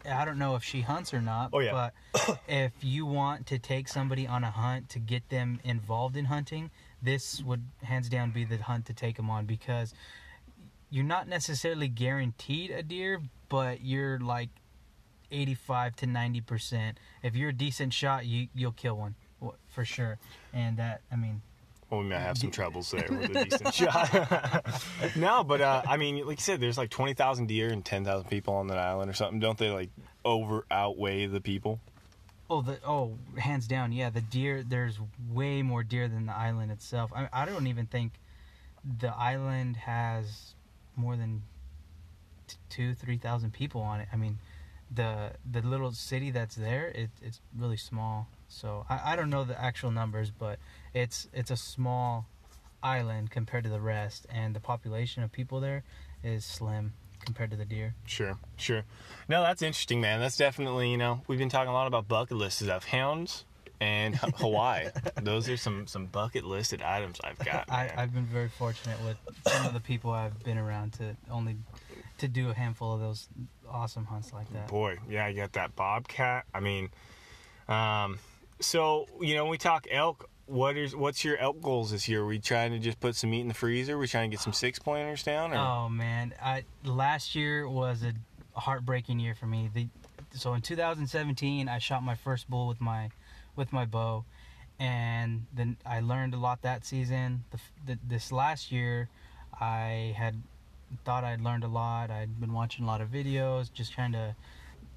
I 0.09 0.25
don't 0.25 0.37
know 0.37 0.55
if 0.55 0.63
she 0.63 0.81
hunts 0.81 1.13
or 1.13 1.21
not, 1.21 1.51
Oh, 1.53 1.59
yeah. 1.59 1.91
but 2.13 2.39
if 2.47 2.71
you 2.81 3.05
want 3.05 3.47
to 3.47 3.59
take 3.59 3.87
somebody 3.87 4.27
on 4.27 4.43
a 4.43 4.51
hunt 4.51 4.89
to 4.89 4.99
get 4.99 5.29
them 5.29 5.59
involved 5.63 6.17
in 6.17 6.25
hunting, 6.25 6.71
this 7.01 7.41
would 7.43 7.63
hands 7.83 8.09
down 8.09 8.31
be 8.31 8.43
the 8.43 8.57
hunt 8.57 8.85
to 8.87 8.93
take 8.93 9.15
them 9.15 9.29
on 9.29 9.45
because 9.45 9.93
you're 10.89 11.05
not 11.05 11.27
necessarily 11.27 11.87
guaranteed 11.87 12.71
a 12.71 12.83
deer, 12.83 13.21
but 13.49 13.81
you're 13.81 14.19
like 14.19 14.49
85 15.31 15.95
to 15.97 16.07
90 16.07 16.41
percent. 16.41 16.97
If 17.21 17.35
you're 17.35 17.49
a 17.49 17.53
decent 17.53 17.93
shot, 17.93 18.25
you 18.25 18.47
you'll 18.53 18.73
kill 18.73 18.97
one 18.97 19.15
for 19.69 19.85
sure. 19.85 20.17
And 20.53 20.77
that, 20.77 21.01
I 21.11 21.15
mean, 21.15 21.41
Well, 21.93 22.01
we 22.01 22.09
might 22.09 22.21
have 22.21 22.39
some 22.39 22.49
troubles 22.59 22.89
there 22.89 23.05
with 23.07 23.35
a 23.35 23.43
decent 23.45 23.71
shot. 23.71 24.65
no, 25.15 25.43
but 25.43 25.61
uh, 25.61 25.83
I 25.87 25.97
mean, 25.97 26.25
like 26.25 26.39
you 26.39 26.43
said, 26.43 26.59
there's 26.59 26.77
like 26.77 26.89
twenty 26.89 27.13
thousand 27.13 27.45
deer 27.45 27.69
and 27.69 27.85
ten 27.85 28.03
thousand 28.03 28.31
people 28.31 28.55
on 28.55 28.65
that 28.67 28.79
island 28.79 29.11
or 29.11 29.13
something. 29.13 29.39
Don't 29.39 29.59
they 29.59 29.69
like 29.69 29.91
over 30.25 30.65
outweigh 30.71 31.27
the 31.27 31.39
people? 31.39 31.79
Oh, 32.49 32.63
the 32.63 32.79
oh, 32.83 33.13
hands 33.37 33.67
down, 33.67 33.91
yeah. 33.91 34.09
The 34.09 34.21
deer, 34.21 34.63
there's 34.63 34.97
way 35.31 35.61
more 35.61 35.83
deer 35.83 36.07
than 36.07 36.25
the 36.25 36.35
island 36.35 36.71
itself. 36.71 37.11
I, 37.15 37.29
I 37.31 37.45
don't 37.45 37.67
even 37.67 37.85
think 37.85 38.13
the 38.99 39.15
island 39.15 39.77
has 39.77 40.55
more 40.95 41.15
than 41.15 41.43
t- 42.47 42.57
two, 42.69 42.95
three 42.95 43.17
thousand 43.17 43.53
people 43.53 43.81
on 43.81 43.99
it. 43.99 44.07
I 44.11 44.15
mean, 44.15 44.39
the 44.91 45.33
the 45.51 45.61
little 45.61 45.91
city 45.91 46.31
that's 46.31 46.55
there, 46.55 46.87
it, 46.87 47.11
it's 47.21 47.39
really 47.55 47.77
small. 47.77 48.27
So 48.47 48.83
I, 48.89 49.13
I 49.13 49.15
don't 49.15 49.29
know 49.29 49.43
the 49.43 49.61
actual 49.61 49.91
numbers, 49.91 50.31
but 50.31 50.57
it's 50.93 51.27
it's 51.33 51.51
a 51.51 51.57
small 51.57 52.27
island 52.81 53.31
compared 53.31 53.63
to 53.63 53.69
the 53.69 53.81
rest, 53.81 54.25
and 54.29 54.55
the 54.55 54.59
population 54.59 55.23
of 55.23 55.31
people 55.31 55.59
there 55.59 55.83
is 56.23 56.45
slim 56.45 56.93
compared 57.19 57.51
to 57.51 57.57
the 57.57 57.65
deer. 57.65 57.95
Sure, 58.05 58.37
sure. 58.57 58.83
No, 59.29 59.41
that's 59.41 59.61
interesting, 59.61 60.01
man. 60.01 60.19
That's 60.19 60.37
definitely 60.37 60.91
you 60.91 60.97
know 60.97 61.21
we've 61.27 61.39
been 61.39 61.49
talking 61.49 61.69
a 61.69 61.73
lot 61.73 61.87
about 61.87 62.07
bucket 62.07 62.37
lists 62.37 62.61
of 62.61 62.85
hounds 62.85 63.45
and 63.83 64.15
Hawaii. 64.15 64.87
Those 65.21 65.49
are 65.49 65.57
some 65.57 65.87
some 65.87 66.05
bucket 66.05 66.45
listed 66.45 66.81
items 66.81 67.19
I've 67.23 67.39
got. 67.39 67.69
I, 67.69 67.87
man. 67.87 67.93
I've 67.97 68.13
been 68.13 68.25
very 68.25 68.49
fortunate 68.49 68.97
with 69.03 69.17
some 69.47 69.65
of 69.65 69.73
the 69.73 69.79
people 69.79 70.11
I've 70.11 70.41
been 70.43 70.57
around 70.57 70.93
to 70.93 71.15
only 71.29 71.57
to 72.19 72.27
do 72.27 72.49
a 72.49 72.53
handful 72.53 72.93
of 72.93 73.01
those 73.01 73.27
awesome 73.69 74.05
hunts 74.05 74.31
like 74.33 74.51
that. 74.53 74.67
Boy, 74.67 74.97
yeah, 75.09 75.27
you 75.27 75.35
got 75.35 75.53
that 75.53 75.75
bobcat. 75.75 76.45
I 76.53 76.59
mean, 76.59 76.89
um, 77.67 78.19
so 78.59 79.07
you 79.21 79.35
know, 79.35 79.43
when 79.43 79.51
we 79.51 79.57
talk 79.57 79.87
elk. 79.89 80.29
What 80.45 80.75
is 80.75 80.95
what's 80.95 81.23
your 81.23 81.37
elk 81.37 81.61
goals 81.61 81.91
this 81.91 82.09
year? 82.09 82.21
Are 82.21 82.25
we 82.25 82.39
trying 82.39 82.71
to 82.71 82.79
just 82.79 82.99
put 82.99 83.15
some 83.15 83.29
meat 83.29 83.41
in 83.41 83.47
the 83.47 83.53
freezer? 83.53 83.97
we 83.97 84.07
trying 84.07 84.29
to 84.29 84.35
get 84.35 84.41
some 84.41 84.53
six 84.53 84.77
pointers 84.77 85.23
down? 85.23 85.53
Or? 85.53 85.57
Oh 85.57 85.89
man, 85.89 86.33
I 86.41 86.65
last 86.83 87.33
year 87.33 87.67
was 87.67 88.03
a 88.03 88.13
heartbreaking 88.59 89.19
year 89.19 89.35
for 89.35 89.45
me. 89.45 89.69
The, 89.73 89.87
so 90.33 90.53
in 90.53 90.61
2017, 90.61 91.69
I 91.69 91.77
shot 91.77 92.03
my 92.03 92.15
first 92.15 92.49
bull 92.49 92.67
with 92.67 92.81
my 92.81 93.09
with 93.55 93.71
my 93.71 93.85
bow, 93.85 94.25
and 94.79 95.45
then 95.53 95.77
I 95.85 96.01
learned 96.01 96.33
a 96.33 96.37
lot 96.37 96.61
that 96.63 96.85
season. 96.85 97.45
The, 97.51 97.59
the, 97.85 97.99
this 98.05 98.31
last 98.31 98.71
year, 98.71 99.09
I 99.59 100.13
had 100.17 100.41
thought 101.05 101.23
I'd 101.23 101.41
learned 101.41 101.63
a 101.63 101.67
lot. 101.67 102.11
I'd 102.11 102.39
been 102.41 102.53
watching 102.53 102.83
a 102.83 102.87
lot 102.87 102.99
of 102.99 103.09
videos, 103.09 103.71
just 103.71 103.93
trying 103.93 104.11
to 104.11 104.35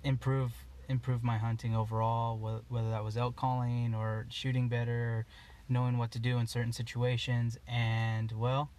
improve 0.03 0.53
improve 0.89 1.23
my 1.23 1.39
hunting 1.39 1.75
overall. 1.75 2.39
Whether, 2.69 2.91
that 2.91 3.05
was 3.05 3.17
elk 3.17 3.37
calling 3.37 3.95
or 3.95 4.27
shooting 4.31 4.69
better, 4.69 5.27
knowing 5.69 5.99
what 5.99 6.11
to 6.13 6.19
do 6.19 6.39
in 6.39 6.47
certain 6.47 6.73
situations. 6.73 7.59
And 7.67 8.33
well, 8.33 8.71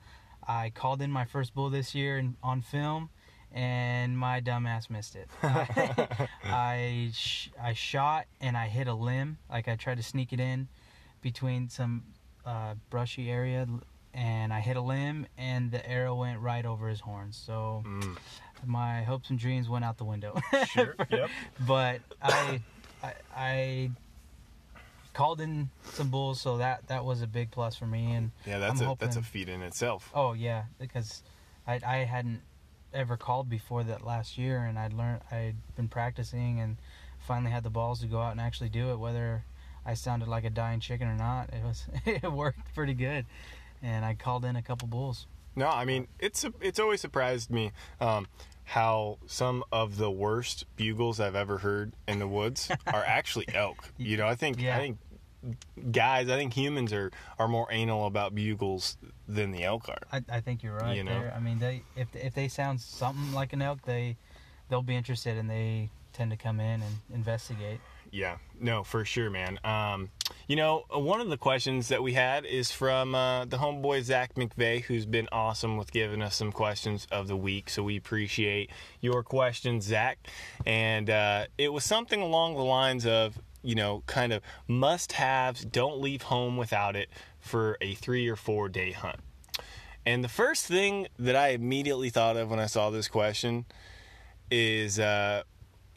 I 0.47 0.69
called 0.69 1.01
in 1.01 1.11
my 1.11 1.25
first 1.25 1.53
bull 1.53 1.69
this 1.69 1.93
year 1.93 2.23
on 2.41 2.61
film, 2.61 3.09
and 3.51 4.17
my 4.17 4.41
dumbass 4.41 4.89
missed 4.89 5.15
it. 5.15 5.29
I 5.43 6.27
I, 6.43 7.09
sh- 7.13 7.49
I 7.61 7.73
shot 7.73 8.25
and 8.41 8.55
I 8.57 8.67
hit 8.67 8.87
a 8.87 8.93
limb. 8.93 9.37
Like 9.49 9.67
I 9.67 9.75
tried 9.75 9.97
to 9.97 10.03
sneak 10.03 10.33
it 10.33 10.39
in 10.39 10.67
between 11.21 11.67
some 11.69 12.03
uh, 12.45 12.75
brushy 12.89 13.29
area, 13.29 13.67
and 14.13 14.53
I 14.53 14.61
hit 14.61 14.77
a 14.77 14.81
limb, 14.81 15.27
and 15.37 15.69
the 15.71 15.87
arrow 15.87 16.15
went 16.15 16.39
right 16.39 16.65
over 16.65 16.87
his 16.87 17.01
horns. 17.01 17.35
So 17.35 17.83
Mm. 17.85 18.17
My 18.65 19.03
hopes 19.03 19.29
and 19.29 19.39
dreams 19.39 19.69
went 19.69 19.85
out 19.85 19.97
the 19.97 20.05
window. 20.05 20.39
Sure. 20.67 20.95
yep. 21.09 21.29
but 21.67 22.01
I, 22.21 22.61
I, 23.03 23.13
I 23.35 23.91
called 25.13 25.41
in 25.41 25.69
some 25.83 26.09
bulls, 26.09 26.39
so 26.41 26.57
that 26.57 26.87
that 26.87 27.05
was 27.05 27.21
a 27.21 27.27
big 27.27 27.51
plus 27.51 27.75
for 27.75 27.85
me. 27.85 28.13
And 28.13 28.31
Yeah, 28.45 28.59
that's 28.59 28.81
I'm 28.81 28.89
a 28.89 28.95
that's 28.99 29.15
a 29.15 29.21
feat 29.21 29.49
in 29.49 29.61
itself. 29.61 30.11
oh 30.13 30.33
yeah, 30.33 30.63
because 30.79 31.23
I 31.65 31.79
I 31.85 31.97
hadn't 32.05 32.41
ever 32.93 33.17
called 33.17 33.49
before 33.49 33.83
that 33.83 34.05
last 34.05 34.37
year, 34.37 34.59
and 34.63 34.77
I'd 34.79 34.93
learned 34.93 35.21
I'd 35.31 35.55
been 35.75 35.87
practicing 35.87 36.59
and 36.59 36.77
finally 37.19 37.51
had 37.51 37.63
the 37.63 37.69
balls 37.69 37.99
to 38.01 38.07
go 38.07 38.19
out 38.21 38.31
and 38.31 38.41
actually 38.41 38.69
do 38.69 38.91
it. 38.91 38.97
Whether 38.99 39.43
I 39.85 39.93
sounded 39.93 40.27
like 40.27 40.43
a 40.45 40.49
dying 40.49 40.79
chicken 40.79 41.07
or 41.07 41.15
not, 41.15 41.49
it 41.53 41.63
was 41.63 41.85
it 42.05 42.31
worked 42.31 42.73
pretty 42.75 42.93
good, 42.93 43.25
and 43.81 44.05
I 44.05 44.13
called 44.13 44.45
in 44.45 44.55
a 44.55 44.61
couple 44.61 44.87
bulls. 44.87 45.27
No, 45.57 45.67
I 45.67 45.83
mean 45.85 46.07
it's 46.19 46.45
it's 46.61 46.79
always 46.79 47.01
surprised 47.01 47.49
me 47.49 47.71
um, 47.99 48.27
how 48.63 49.17
some 49.25 49.63
of 49.71 49.97
the 49.97 50.11
worst 50.11 50.65
bugles 50.75 51.19
I've 51.19 51.35
ever 51.35 51.57
heard 51.57 51.93
in 52.07 52.19
the 52.19 52.27
woods 52.27 52.69
are 52.87 53.03
actually 53.03 53.47
elk. 53.53 53.89
You 53.97 54.15
know, 54.17 54.27
I 54.27 54.35
think 54.35 54.61
Yeah. 54.61 54.77
I 54.77 54.79
think 54.79 54.97
guys, 55.91 56.29
I 56.29 56.35
think 56.37 56.53
humans 56.53 56.93
are 56.93 57.11
are 57.39 57.47
more 57.47 57.67
anal 57.71 58.05
about 58.05 58.35
bugles 58.35 58.97
than 59.27 59.51
the 59.51 59.63
elk 59.63 59.89
are. 59.89 60.01
I, 60.11 60.23
I 60.37 60.41
think 60.41 60.61
you're 60.63 60.75
right 60.75 60.95
You 60.95 61.03
know? 61.03 61.19
there. 61.19 61.33
I 61.35 61.39
mean, 61.39 61.59
they 61.59 61.81
if 61.95 62.15
if 62.15 62.33
they 62.35 62.47
sound 62.47 62.79
something 62.79 63.33
like 63.33 63.51
an 63.53 63.61
elk, 63.61 63.81
they 63.83 64.15
they'll 64.69 64.81
be 64.81 64.95
interested 64.95 65.37
and 65.37 65.49
they 65.49 65.89
tend 66.13 66.31
to 66.31 66.37
come 66.37 66.59
in 66.59 66.81
and 66.81 66.95
investigate. 67.13 67.79
Yeah, 68.11 68.37
no, 68.59 68.83
for 68.83 69.03
sure, 69.05 69.29
man. 69.29 69.59
Um, 69.63 70.09
you 70.47 70.55
know, 70.55 70.85
one 70.89 71.19
of 71.19 71.29
the 71.29 71.37
questions 71.37 71.89
that 71.89 72.01
we 72.01 72.13
had 72.13 72.45
is 72.45 72.71
from 72.71 73.13
uh, 73.15 73.45
the 73.45 73.57
homeboy 73.57 74.03
Zach 74.03 74.35
McVeigh, 74.35 74.83
who's 74.83 75.05
been 75.05 75.27
awesome 75.31 75.77
with 75.77 75.91
giving 75.91 76.21
us 76.21 76.35
some 76.35 76.51
questions 76.51 77.07
of 77.11 77.27
the 77.27 77.35
week. 77.35 77.69
So 77.69 77.83
we 77.83 77.97
appreciate 77.97 78.71
your 79.01 79.23
questions, 79.23 79.85
Zach. 79.85 80.19
And 80.65 81.09
uh, 81.09 81.47
it 81.57 81.73
was 81.73 81.83
something 81.83 82.21
along 82.21 82.55
the 82.55 82.63
lines 82.63 83.05
of, 83.05 83.39
you 83.61 83.75
know, 83.75 84.03
kind 84.05 84.31
of 84.31 84.41
must 84.67 85.13
haves, 85.13 85.65
don't 85.65 85.99
leave 85.99 86.23
home 86.23 86.55
without 86.55 86.95
it 86.95 87.09
for 87.39 87.77
a 87.81 87.93
three 87.95 88.27
or 88.27 88.37
four 88.37 88.69
day 88.69 88.93
hunt. 88.93 89.19
And 90.05 90.23
the 90.23 90.29
first 90.29 90.65
thing 90.65 91.07
that 91.19 91.35
I 91.35 91.49
immediately 91.49 92.09
thought 92.09 92.37
of 92.37 92.49
when 92.49 92.59
I 92.59 92.67
saw 92.67 92.89
this 92.89 93.09
question 93.09 93.65
is 94.49 94.97
uh, 94.97 95.43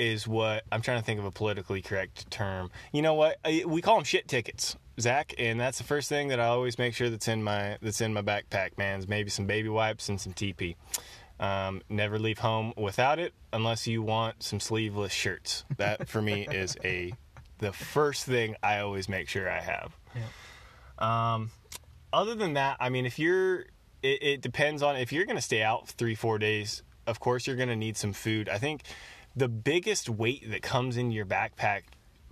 is 0.01 0.27
what 0.27 0.65
I'm 0.73 0.81
trying 0.81 0.99
to 0.99 1.05
think 1.05 1.21
of 1.21 1.27
a 1.27 1.31
politically 1.31 1.83
correct 1.83 2.31
term. 2.31 2.71
You 2.93 3.03
know 3.03 3.15
what? 3.15 3.37
We 3.45 3.83
call 3.83 3.97
them 3.97 4.05
shit 4.05 4.27
tickets, 4.27 4.77
Zach, 4.99 5.35
and 5.39 5.61
that's 5.61 5.79
the 5.79 5.85
first 5.85 6.09
thing 6.09 6.29
that 6.29 6.41
I 6.41 6.47
always 6.47 6.79
make 6.79 6.95
sure 6.95 7.11
that's 7.11 7.29
in 7.29 7.43
my 7.43 7.77
that's 7.83 8.01
in 8.01 8.13
my 8.13 8.23
backpack. 8.23 8.79
Man, 8.79 8.99
is 8.99 9.07
maybe 9.07 9.31
some 9.31 9.47
baby 9.47 9.69
wipes 9.69 10.09
and 10.09 10.21
some 10.21 10.33
TP. 10.33 10.77
Um, 11.39 11.83
never 11.89 12.19
leave 12.19 12.39
home 12.39 12.73
without 12.77 13.19
it 13.19 13.33
unless 13.53 13.87
you 13.87 14.03
want 14.03 14.43
some 14.43 14.59
sleeveless 14.59 15.13
shirts. 15.13 15.65
That 15.77 16.09
for 16.09 16.21
me 16.21 16.47
is 16.51 16.77
a 16.83 17.13
the 17.59 17.73
first 17.73 18.25
thing 18.25 18.57
I 18.63 18.81
always 18.81 19.09
make 19.09 19.29
sure 19.29 19.49
I 19.49 19.61
have. 19.61 19.97
Um, 20.99 21.51
other 22.13 22.35
than 22.35 22.55
that, 22.55 22.77
I 22.81 22.89
mean, 22.89 23.07
if 23.07 23.19
you're, 23.19 23.61
it, 24.03 24.23
it 24.23 24.41
depends 24.41 24.83
on 24.83 24.97
if 24.97 25.13
you're 25.13 25.25
going 25.25 25.37
to 25.37 25.43
stay 25.43 25.63
out 25.63 25.89
three, 25.89 26.15
four 26.15 26.39
days. 26.39 26.83
Of 27.07 27.19
course, 27.19 27.47
you're 27.47 27.57
going 27.57 27.71
to 27.71 27.77
need 27.77 27.97
some 27.97 28.13
food. 28.13 28.49
I 28.49 28.59
think 28.59 28.83
the 29.37 29.49
biggest 29.49 30.09
weight 30.09 30.51
that 30.51 30.63
comes 30.63 30.97
into 30.97 31.15
your 31.15 31.27
backpack 31.27 31.83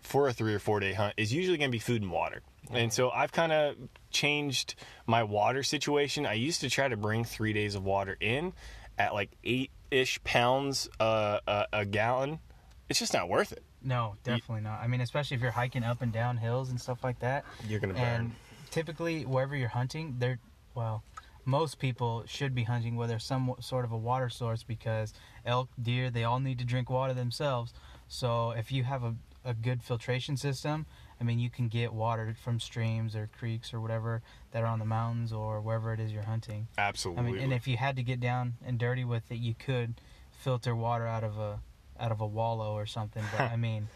for 0.02 0.28
a 0.28 0.32
three 0.32 0.54
or 0.54 0.58
four 0.58 0.80
day 0.80 0.92
hunt 0.92 1.14
is 1.16 1.32
usually 1.32 1.58
going 1.58 1.70
to 1.70 1.72
be 1.72 1.78
food 1.78 2.02
and 2.02 2.10
water. 2.10 2.42
And 2.70 2.92
so 2.92 3.10
I've 3.10 3.32
kind 3.32 3.52
of 3.52 3.76
changed 4.10 4.74
my 5.06 5.22
water 5.22 5.62
situation. 5.62 6.26
I 6.26 6.34
used 6.34 6.60
to 6.60 6.70
try 6.70 6.88
to 6.88 6.96
bring 6.96 7.24
three 7.24 7.52
days 7.52 7.74
of 7.74 7.84
water 7.84 8.16
in 8.20 8.52
at 8.98 9.14
like 9.14 9.30
eight 9.44 9.70
ish 9.90 10.22
pounds 10.24 10.88
uh, 11.00 11.40
a, 11.46 11.66
a 11.72 11.84
gallon. 11.86 12.40
It's 12.88 12.98
just 12.98 13.14
not 13.14 13.28
worth 13.28 13.52
it. 13.52 13.62
No, 13.82 14.16
definitely 14.24 14.62
not. 14.62 14.80
I 14.80 14.86
mean, 14.86 15.00
especially 15.00 15.36
if 15.36 15.40
you're 15.40 15.50
hiking 15.50 15.84
up 15.84 16.02
and 16.02 16.12
down 16.12 16.36
hills 16.36 16.70
and 16.70 16.80
stuff 16.80 17.04
like 17.04 17.20
that. 17.20 17.44
You're 17.68 17.80
going 17.80 17.94
to 17.94 18.00
burn. 18.00 18.08
And 18.08 18.32
typically, 18.70 19.24
wherever 19.24 19.54
you're 19.54 19.68
hunting, 19.68 20.16
they're 20.18 20.38
well, 20.74 21.02
most 21.48 21.78
people 21.78 22.24
should 22.26 22.54
be 22.54 22.64
hunting 22.64 22.94
where 22.94 23.08
there's 23.08 23.24
some 23.24 23.54
sort 23.58 23.86
of 23.86 23.90
a 23.90 23.96
water 23.96 24.28
source 24.28 24.62
because 24.62 25.14
elk, 25.46 25.70
deer, 25.80 26.10
they 26.10 26.22
all 26.22 26.40
need 26.40 26.58
to 26.58 26.64
drink 26.64 26.90
water 26.90 27.14
themselves. 27.14 27.72
So 28.06 28.50
if 28.50 28.70
you 28.70 28.84
have 28.84 29.02
a, 29.02 29.14
a 29.46 29.54
good 29.54 29.82
filtration 29.82 30.36
system, 30.36 30.84
I 31.18 31.24
mean, 31.24 31.38
you 31.38 31.48
can 31.48 31.68
get 31.68 31.94
water 31.94 32.36
from 32.44 32.60
streams 32.60 33.16
or 33.16 33.30
creeks 33.38 33.72
or 33.72 33.80
whatever 33.80 34.20
that 34.52 34.62
are 34.62 34.66
on 34.66 34.78
the 34.78 34.84
mountains 34.84 35.32
or 35.32 35.62
wherever 35.62 35.94
it 35.94 36.00
is 36.00 36.12
you're 36.12 36.22
hunting. 36.22 36.68
Absolutely. 36.76 37.22
I 37.22 37.32
mean, 37.32 37.42
and 37.42 37.52
if 37.54 37.66
you 37.66 37.78
had 37.78 37.96
to 37.96 38.02
get 38.02 38.20
down 38.20 38.52
and 38.64 38.78
dirty 38.78 39.04
with 39.04 39.32
it, 39.32 39.38
you 39.38 39.54
could 39.54 39.94
filter 40.30 40.76
water 40.76 41.06
out 41.06 41.24
of 41.24 41.38
a 41.38 41.60
out 41.98 42.12
of 42.12 42.20
a 42.20 42.26
wallow 42.26 42.74
or 42.74 42.84
something. 42.84 43.24
But 43.32 43.50
I 43.50 43.56
mean, 43.66 43.88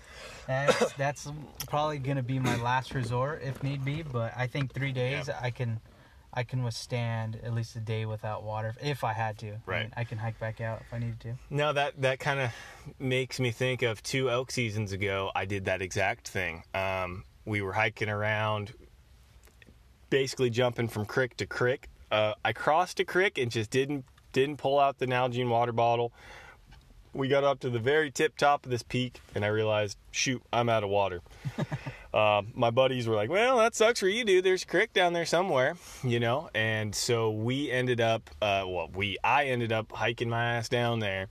that's 0.46 0.92
that's 0.94 1.30
probably 1.68 1.98
gonna 1.98 2.22
be 2.22 2.38
my 2.38 2.56
last 2.62 2.94
resort 2.94 3.42
if 3.44 3.62
need 3.62 3.84
be. 3.84 4.02
But 4.02 4.32
I 4.34 4.46
think 4.46 4.72
three 4.72 4.92
days 4.92 5.28
Yeah. 5.28 5.38
I 5.40 5.50
can 5.50 5.80
I 6.34 6.42
can 6.44 6.62
withstand 6.62 7.38
at 7.42 7.52
least 7.52 7.76
a 7.76 7.80
day 7.80 8.06
without 8.06 8.42
water 8.42 8.74
if 8.80 9.04
I 9.04 9.12
had 9.12 9.36
to. 9.38 9.48
I, 9.50 9.58
Right. 9.66 9.82
mean, 9.82 9.92
I 9.96 10.04
can 10.04 10.18
hike 10.18 10.38
back 10.40 10.60
out 10.60 10.80
if 10.80 10.92
I 10.94 10.98
needed 10.98 11.20
to. 11.20 11.34
No, 11.50 11.72
that 11.74 12.00
that 12.00 12.20
kind 12.20 12.40
of 12.40 12.50
makes 12.98 13.38
me 13.38 13.50
think 13.50 13.82
of 13.82 14.02
two 14.02 14.30
elk 14.30 14.50
seasons 14.50 14.92
ago. 14.92 15.30
I 15.34 15.44
did 15.44 15.66
that 15.66 15.82
exact 15.82 16.28
thing. 16.28 16.64
Um, 16.74 17.24
we 17.44 17.60
were 17.60 17.72
hiking 17.74 18.08
around, 18.08 18.72
basically 20.10 20.50
jumping 20.50 20.88
from 20.88 21.04
creek 21.04 21.36
to 21.38 21.46
creek. 21.46 21.88
Uh, 22.10 22.34
I 22.44 22.52
crossed 22.52 23.00
a 23.00 23.04
creek 23.04 23.38
and 23.38 23.50
just 23.50 23.70
didn't 23.70 24.04
didn't 24.32 24.56
pull 24.56 24.78
out 24.78 24.98
the 24.98 25.06
Nalgene 25.06 25.48
water 25.48 25.72
bottle. 25.72 26.12
We 27.14 27.28
got 27.28 27.44
up 27.44 27.60
to 27.60 27.68
the 27.68 27.78
very 27.78 28.10
tip 28.10 28.38
top 28.38 28.64
of 28.64 28.70
this 28.70 28.82
peak, 28.82 29.20
and 29.34 29.44
I 29.44 29.48
realized, 29.48 29.98
shoot, 30.12 30.42
I'm 30.50 30.70
out 30.70 30.82
of 30.82 30.88
water. 30.88 31.20
uh, 32.14 32.42
my 32.54 32.70
buddies 32.70 33.06
were 33.06 33.14
like, 33.16 33.30
"Well, 33.30 33.58
that 33.58 33.74
sucks 33.74 34.00
for 34.00 34.08
you, 34.08 34.24
dude. 34.24 34.44
There's 34.44 34.62
a 34.62 34.66
creek 34.66 34.92
down 34.92 35.12
there 35.12 35.24
somewhere, 35.26 35.76
you 36.04 36.20
know." 36.20 36.50
And 36.54 36.94
so 36.94 37.30
we 37.30 37.70
ended 37.70 38.00
up, 38.00 38.30
uh, 38.42 38.64
well, 38.66 38.90
we 38.94 39.16
I 39.24 39.46
ended 39.46 39.72
up 39.72 39.90
hiking 39.92 40.28
my 40.28 40.56
ass 40.56 40.68
down 40.68 40.98
there 41.00 41.28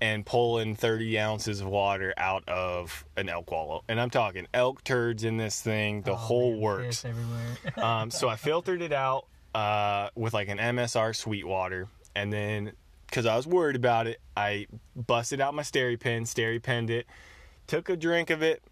and 0.00 0.24
pulling 0.24 0.76
30 0.76 1.18
ounces 1.18 1.60
of 1.60 1.66
water 1.66 2.14
out 2.16 2.48
of 2.48 3.04
an 3.16 3.28
elk 3.28 3.50
wallow. 3.50 3.82
And 3.88 4.00
I'm 4.00 4.10
talking 4.10 4.46
elk 4.54 4.84
turds 4.84 5.24
in 5.24 5.38
this 5.38 5.60
thing, 5.60 6.02
the 6.02 6.12
Oh, 6.12 6.16
whole 6.16 6.52
man, 6.52 6.60
works. 6.60 7.04
everywhere. 7.04 7.56
um, 7.84 8.10
so 8.12 8.28
I 8.28 8.36
filtered 8.36 8.80
it 8.80 8.92
out 8.92 9.26
uh, 9.56 10.10
with 10.14 10.34
like 10.34 10.48
an 10.48 10.58
MSR 10.58 11.10
SweetWater. 11.16 11.88
and 12.14 12.32
then 12.32 12.72
because 13.06 13.24
I 13.26 13.34
was 13.36 13.46
worried 13.46 13.74
about 13.74 14.06
it, 14.06 14.20
I 14.36 14.66
busted 14.94 15.40
out 15.40 15.54
my 15.54 15.62
SteriPen, 15.62 16.22
steri 16.22 16.62
penned 16.62 16.90
it, 16.90 17.06
took 17.66 17.88
a 17.88 17.96
drink 17.96 18.28
of 18.30 18.42
it. 18.42 18.62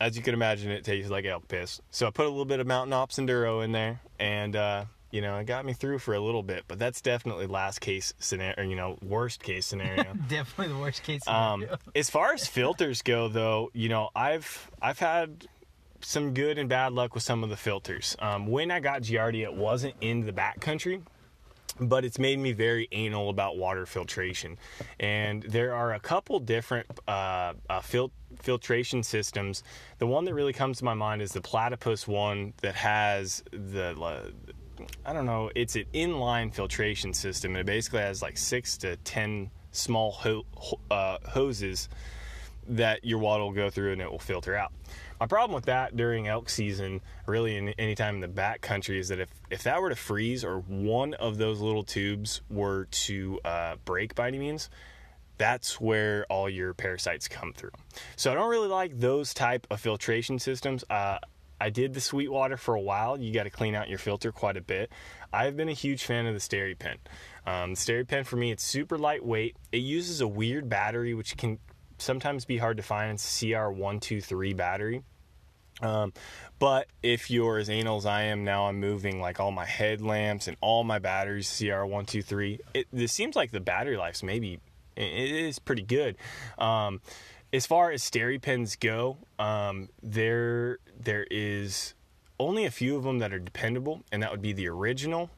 As 0.00 0.16
you 0.16 0.22
can 0.22 0.34
imagine, 0.34 0.70
it 0.70 0.84
tastes 0.84 1.10
like 1.10 1.24
elk 1.24 1.48
piss. 1.48 1.80
So 1.90 2.06
I 2.06 2.10
put 2.10 2.26
a 2.26 2.28
little 2.28 2.44
bit 2.44 2.60
of 2.60 2.66
Mountain 2.66 2.92
Ops 2.92 3.16
Enduro 3.18 3.64
in 3.64 3.72
there, 3.72 4.00
and 4.20 4.54
uh, 4.54 4.84
you 5.10 5.20
know, 5.20 5.36
it 5.38 5.46
got 5.46 5.64
me 5.64 5.72
through 5.72 5.98
for 5.98 6.14
a 6.14 6.20
little 6.20 6.42
bit. 6.42 6.64
But 6.68 6.78
that's 6.78 7.00
definitely 7.00 7.46
last 7.46 7.80
case 7.80 8.14
scenario, 8.20 8.62
you 8.68 8.76
know, 8.76 8.96
worst 9.02 9.42
case 9.42 9.66
scenario. 9.66 10.04
Definitely 10.28 10.74
the 10.74 10.80
worst 10.80 11.02
case 11.02 11.26
Um, 11.26 11.60
scenario. 11.62 11.78
as 11.96 12.10
far 12.10 12.32
as 12.32 12.46
filters 12.46 13.02
go, 13.02 13.26
though, 13.28 13.70
you 13.74 13.88
know, 13.88 14.10
I've 14.14 14.70
I've 14.80 14.98
had 15.00 15.46
some 16.00 16.32
good 16.32 16.58
and 16.58 16.68
bad 16.68 16.92
luck 16.92 17.14
with 17.14 17.24
some 17.24 17.42
of 17.42 17.50
the 17.50 17.56
filters. 17.56 18.14
Um, 18.20 18.46
when 18.46 18.70
I 18.70 18.78
got 18.78 19.02
Giardia, 19.02 19.42
it 19.44 19.54
wasn't 19.54 19.94
in 20.00 20.26
the 20.26 20.32
backcountry, 20.32 21.02
but 21.80 22.04
it's 22.04 22.18
made 22.18 22.38
me 22.38 22.52
very 22.52 22.88
anal 22.92 23.30
about 23.30 23.56
water 23.56 23.86
filtration. 23.86 24.58
And 24.98 25.42
there 25.42 25.74
are 25.74 25.94
a 25.94 26.00
couple 26.00 26.38
different 26.40 26.86
uh, 27.06 27.54
uh, 27.68 27.80
fil- 27.80 28.12
filtration 28.40 29.02
systems. 29.02 29.62
The 29.98 30.06
one 30.06 30.24
that 30.24 30.34
really 30.34 30.52
comes 30.52 30.78
to 30.78 30.84
my 30.84 30.94
mind 30.94 31.22
is 31.22 31.32
the 31.32 31.40
Platypus 31.40 32.06
one 32.06 32.54
that 32.62 32.74
has 32.74 33.42
the. 33.50 33.96
Uh, 34.00 34.30
I 35.04 35.12
don't 35.12 35.26
know. 35.26 35.50
It's 35.56 35.74
an 35.74 35.86
inline 35.92 36.54
filtration 36.54 37.12
system, 37.12 37.52
and 37.52 37.60
it 37.60 37.66
basically 37.66 38.00
has 38.00 38.22
like 38.22 38.38
six 38.38 38.76
to 38.78 38.96
ten 38.98 39.50
small 39.72 40.12
ho- 40.12 40.46
uh, 40.90 41.18
hoses 41.26 41.88
that 42.68 43.04
your 43.04 43.18
water 43.18 43.42
will 43.44 43.52
go 43.52 43.70
through 43.70 43.92
and 43.92 44.00
it 44.00 44.10
will 44.10 44.18
filter 44.18 44.54
out. 44.54 44.72
My 45.20 45.26
problem 45.26 45.54
with 45.54 45.64
that 45.66 45.96
during 45.96 46.28
elk 46.28 46.48
season, 46.48 47.00
really 47.26 47.56
in 47.56 47.70
any 47.70 47.94
time 47.94 48.16
in 48.16 48.20
the 48.20 48.28
back 48.28 48.60
country, 48.60 48.98
is 48.98 49.08
that 49.08 49.20
if 49.20 49.28
if 49.50 49.62
that 49.64 49.80
were 49.80 49.88
to 49.88 49.96
freeze 49.96 50.44
or 50.44 50.60
one 50.60 51.14
of 51.14 51.38
those 51.38 51.60
little 51.60 51.82
tubes 51.82 52.40
were 52.48 52.86
to 52.86 53.40
uh, 53.44 53.76
break 53.84 54.14
by 54.14 54.28
any 54.28 54.38
means, 54.38 54.70
that's 55.38 55.80
where 55.80 56.26
all 56.28 56.48
your 56.48 56.74
parasites 56.74 57.28
come 57.28 57.52
through. 57.52 57.72
So 58.16 58.30
I 58.30 58.34
don't 58.34 58.50
really 58.50 58.68
like 58.68 58.98
those 58.98 59.34
type 59.34 59.66
of 59.70 59.80
filtration 59.80 60.38
systems. 60.38 60.84
Uh, 60.90 61.18
I 61.60 61.70
did 61.70 61.94
the 61.94 62.00
Sweetwater 62.00 62.56
for 62.56 62.74
a 62.74 62.80
while. 62.80 63.18
You 63.18 63.32
got 63.32 63.44
to 63.44 63.50
clean 63.50 63.74
out 63.74 63.88
your 63.88 63.98
filter 63.98 64.30
quite 64.30 64.56
a 64.56 64.60
bit. 64.60 64.92
I've 65.32 65.56
been 65.56 65.68
a 65.68 65.72
huge 65.72 66.04
fan 66.04 66.26
of 66.26 66.34
the 66.34 66.40
SteriPen. 66.40 66.96
Um, 67.46 67.74
the 67.74 67.76
SteriPen 67.76 68.26
for 68.26 68.36
me, 68.36 68.52
it's 68.52 68.62
super 68.62 68.96
lightweight. 68.96 69.56
It 69.72 69.78
uses 69.78 70.20
a 70.20 70.28
weird 70.28 70.68
battery, 70.68 71.14
which 71.14 71.36
can 71.36 71.58
sometimes 71.98 72.44
be 72.44 72.58
hard 72.58 72.76
to 72.78 72.82
find. 72.82 73.12
It's 73.12 73.40
CR123 73.40 74.56
battery. 74.56 75.02
Um, 75.80 76.12
but 76.58 76.88
if 77.02 77.30
you're 77.30 77.58
as 77.58 77.70
anal 77.70 77.98
as 77.98 78.06
I 78.06 78.22
am 78.22 78.44
now, 78.44 78.66
I'm 78.66 78.80
moving 78.80 79.20
like 79.20 79.38
all 79.38 79.52
my 79.52 79.64
headlamps 79.64 80.48
and 80.48 80.56
all 80.60 80.82
my 80.84 80.98
batteries 80.98 81.48
CR123. 81.48 82.58
It 82.74 82.86
this 82.92 83.12
seems 83.12 83.36
like 83.36 83.52
the 83.52 83.60
battery 83.60 83.96
life's 83.96 84.22
maybe 84.22 84.60
it 84.96 85.30
is 85.30 85.58
pretty 85.58 85.82
good. 85.82 86.16
Um, 86.58 87.00
as 87.52 87.66
far 87.66 87.92
as 87.92 88.02
SteriPens 88.02 88.78
go, 88.78 89.18
um, 89.38 89.88
there 90.02 90.78
there 90.98 91.26
is 91.30 91.94
only 92.40 92.64
a 92.64 92.70
few 92.70 92.96
of 92.96 93.04
them 93.04 93.20
that 93.20 93.32
are 93.32 93.38
dependable, 93.38 94.02
and 94.12 94.22
that 94.22 94.30
would 94.30 94.42
be 94.42 94.52
the 94.52 94.68
original 94.68 95.30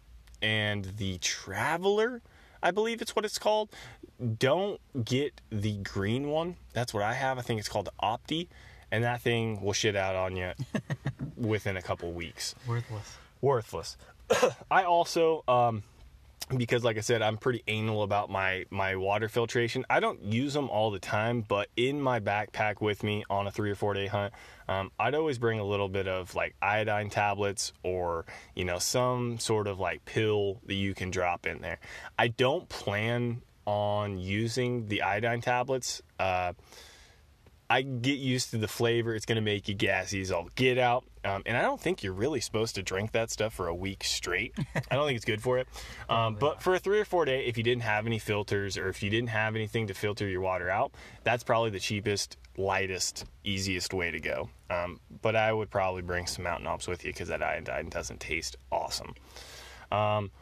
and 0.43 0.85
the 0.97 1.19
Traveler. 1.19 2.23
I 2.63 2.71
believe 2.71 3.01
it's 3.01 3.17
what 3.17 3.25
it's 3.25 3.39
called. 3.39 3.71
Don't 4.39 4.81
get 5.05 5.41
the 5.51 5.79
green 5.79 6.29
one. 6.29 6.57
That's 6.73 6.93
what 6.93 7.03
I 7.03 7.15
have. 7.15 7.39
I 7.39 7.43
think 7.43 7.59
it's 7.59 7.69
called 7.69 7.87
the 7.87 7.93
Opti, 8.03 8.49
and 8.91 9.05
that 9.05 9.23
thing 9.23 9.61
will 9.63 9.73
shit 9.73 9.97
out 9.97 10.15
on 10.15 10.37
you 10.37 10.53
within 11.37 11.77
a 11.77 11.83
couple 11.83 12.13
weeks. 12.13 12.55
Worthless. 12.67 13.17
Worthless. 13.41 13.97
I 14.71 14.85
also 14.85 15.43
um, 15.49 15.83
because 16.57 16.85
like 16.85 16.97
I 16.97 17.01
said, 17.01 17.23
I'm 17.23 17.37
pretty 17.37 17.63
anal 17.69 18.03
about 18.03 18.31
my 18.31 18.65
my 18.71 18.97
water 18.97 19.29
filtration. 19.29 19.85
I 19.89 20.01
don't 20.01 20.23
use 20.23 20.55
them 20.55 20.69
all 20.69 20.91
the 20.91 20.99
time, 20.99 21.45
but 21.47 21.69
in 21.77 22.01
my 22.01 22.21
backpack 22.21 22.81
with 22.81 23.03
me 23.03 23.25
on 23.31 23.47
a 23.47 23.51
three 23.51 23.71
or 23.71 23.75
four 23.75 23.95
day 23.95 24.07
hunt, 24.07 24.33
um, 24.69 24.91
I'd 24.99 25.15
always 25.15 25.39
bring 25.39 25.59
a 25.59 25.65
little 25.65 25.89
bit 25.89 26.09
of 26.09 26.35
like 26.35 26.55
iodine 26.61 27.11
tablets 27.11 27.73
or 27.83 28.27
you 28.55 28.65
know 28.65 28.79
some 28.79 29.39
sort 29.39 29.67
of 29.67 29.79
like 29.79 30.05
pill 30.05 30.61
that 30.67 30.75
you 30.75 30.95
can 30.95 31.11
drop 31.11 31.47
in 31.47 31.61
there. 31.61 31.79
I 32.19 32.29
don't 32.29 32.69
plan 32.69 33.43
on 33.67 34.19
using 34.19 34.89
the 34.89 35.03
iodine 35.03 35.41
tablets. 35.41 36.03
Uh, 36.19 36.55
I 37.71 37.83
get 37.83 38.19
used 38.19 38.51
to 38.51 38.59
the 38.59 38.67
flavor. 38.67 39.15
It's 39.15 39.25
going 39.25 39.37
to 39.37 39.43
make 39.43 39.69
you 39.69 39.75
gassy 39.75 40.21
as 40.21 40.33
all 40.33 40.49
get 40.57 40.77
out. 40.77 41.05
Um, 41.25 41.43
and 41.47 41.57
I 41.57 41.63
don't 41.63 41.81
think 41.81 42.03
you're 42.03 42.13
really 42.13 42.41
supposed 42.41 42.75
to 42.75 42.83
drink 42.83 43.13
that 43.13 43.31
stuff 43.31 43.55
for 43.55 43.69
a 43.69 43.75
week 43.75 44.03
straight. 44.03 44.55
I 44.91 44.97
don't 44.97 45.07
think 45.07 45.15
it's 45.15 45.25
good 45.25 45.41
for 45.41 45.59
it. 45.59 45.69
Um, 46.09 46.35
but 46.35 46.61
for 46.61 46.75
a 46.75 46.81
three 46.81 46.99
or 46.99 47.05
four 47.05 47.25
day, 47.25 47.47
if 47.47 47.57
you 47.57 47.63
didn't 47.63 47.85
have 47.85 48.05
any 48.05 48.19
filters 48.19 48.77
or 48.77 48.89
if 48.89 49.01
you 49.01 49.11
didn't 49.11 49.29
have 49.29 49.55
anything 49.55 49.87
to 49.87 49.95
filter 49.95 50.27
your 50.27 50.41
water 50.41 50.69
out, 50.69 50.91
that's 51.23 51.45
probably 51.45 51.71
the 51.71 51.79
cheapest, 51.79 52.37
lightest, 52.57 53.27
easiest 53.45 53.95
way 53.95 54.11
to 54.11 54.19
go. 54.19 54.51
Um, 54.71 54.99
but 55.23 55.37
I 55.37 55.53
would 55.53 55.71
probably 55.71 56.03
bring 56.03 56.27
some 56.27 56.43
Mountain 56.43 56.67
Ops 56.67 56.89
with 56.89 57.05
you 57.05 57.13
because 57.13 57.29
that 57.29 57.45
iodine 57.45 57.91
doesn't 57.91 58.19
taste 58.19 58.57
awesome. 58.73 59.15
Um, 59.93 60.33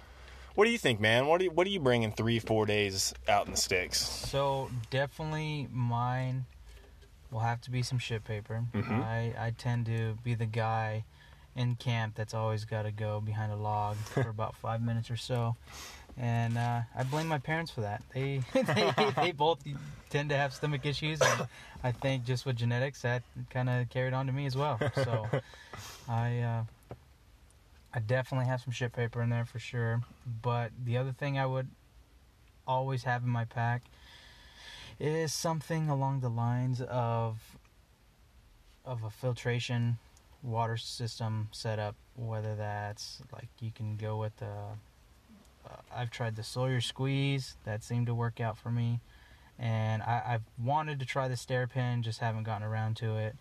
what 0.54 0.64
do 0.64 0.70
you 0.70 0.78
think, 0.78 1.00
man? 1.00 1.26
What 1.26 1.38
do 1.38 1.44
you, 1.44 1.50
what 1.50 1.66
are 1.66 1.70
you 1.70 1.80
bringing 1.80 2.12
three, 2.12 2.38
four 2.38 2.64
days 2.64 3.12
out 3.28 3.44
in 3.44 3.52
the 3.52 3.58
sticks? 3.58 4.00
So 4.00 4.70
definitely 4.88 5.68
mine 5.70 6.46
will 7.30 7.40
have 7.40 7.60
to 7.62 7.70
be 7.70 7.82
some 7.82 7.98
shit 7.98 8.24
paper. 8.24 8.64
Mhm. 8.74 9.02
I 9.04 9.34
I 9.38 9.50
tend 9.56 9.86
to 9.86 10.16
be 10.22 10.34
the 10.34 10.46
guy 10.46 11.04
in 11.54 11.74
camp 11.76 12.14
that's 12.14 12.34
always 12.34 12.64
got 12.64 12.82
to 12.82 12.92
go 12.92 13.20
behind 13.20 13.52
a 13.52 13.56
log 13.56 13.96
for 14.08 14.28
about 14.28 14.54
five 14.56 14.80
minutes 14.80 15.10
or 15.10 15.16
so, 15.16 15.56
and 16.16 16.56
uh, 16.56 16.82
I 16.96 17.02
blame 17.04 17.26
my 17.26 17.38
parents 17.38 17.70
for 17.70 17.80
that. 17.82 18.02
They 18.14 18.42
they, 18.52 18.92
they 19.16 19.32
both 19.32 19.58
tend 20.10 20.30
to 20.30 20.36
have 20.36 20.52
stomach 20.54 20.86
issues, 20.86 21.20
and 21.20 21.46
I 21.82 21.92
think 21.92 22.24
just 22.24 22.46
with 22.46 22.56
genetics 22.56 23.02
that 23.02 23.22
kind 23.50 23.68
of 23.68 23.88
carried 23.90 24.14
on 24.14 24.26
to 24.26 24.32
me 24.32 24.46
as 24.46 24.56
well. 24.56 24.78
So 24.94 25.28
I. 26.08 26.38
Uh, 26.40 26.64
I 27.90 28.00
definitely 28.00 28.46
have 28.46 28.60
some 28.60 28.70
shit 28.72 28.92
paper 28.92 29.22
in 29.22 29.30
there 29.30 29.46
for 29.46 29.58
sure. 29.58 30.02
But 30.42 30.72
the 30.84 30.98
other 30.98 31.12
thing 31.12 31.38
I 31.38 31.46
would 31.46 31.68
always 32.66 33.04
have 33.04 33.22
in 33.22 33.30
my 33.30 33.46
pack 33.46 33.82
is 34.98 35.32
something 35.32 35.88
along 35.88 36.20
the 36.20 36.28
lines 36.28 36.80
of 36.80 37.38
of 38.84 39.04
a 39.04 39.10
filtration 39.10 39.98
water 40.42 40.76
system 40.76 41.48
setup. 41.52 41.94
Whether 42.16 42.54
that's 42.56 43.22
like 43.32 43.48
you 43.60 43.70
can 43.70 43.96
go 43.96 44.16
with 44.16 44.36
the 44.38 44.46
uh, 44.46 45.76
I've 45.94 46.10
tried 46.10 46.36
the 46.36 46.42
Sawyer 46.42 46.80
squeeze 46.80 47.56
that 47.64 47.84
seemed 47.84 48.06
to 48.06 48.14
work 48.14 48.40
out 48.40 48.58
for 48.58 48.70
me, 48.70 49.00
and 49.58 50.02
I, 50.02 50.22
I've 50.26 50.42
wanted 50.62 50.98
to 51.00 51.06
try 51.06 51.28
the 51.28 51.34
SteriPen, 51.34 52.02
just 52.02 52.20
haven't 52.20 52.44
gotten 52.44 52.66
around 52.66 52.96
to 52.96 53.16
it. 53.16 53.36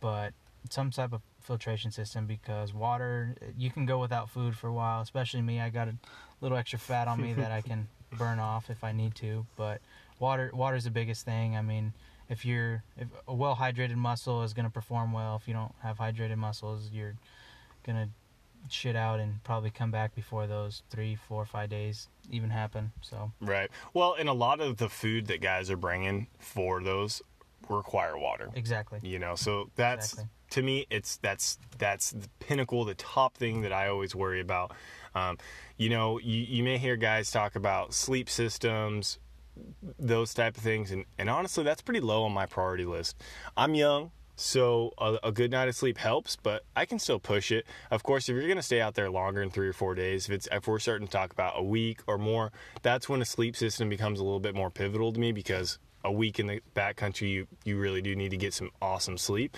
But 0.00 0.34
some 0.70 0.90
type 0.90 1.12
of 1.12 1.20
filtration 1.40 1.90
system 1.90 2.26
because 2.26 2.74
water 2.74 3.36
you 3.56 3.70
can 3.70 3.86
go 3.86 3.98
without 3.98 4.28
food 4.28 4.56
for 4.56 4.66
a 4.66 4.72
while 4.72 5.00
especially 5.00 5.40
me 5.40 5.60
i 5.60 5.68
got 5.68 5.86
a 5.86 5.94
little 6.40 6.58
extra 6.58 6.76
fat 6.76 7.06
on 7.06 7.20
me 7.22 7.32
that 7.32 7.52
i 7.52 7.60
can 7.68 7.86
burn 8.16 8.38
off 8.38 8.70
if 8.70 8.82
i 8.84 8.92
need 8.92 9.14
to 9.14 9.46
but 9.56 9.80
water 10.18 10.50
water 10.54 10.76
is 10.76 10.84
the 10.84 10.90
biggest 10.90 11.24
thing 11.24 11.56
i 11.56 11.62
mean 11.62 11.92
if 12.28 12.44
you're 12.44 12.82
if 12.96 13.08
a 13.28 13.34
well 13.34 13.56
hydrated 13.56 13.96
muscle 13.96 14.42
is 14.42 14.52
going 14.52 14.66
to 14.66 14.72
perform 14.72 15.12
well 15.12 15.36
if 15.36 15.46
you 15.46 15.54
don't 15.54 15.74
have 15.82 15.98
hydrated 15.98 16.36
muscles 16.36 16.90
you're 16.92 17.14
going 17.84 17.96
to 17.96 18.08
shit 18.68 18.96
out 18.96 19.20
and 19.20 19.42
probably 19.44 19.70
come 19.70 19.90
back 19.90 20.14
before 20.14 20.46
those 20.46 20.82
three 20.90 21.14
four 21.14 21.44
five 21.44 21.70
days 21.70 22.08
even 22.30 22.50
happen 22.50 22.92
so 23.00 23.30
Right. 23.40 23.70
Well, 23.94 24.16
and 24.18 24.28
a 24.28 24.32
lot 24.32 24.60
of 24.60 24.78
the 24.78 24.88
food 24.88 25.26
that 25.26 25.40
guys 25.40 25.70
are 25.70 25.76
bringing 25.76 26.26
for 26.38 26.82
those 26.82 27.22
require 27.68 28.18
water. 28.18 28.50
exactly 28.54 29.00
You 29.02 29.18
know, 29.18 29.34
so 29.36 29.70
that's 29.76 30.12
Exactly. 30.12 30.30
To 30.50 30.62
me, 30.62 30.86
it's 30.90 31.16
that's 31.18 31.58
that's 31.78 32.10
the 32.12 32.28
pinnacle, 32.38 32.84
the 32.84 32.94
top 32.94 33.36
thing 33.36 33.62
that 33.62 33.72
I 33.72 33.88
always 33.88 34.14
worry 34.14 34.40
about. 34.40 34.72
Um, 35.14 35.38
you 35.76 35.88
know, 35.88 36.18
you, 36.18 36.42
you 36.42 36.62
may 36.62 36.78
hear 36.78 36.96
guys 36.96 37.30
talk 37.30 37.56
about 37.56 37.94
sleep 37.94 38.28
systems, 38.28 39.18
those 39.98 40.34
type 40.34 40.56
of 40.56 40.62
things, 40.62 40.90
and 40.90 41.04
and 41.18 41.28
honestly, 41.30 41.64
that's 41.64 41.82
pretty 41.82 42.00
low 42.00 42.24
on 42.24 42.32
my 42.32 42.46
priority 42.46 42.84
list. 42.84 43.22
I'm 43.56 43.74
young. 43.74 44.10
So 44.38 44.92
a, 44.98 45.18
a 45.24 45.32
good 45.32 45.50
night 45.50 45.68
of 45.68 45.74
sleep 45.74 45.96
helps, 45.96 46.36
but 46.36 46.62
I 46.76 46.84
can 46.84 46.98
still 46.98 47.18
push 47.18 47.50
it. 47.50 47.64
Of 47.90 48.02
course, 48.02 48.28
if 48.28 48.34
you're 48.34 48.42
going 48.42 48.56
to 48.56 48.62
stay 48.62 48.82
out 48.82 48.94
there 48.94 49.08
longer 49.08 49.40
than 49.40 49.48
three 49.48 49.66
or 49.66 49.72
four 49.72 49.94
days, 49.94 50.26
if 50.26 50.34
it's 50.34 50.48
if 50.52 50.68
we're 50.68 50.78
starting 50.78 51.06
to 51.06 51.12
talk 51.12 51.32
about 51.32 51.54
a 51.56 51.62
week 51.62 52.00
or 52.06 52.18
more, 52.18 52.52
that's 52.82 53.08
when 53.08 53.22
a 53.22 53.24
sleep 53.24 53.56
system 53.56 53.88
becomes 53.88 54.20
a 54.20 54.24
little 54.24 54.40
bit 54.40 54.54
more 54.54 54.70
pivotal 54.70 55.10
to 55.12 55.18
me 55.18 55.32
because 55.32 55.78
a 56.04 56.12
week 56.12 56.38
in 56.38 56.46
the 56.46 56.60
backcountry, 56.74 57.30
you 57.30 57.46
you 57.64 57.78
really 57.78 58.02
do 58.02 58.14
need 58.14 58.30
to 58.30 58.36
get 58.36 58.54
some 58.54 58.70
awesome 58.80 59.18
sleep. 59.18 59.56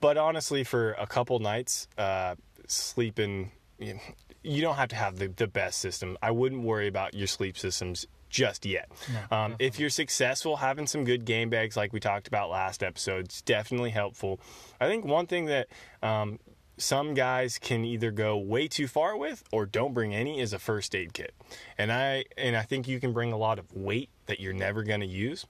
But 0.00 0.16
honestly, 0.16 0.64
for 0.64 0.92
a 0.92 1.06
couple 1.06 1.38
nights, 1.38 1.88
uh, 1.98 2.36
sleeping, 2.66 3.52
you, 3.78 3.94
know, 3.94 4.00
you 4.42 4.62
don't 4.62 4.76
have 4.76 4.88
to 4.88 4.96
have 4.96 5.16
the, 5.16 5.28
the 5.28 5.46
best 5.46 5.78
system. 5.78 6.16
I 6.22 6.30
wouldn't 6.30 6.62
worry 6.62 6.88
about 6.88 7.14
your 7.14 7.26
sleep 7.26 7.58
systems 7.58 8.06
just 8.30 8.64
yet. 8.64 8.88
No, 9.12 9.36
um, 9.36 9.56
if 9.58 9.78
you're 9.78 9.90
successful, 9.90 10.56
having 10.56 10.86
some 10.86 11.04
good 11.04 11.24
game 11.24 11.50
bags 11.50 11.76
like 11.76 11.92
we 11.92 12.00
talked 12.00 12.28
about 12.28 12.48
last 12.48 12.82
episode 12.82 13.30
is 13.30 13.42
definitely 13.42 13.90
helpful. 13.90 14.40
I 14.80 14.86
think 14.86 15.04
one 15.04 15.26
thing 15.26 15.46
that 15.46 15.68
um, 16.02 16.38
some 16.78 17.14
guys 17.14 17.58
can 17.58 17.84
either 17.84 18.10
go 18.10 18.38
way 18.38 18.68
too 18.68 18.88
far 18.88 19.16
with 19.16 19.44
or 19.52 19.66
don't 19.66 19.92
bring 19.92 20.14
any 20.14 20.40
is 20.40 20.52
a 20.52 20.58
first 20.58 20.94
aid 20.94 21.12
kit. 21.12 21.34
And 21.76 21.92
I 21.92 22.24
and 22.38 22.56
I 22.56 22.62
think 22.62 22.88
you 22.88 23.00
can 23.00 23.12
bring 23.12 23.32
a 23.32 23.36
lot 23.36 23.58
of 23.58 23.74
weight 23.74 24.08
that 24.26 24.40
you're 24.40 24.54
never 24.54 24.82
going 24.82 25.00
to 25.00 25.06
use. 25.06 25.46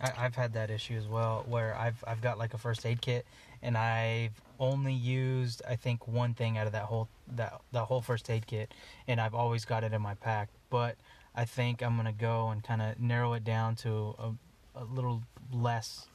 I, 0.00 0.12
I've 0.18 0.34
had 0.34 0.52
that 0.54 0.70
issue 0.70 0.94
as 0.94 1.06
well, 1.06 1.44
where 1.48 1.76
I've 1.76 2.02
I've 2.06 2.20
got 2.20 2.38
like 2.38 2.54
a 2.54 2.58
first 2.58 2.84
aid 2.84 3.00
kit, 3.00 3.26
and 3.66 3.76
I've 3.76 4.40
only 4.60 4.94
used 4.94 5.60
I 5.68 5.74
think 5.74 6.06
one 6.06 6.32
thing 6.32 6.56
out 6.56 6.66
of 6.66 6.72
that 6.72 6.84
whole 6.84 7.08
that 7.34 7.60
that 7.72 7.82
whole 7.84 8.00
first 8.00 8.30
aid 8.30 8.46
kit, 8.46 8.72
and 9.08 9.20
I've 9.20 9.34
always 9.34 9.64
got 9.64 9.82
it 9.84 9.92
in 9.92 10.00
my 10.00 10.14
pack. 10.14 10.48
But 10.70 10.96
I 11.34 11.44
think 11.44 11.82
I'm 11.82 11.96
gonna 11.96 12.12
go 12.12 12.48
and 12.48 12.62
kind 12.62 12.80
of 12.80 12.98
narrow 13.00 13.34
it 13.34 13.44
down 13.44 13.74
to 13.76 14.14
a, 14.18 14.32
a 14.76 14.84
little 14.84 15.22
less 15.52 16.06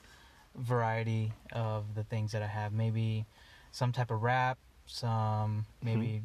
variety 0.56 1.34
of 1.52 1.94
the 1.94 2.04
things 2.04 2.32
that 2.32 2.42
I 2.42 2.48
have. 2.48 2.72
Maybe 2.72 3.26
some 3.72 3.92
type 3.92 4.12
of 4.12 4.24
wrap, 4.24 4.58
some 4.86 5.66
mm-hmm. 5.84 6.00
maybe 6.00 6.22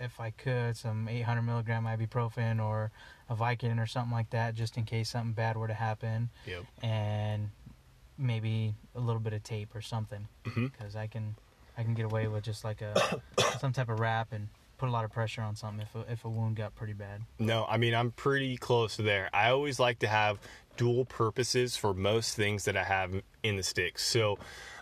if 0.00 0.18
I 0.18 0.30
could 0.30 0.76
some 0.76 1.08
800 1.08 1.42
milligram 1.42 1.84
ibuprofen 1.84 2.62
or 2.62 2.90
a 3.30 3.36
Vicodin 3.36 3.80
or 3.80 3.86
something 3.86 4.12
like 4.12 4.30
that, 4.30 4.56
just 4.56 4.76
in 4.76 4.84
case 4.84 5.10
something 5.10 5.32
bad 5.32 5.56
were 5.56 5.68
to 5.68 5.74
happen 5.74 6.30
Yep. 6.44 6.64
and 6.82 7.50
maybe 8.18 8.74
a 8.94 9.00
little 9.00 9.20
bit 9.20 9.32
of 9.32 9.42
tape 9.42 9.74
or 9.74 9.80
something 9.80 10.28
because 10.54 10.96
I 10.96 11.06
can 11.06 11.34
I 11.76 11.82
can 11.82 11.94
get 11.94 12.04
away 12.04 12.28
with 12.28 12.44
just 12.44 12.64
like 12.64 12.80
a 12.82 13.20
some 13.58 13.72
type 13.72 13.88
of 13.88 13.98
wrap 14.00 14.32
and 14.32 14.48
put 14.78 14.88
a 14.88 14.92
lot 14.92 15.04
of 15.04 15.10
pressure 15.10 15.42
on 15.42 15.56
something 15.56 15.86
if 15.86 15.94
a, 15.94 16.12
if 16.12 16.24
a 16.24 16.28
wound 16.28 16.56
got 16.56 16.74
pretty 16.74 16.92
bad. 16.92 17.22
No, 17.38 17.64
I 17.68 17.76
mean 17.76 17.94
I'm 17.94 18.10
pretty 18.12 18.56
close 18.56 18.96
to 18.96 19.02
there. 19.02 19.30
I 19.32 19.50
always 19.50 19.80
like 19.80 20.00
to 20.00 20.08
have 20.08 20.38
dual 20.76 21.04
purposes 21.04 21.76
for 21.76 21.94
most 21.94 22.36
things 22.36 22.64
that 22.64 22.76
I 22.76 22.84
have 22.84 23.22
in 23.42 23.56
the 23.56 23.62
sticks. 23.62 24.04
So 24.04 24.38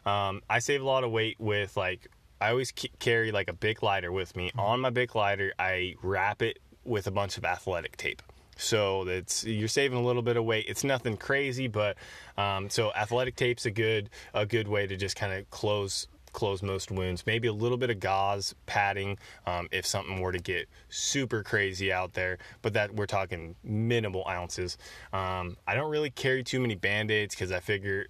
um, 0.06 0.42
I 0.48 0.58
save 0.58 0.82
a 0.82 0.84
lot 0.84 1.04
of 1.04 1.10
weight 1.10 1.38
with 1.38 1.76
like 1.76 2.08
I 2.40 2.50
always 2.50 2.72
c- 2.76 2.90
carry 2.98 3.30
like 3.30 3.48
a 3.48 3.52
big 3.52 3.82
lighter 3.82 4.10
with 4.10 4.34
me. 4.36 4.50
On 4.58 4.80
my 4.80 4.90
big 4.90 5.14
lighter, 5.14 5.52
I 5.58 5.94
wrap 6.02 6.42
it 6.42 6.58
with 6.84 7.06
a 7.06 7.12
bunch 7.12 7.38
of 7.38 7.44
athletic 7.44 7.96
tape. 7.96 8.20
So 8.56 9.04
that's 9.04 9.44
you're 9.44 9.68
saving 9.68 9.98
a 9.98 10.02
little 10.02 10.22
bit 10.22 10.36
of 10.36 10.44
weight. 10.44 10.66
It's 10.68 10.84
nothing 10.84 11.16
crazy, 11.16 11.68
but 11.68 11.96
um, 12.36 12.70
so 12.70 12.92
athletic 12.94 13.36
tape's 13.36 13.66
a 13.66 13.70
good 13.70 14.10
a 14.34 14.46
good 14.46 14.68
way 14.68 14.86
to 14.86 14.96
just 14.96 15.16
kind 15.16 15.32
of 15.32 15.50
close 15.50 16.06
close 16.32 16.62
most 16.62 16.90
wounds. 16.90 17.26
Maybe 17.26 17.48
a 17.48 17.52
little 17.52 17.78
bit 17.78 17.90
of 17.90 18.00
gauze 18.00 18.54
padding 18.66 19.18
um, 19.46 19.68
if 19.70 19.86
something 19.86 20.20
were 20.20 20.32
to 20.32 20.38
get 20.38 20.68
super 20.88 21.42
crazy 21.42 21.92
out 21.92 22.14
there, 22.14 22.38
but 22.62 22.72
that 22.72 22.94
we're 22.94 23.06
talking 23.06 23.54
minimal 23.62 24.26
ounces. 24.28 24.78
Um, 25.12 25.56
I 25.66 25.74
don't 25.74 25.90
really 25.90 26.10
carry 26.10 26.42
too 26.42 26.60
many 26.60 26.74
band 26.74 27.10
aids 27.10 27.34
because 27.34 27.52
I 27.52 27.60
figure 27.60 28.06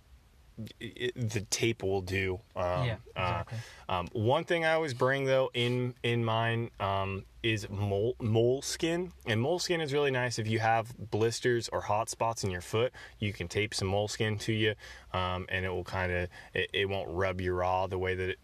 it, 0.81 1.31
the 1.31 1.41
tape 1.43 1.83
will 1.83 2.01
do. 2.01 2.41
Um, 2.57 2.87
Yeah, 2.87 2.97
exactly. 3.17 3.59
Uh, 3.89 3.93
um, 3.93 4.09
one 4.13 4.45
thing 4.45 4.65
I 4.65 4.73
always 4.73 4.95
bring 4.95 5.25
though 5.25 5.51
in 5.55 5.95
in 6.03 6.25
mine 6.25 6.71
um, 6.81 7.25
is 7.43 7.69
mole 7.69 8.63
skin, 8.63 9.13
and 9.27 9.41
moleskin 9.41 9.81
is 9.81 9.93
really 9.93 10.11
nice 10.11 10.39
if 10.39 10.47
you 10.47 10.59
have 10.61 10.97
blisters 11.11 11.69
or 11.69 11.83
hot 11.83 12.09
spots 12.09 12.45
in 12.45 12.51
your 12.51 12.61
foot. 12.61 12.93
You 13.19 13.33
can 13.33 13.49
tape 13.49 13.75
some 13.75 13.89
moleskin 13.89 14.39
to 14.39 14.53
you, 14.53 14.75
um, 15.13 15.47
and 15.49 15.65
it 15.65 15.71
will 15.71 15.85
kind 15.85 16.13
of 16.13 16.29
it, 16.55 16.71
it 16.73 16.89
won't 16.89 17.09
rub 17.11 17.41
you 17.41 17.53
raw 17.55 17.87
the 17.87 17.99
way 17.99 18.15
that 18.15 18.29
it, 18.31 18.39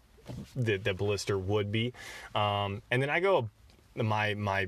the, 0.55 0.77
the 0.77 0.93
blister 0.93 1.37
would 1.37 1.71
be. 1.71 1.93
Um, 2.35 2.81
and 2.91 3.01
then 3.01 3.09
I 3.09 3.19
go 3.19 3.49
my 3.95 4.33
my 4.33 4.67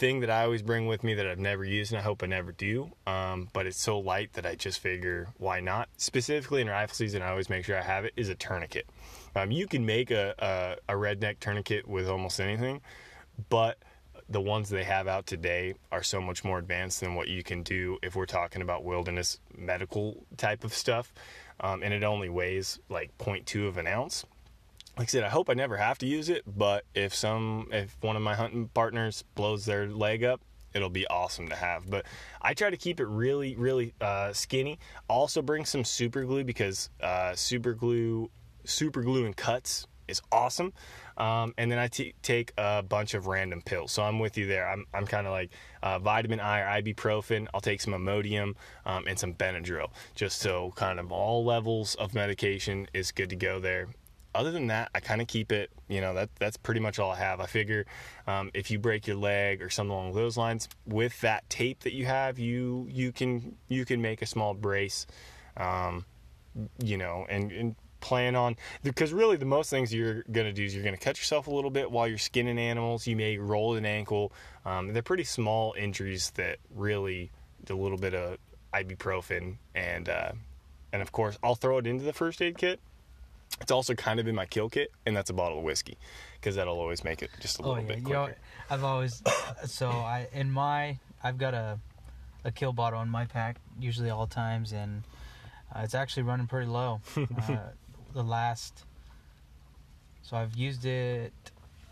thing 0.00 0.20
that 0.20 0.30
I 0.30 0.44
always 0.44 0.62
bring 0.62 0.86
with 0.86 1.04
me 1.04 1.12
that 1.14 1.26
I've 1.26 1.38
never 1.38 1.62
used 1.62 1.92
and 1.92 2.00
I 2.00 2.02
hope 2.02 2.22
I 2.22 2.26
never 2.26 2.52
do. 2.52 2.90
Um, 3.06 3.48
but 3.52 3.66
it's 3.66 3.78
so 3.78 3.98
light 3.98 4.32
that 4.32 4.46
I 4.46 4.54
just 4.54 4.80
figure 4.80 5.28
why 5.36 5.60
not. 5.60 5.90
Specifically 5.98 6.62
in 6.62 6.68
rifle 6.68 6.94
season, 6.94 7.20
I 7.20 7.28
always 7.28 7.50
make 7.50 7.66
sure 7.66 7.78
I 7.78 7.82
have 7.82 8.06
it 8.06 8.14
is 8.16 8.30
a 8.30 8.34
tourniquet. 8.34 8.88
Um, 9.36 9.50
you 9.50 9.66
can 9.66 9.84
make 9.84 10.10
a, 10.10 10.34
a, 10.88 10.94
a 10.94 10.96
redneck 10.96 11.38
tourniquet 11.38 11.86
with 11.86 12.08
almost 12.08 12.40
anything, 12.40 12.80
but 13.50 13.78
the 14.28 14.40
ones 14.40 14.70
they 14.70 14.84
have 14.84 15.06
out 15.06 15.26
today 15.26 15.74
are 15.92 16.02
so 16.02 16.20
much 16.20 16.44
more 16.44 16.58
advanced 16.58 17.00
than 17.00 17.14
what 17.14 17.28
you 17.28 17.42
can 17.42 17.62
do 17.62 17.98
if 18.02 18.16
we're 18.16 18.26
talking 18.26 18.62
about 18.62 18.84
wilderness 18.84 19.38
medical 19.54 20.24
type 20.38 20.64
of 20.64 20.72
stuff. 20.72 21.12
Um, 21.60 21.82
and 21.82 21.92
it 21.92 22.04
only 22.04 22.30
weighs 22.30 22.78
like 22.88 23.16
0.2 23.18 23.68
of 23.68 23.76
an 23.76 23.86
ounce 23.86 24.24
like 25.00 25.08
I 25.08 25.12
said, 25.12 25.24
I 25.24 25.30
hope 25.30 25.48
I 25.48 25.54
never 25.54 25.78
have 25.78 25.96
to 26.00 26.06
use 26.06 26.28
it, 26.28 26.42
but 26.46 26.84
if 26.94 27.14
some, 27.14 27.68
if 27.72 27.96
one 28.02 28.16
of 28.16 28.22
my 28.22 28.34
hunting 28.34 28.68
partners 28.74 29.24
blows 29.34 29.64
their 29.64 29.88
leg 29.88 30.22
up, 30.22 30.42
it'll 30.74 30.90
be 30.90 31.06
awesome 31.06 31.48
to 31.48 31.56
have. 31.56 31.88
But 31.88 32.04
I 32.42 32.52
try 32.52 32.68
to 32.68 32.76
keep 32.76 33.00
it 33.00 33.06
really, 33.06 33.56
really 33.56 33.94
uh, 34.02 34.34
skinny. 34.34 34.78
Also, 35.08 35.40
bring 35.40 35.64
some 35.64 35.84
super 35.84 36.24
glue 36.24 36.44
because 36.44 36.90
uh, 37.02 37.34
super 37.34 37.72
glue, 37.72 38.30
super 38.64 39.00
glue 39.00 39.24
and 39.24 39.34
cuts 39.34 39.86
is 40.06 40.20
awesome. 40.30 40.74
Um, 41.16 41.54
and 41.56 41.72
then 41.72 41.78
I 41.78 41.88
t- 41.88 42.12
take 42.20 42.52
a 42.58 42.82
bunch 42.82 43.14
of 43.14 43.26
random 43.26 43.62
pills. 43.62 43.92
So 43.92 44.02
I'm 44.02 44.18
with 44.18 44.36
you 44.36 44.46
there. 44.46 44.68
I'm, 44.68 44.84
I'm 44.92 45.06
kind 45.06 45.26
of 45.26 45.32
like 45.32 45.50
uh, 45.82 45.98
vitamin 45.98 46.40
I 46.40 46.60
or 46.60 46.82
ibuprofen. 46.82 47.46
I'll 47.54 47.62
take 47.62 47.80
some 47.80 47.94
Imodium 47.94 48.52
um, 48.84 49.06
and 49.06 49.18
some 49.18 49.32
Benadryl, 49.32 49.92
just 50.14 50.40
so 50.40 50.74
kind 50.76 51.00
of 51.00 51.10
all 51.10 51.42
levels 51.42 51.94
of 51.94 52.14
medication 52.14 52.86
is 52.92 53.12
good 53.12 53.30
to 53.30 53.36
go 53.36 53.60
there 53.60 53.88
other 54.34 54.50
than 54.50 54.68
that, 54.68 54.90
I 54.94 55.00
kind 55.00 55.20
of 55.20 55.26
keep 55.26 55.52
it. 55.52 55.70
You 55.88 56.00
know, 56.00 56.14
that 56.14 56.30
that's 56.38 56.56
pretty 56.56 56.80
much 56.80 56.98
all 56.98 57.10
I 57.10 57.16
have. 57.16 57.40
I 57.40 57.46
figure 57.46 57.86
um, 58.26 58.50
if 58.54 58.70
you 58.70 58.78
break 58.78 59.06
your 59.06 59.16
leg 59.16 59.62
or 59.62 59.70
something 59.70 59.92
along 59.92 60.12
those 60.12 60.36
lines, 60.36 60.68
with 60.86 61.20
that 61.20 61.48
tape 61.50 61.80
that 61.80 61.94
you 61.94 62.06
have, 62.06 62.38
you 62.38 62.86
you 62.90 63.12
can 63.12 63.56
you 63.68 63.84
can 63.84 64.00
make 64.00 64.22
a 64.22 64.26
small 64.26 64.54
brace. 64.54 65.06
Um, 65.56 66.04
you 66.82 66.96
know, 66.96 67.26
and, 67.28 67.52
and 67.52 67.76
plan 68.00 68.34
on 68.34 68.56
because 68.82 69.12
really 69.12 69.36
the 69.36 69.44
most 69.44 69.70
things 69.70 69.92
you're 69.92 70.22
gonna 70.32 70.52
do 70.52 70.64
is 70.64 70.74
you're 70.74 70.84
gonna 70.84 70.96
cut 70.96 71.18
yourself 71.18 71.46
a 71.46 71.50
little 71.50 71.70
bit 71.70 71.90
while 71.90 72.08
you're 72.08 72.18
skinning 72.18 72.58
animals. 72.58 73.06
You 73.06 73.16
may 73.16 73.36
roll 73.36 73.76
an 73.76 73.86
ankle. 73.86 74.32
Um, 74.64 74.92
they're 74.92 75.02
pretty 75.02 75.24
small 75.24 75.74
injuries 75.78 76.30
that 76.36 76.58
really 76.74 77.30
a 77.68 77.74
little 77.74 77.98
bit 77.98 78.14
of 78.14 78.38
ibuprofen 78.74 79.56
and 79.74 80.08
uh, 80.08 80.32
and 80.92 81.02
of 81.02 81.12
course 81.12 81.38
I'll 81.42 81.54
throw 81.54 81.78
it 81.78 81.86
into 81.86 82.04
the 82.04 82.12
first 82.12 82.40
aid 82.42 82.58
kit 82.58 82.80
it's 83.60 83.70
also 83.70 83.94
kind 83.94 84.18
of 84.20 84.26
in 84.26 84.34
my 84.34 84.46
kill 84.46 84.68
kit, 84.68 84.90
and 85.06 85.16
that's 85.16 85.30
a 85.30 85.34
bottle 85.34 85.58
of 85.58 85.64
whiskey 85.64 85.98
because 86.34 86.56
that'll 86.56 86.78
always 86.78 87.04
make 87.04 87.22
it 87.22 87.30
just 87.40 87.58
a 87.58 87.62
Oh 87.62 87.68
little 87.68 87.82
yeah, 87.82 87.88
bit 87.88 87.98
you 87.98 88.12
know, 88.12 88.24
quicker. 88.24 88.38
I've 88.70 88.84
always 88.84 89.22
so 89.66 89.88
I 89.88 90.28
in 90.32 90.50
my 90.50 90.98
I've 91.22 91.38
got 91.38 91.54
a 91.54 91.78
a 92.44 92.50
kill 92.50 92.72
bottle 92.72 93.00
in 93.02 93.08
my 93.08 93.26
pack 93.26 93.56
usually 93.78 94.10
all 94.10 94.26
times, 94.26 94.72
and 94.72 95.02
uh, 95.74 95.80
it's 95.80 95.94
actually 95.94 96.22
running 96.22 96.46
pretty 96.46 96.66
low. 96.66 97.00
uh, 97.16 97.56
the 98.14 98.22
last, 98.22 98.84
so 100.22 100.36
I've 100.36 100.56
used 100.56 100.84
it 100.84 101.32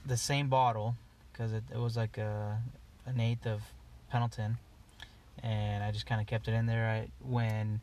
the 0.07 0.17
same 0.17 0.49
bottle 0.49 0.97
because 1.33 1.53
it, 1.53 1.65
it 1.73 1.79
was 1.79 1.97
like 1.97 2.17
a 2.19 2.59
an 3.07 3.21
eighth 3.21 3.47
of 3.47 3.61
Pendleton, 4.11 4.57
and 5.43 5.85
I 5.85 5.91
just 5.93 6.07
kind 6.07 6.21
of 6.21 6.27
kept 6.27 6.49
it 6.49 6.55
in 6.55 6.67
there. 6.67 6.89
I 6.89 7.09
when 7.23 7.83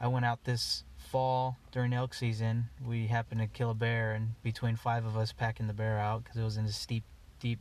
I 0.00 0.06
went 0.06 0.24
out 0.24 0.44
this 0.44 0.84
fall 1.08 1.56
during 1.72 1.92
elk 1.92 2.14
season, 2.14 2.68
we 2.86 3.06
happened 3.06 3.40
to 3.40 3.46
kill 3.46 3.70
a 3.70 3.74
bear, 3.74 4.12
and 4.12 4.30
between 4.42 4.76
five 4.76 5.04
of 5.06 5.16
us 5.16 5.32
packing 5.32 5.66
the 5.66 5.72
bear 5.72 5.98
out 5.98 6.24
because 6.24 6.36
it 6.38 6.44
was 6.44 6.56
in 6.56 6.64
a 6.66 6.72
steep, 6.72 7.04
deep 7.40 7.60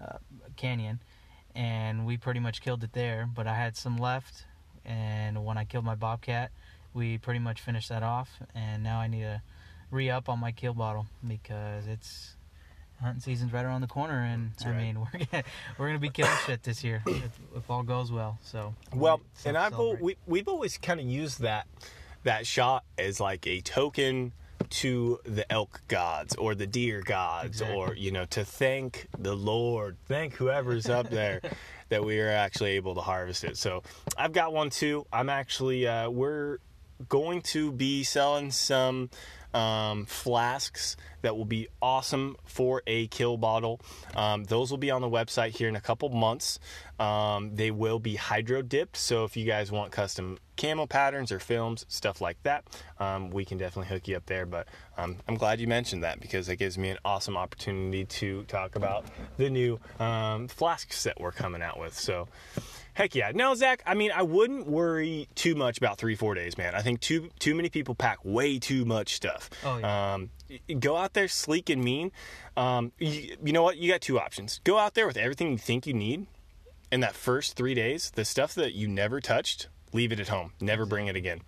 uh, 0.00 0.18
canyon, 0.56 1.00
and 1.54 2.04
we 2.06 2.16
pretty 2.16 2.40
much 2.40 2.60
killed 2.60 2.82
it 2.82 2.92
there. 2.92 3.28
But 3.32 3.46
I 3.46 3.54
had 3.54 3.76
some 3.76 3.96
left, 3.98 4.44
and 4.84 5.44
when 5.44 5.56
I 5.58 5.64
killed 5.64 5.84
my 5.84 5.94
bobcat, 5.94 6.50
we 6.94 7.18
pretty 7.18 7.40
much 7.40 7.60
finished 7.60 7.88
that 7.88 8.02
off, 8.02 8.30
and 8.54 8.82
now 8.82 8.98
I 9.00 9.06
need 9.06 9.22
to 9.22 9.42
re 9.90 10.10
up 10.10 10.28
on 10.28 10.38
my 10.40 10.52
kill 10.52 10.74
bottle 10.74 11.06
because 11.26 11.86
it's 11.86 12.36
hunting 13.00 13.20
season's 13.20 13.52
right 13.52 13.64
around 13.64 13.80
the 13.82 13.86
corner, 13.86 14.22
and 14.22 14.50
That's 14.52 14.66
I 14.66 14.70
right. 14.70 14.76
mean 14.78 14.98
we're 15.12 15.24
gonna, 15.30 15.44
we're 15.78 15.86
gonna 15.88 15.98
be 15.98 16.10
killing 16.10 16.36
shit 16.46 16.62
this 16.62 16.82
year 16.82 17.02
if, 17.06 17.38
if 17.56 17.70
all 17.70 17.82
goes 17.82 18.10
well. 18.10 18.38
So 18.42 18.74
Well, 18.94 19.18
we 19.44 19.48
and 19.48 19.56
I've 19.58 19.72
al- 19.72 19.96
we 20.00 20.16
we've 20.26 20.48
always 20.48 20.78
kind 20.78 20.98
of 21.00 21.06
used 21.06 21.40
that 21.40 21.66
that 22.24 22.46
shot 22.46 22.84
as 22.98 23.20
like 23.20 23.46
a 23.46 23.60
token 23.60 24.32
to 24.70 25.18
the 25.24 25.50
elk 25.52 25.82
gods 25.88 26.34
or 26.36 26.54
the 26.54 26.66
deer 26.66 27.02
gods 27.04 27.60
Exactly. 27.60 27.76
or 27.76 27.94
you 27.94 28.10
know 28.10 28.24
to 28.26 28.44
thank 28.44 29.06
the 29.18 29.34
lord 29.34 29.96
thank 30.06 30.34
whoever's 30.34 30.88
up 30.88 31.10
there 31.10 31.40
that 31.90 32.04
we 32.04 32.20
are 32.20 32.30
actually 32.30 32.70
able 32.72 32.94
to 32.94 33.00
harvest 33.02 33.44
it 33.44 33.56
so 33.58 33.82
i've 34.16 34.32
got 34.32 34.52
one 34.52 34.70
too 34.70 35.04
i'm 35.12 35.28
actually 35.28 35.86
uh, 35.86 36.08
we're 36.08 36.58
going 37.08 37.42
to 37.42 37.72
be 37.72 38.02
selling 38.04 38.50
some 38.50 39.10
um, 39.54 40.06
flasks 40.06 40.96
that 41.22 41.36
will 41.36 41.44
be 41.44 41.68
awesome 41.80 42.36
for 42.44 42.82
a 42.86 43.06
kill 43.08 43.36
bottle. 43.36 43.80
Um, 44.14 44.44
those 44.44 44.70
will 44.70 44.78
be 44.78 44.90
on 44.90 45.00
the 45.00 45.08
website 45.08 45.50
here 45.50 45.68
in 45.68 45.76
a 45.76 45.80
couple 45.80 46.08
months. 46.10 46.58
Um, 46.98 47.54
they 47.54 47.70
will 47.70 47.98
be 47.98 48.16
hydro 48.16 48.62
dipped, 48.62 48.96
so 48.96 49.24
if 49.24 49.36
you 49.36 49.44
guys 49.44 49.72
want 49.72 49.92
custom 49.92 50.38
camo 50.56 50.86
patterns 50.86 51.32
or 51.32 51.38
films, 51.38 51.84
stuff 51.88 52.20
like 52.20 52.42
that, 52.42 52.64
um, 53.00 53.30
we 53.30 53.44
can 53.44 53.58
definitely 53.58 53.88
hook 53.88 54.06
you 54.06 54.16
up 54.16 54.26
there. 54.26 54.46
But 54.46 54.68
um, 54.96 55.16
I'm 55.28 55.36
glad 55.36 55.60
you 55.60 55.66
mentioned 55.66 56.02
that 56.04 56.20
because 56.20 56.48
it 56.48 56.56
gives 56.56 56.76
me 56.76 56.90
an 56.90 56.98
awesome 57.04 57.36
opportunity 57.36 58.04
to 58.04 58.44
talk 58.44 58.76
about 58.76 59.06
the 59.36 59.50
new 59.50 59.80
um, 59.98 60.48
flasks 60.48 61.04
that 61.04 61.20
we're 61.20 61.32
coming 61.32 61.62
out 61.62 61.78
with. 61.78 61.98
So. 61.98 62.28
Heck 62.94 63.14
yeah. 63.14 63.32
No, 63.34 63.54
Zach, 63.54 63.82
I 63.86 63.94
mean, 63.94 64.10
I 64.14 64.22
wouldn't 64.22 64.66
worry 64.66 65.28
too 65.34 65.54
much 65.54 65.78
about 65.78 65.98
three, 65.98 66.14
four 66.14 66.34
days, 66.34 66.58
man. 66.58 66.74
I 66.74 66.82
think 66.82 67.00
too 67.00 67.30
too 67.38 67.54
many 67.54 67.70
people 67.70 67.94
pack 67.94 68.18
way 68.24 68.58
too 68.58 68.84
much 68.84 69.14
stuff. 69.14 69.48
Oh, 69.64 69.78
yeah. 69.78 70.14
Um, 70.14 70.30
go 70.78 70.96
out 70.96 71.14
there 71.14 71.28
sleek 71.28 71.70
and 71.70 71.82
mean. 71.82 72.12
Um, 72.56 72.92
you, 72.98 73.36
you 73.42 73.52
know 73.52 73.62
what? 73.62 73.78
You 73.78 73.90
got 73.90 74.02
two 74.02 74.20
options. 74.20 74.60
Go 74.64 74.78
out 74.78 74.94
there 74.94 75.06
with 75.06 75.16
everything 75.16 75.50
you 75.52 75.58
think 75.58 75.86
you 75.86 75.94
need. 75.94 76.26
In 76.90 77.00
that 77.00 77.14
first 77.14 77.56
three 77.56 77.72
days, 77.72 78.10
the 78.14 78.24
stuff 78.26 78.54
that 78.54 78.74
you 78.74 78.86
never 78.86 79.18
touched, 79.18 79.68
leave 79.94 80.12
it 80.12 80.20
at 80.20 80.28
home. 80.28 80.52
Never 80.60 80.84
bring 80.84 81.06
it 81.06 81.16
again. 81.16 81.40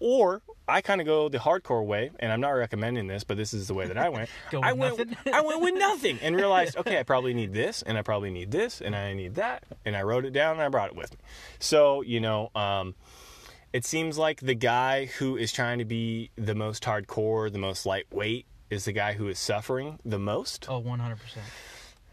Or 0.00 0.42
I 0.70 0.80
kind 0.80 1.00
of 1.00 1.06
go 1.06 1.28
the 1.28 1.38
hardcore 1.38 1.84
way, 1.84 2.10
and 2.18 2.32
I'm 2.32 2.40
not 2.40 2.50
recommending 2.50 3.06
this, 3.06 3.24
but 3.24 3.36
this 3.36 3.52
is 3.52 3.68
the 3.68 3.74
way 3.74 3.86
that 3.86 3.98
I 3.98 4.08
went. 4.08 4.30
I 4.62 4.72
went, 4.72 4.98
nothing? 4.98 5.34
I 5.34 5.40
went 5.40 5.60
with 5.60 5.74
nothing, 5.74 6.18
and 6.22 6.36
realized, 6.44 6.76
okay, 6.76 6.98
I 6.98 7.02
probably 7.02 7.34
need 7.34 7.52
this, 7.52 7.82
and 7.82 7.98
I 7.98 8.02
probably 8.02 8.30
need 8.30 8.50
this, 8.50 8.80
and 8.80 8.94
I 8.94 9.12
need 9.14 9.34
that, 9.34 9.64
and 9.84 9.96
I 9.96 10.02
wrote 10.02 10.24
it 10.24 10.32
down, 10.32 10.52
and 10.54 10.62
I 10.62 10.68
brought 10.68 10.88
it 10.88 10.96
with 10.96 11.12
me. 11.12 11.18
So 11.58 12.02
you 12.02 12.20
know, 12.20 12.50
um, 12.54 12.94
it 13.72 13.84
seems 13.84 14.18
like 14.18 14.40
the 14.40 14.54
guy 14.54 15.06
who 15.06 15.36
is 15.36 15.52
trying 15.52 15.78
to 15.78 15.84
be 15.84 16.30
the 16.36 16.54
most 16.54 16.82
hardcore, 16.84 17.52
the 17.52 17.58
most 17.58 17.86
lightweight, 17.86 18.46
is 18.70 18.84
the 18.84 18.92
guy 18.92 19.14
who 19.14 19.28
is 19.28 19.38
suffering 19.38 19.98
the 20.04 20.18
most. 20.18 20.66
oh 20.68 20.78
100 20.78 21.16
percent. 21.16 21.46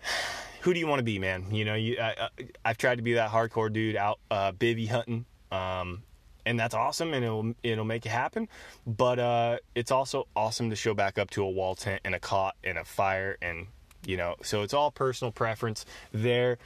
Who 0.62 0.74
do 0.74 0.82
you 0.82 0.88
want 0.88 1.00
to 1.00 1.04
be, 1.04 1.18
man? 1.18 1.54
You 1.54 1.64
know, 1.64 1.76
you 1.76 1.98
I, 1.98 2.30
I've 2.66 2.78
tried 2.78 2.96
to 2.96 3.02
be 3.02 3.14
that 3.14 3.30
hardcore 3.30 3.72
dude 3.72 3.96
out 3.96 4.20
uh, 4.30 4.52
bivy 4.52 4.90
hunting, 4.90 5.26
um, 5.50 6.04
and 6.48 6.60
that's 6.60 6.74
awesome, 6.74 7.14
and 7.14 7.24
it'll 7.24 7.54
it'll 7.64 7.86
make 7.86 8.06
it 8.06 8.10
happen. 8.10 8.48
But 8.86 9.20
uh, 9.20 9.58
it's 9.76 9.92
also 9.92 10.28
awesome 10.36 10.70
to 10.70 10.76
show 10.76 10.94
back 10.94 11.18
up 11.18 11.30
to 11.32 11.44
a 11.44 11.50
wall 11.50 11.76
tent 11.76 12.02
and 12.04 12.16
a 12.16 12.20
cot 12.20 12.56
and 12.64 12.78
a 12.78 12.86
fire, 12.86 13.38
and 13.42 13.68
you 14.06 14.18
know, 14.18 14.36
so 14.42 14.64
it's 14.64 14.74
all 14.74 14.90
personal 14.92 15.32
preference 15.32 15.86
there. 16.12 16.58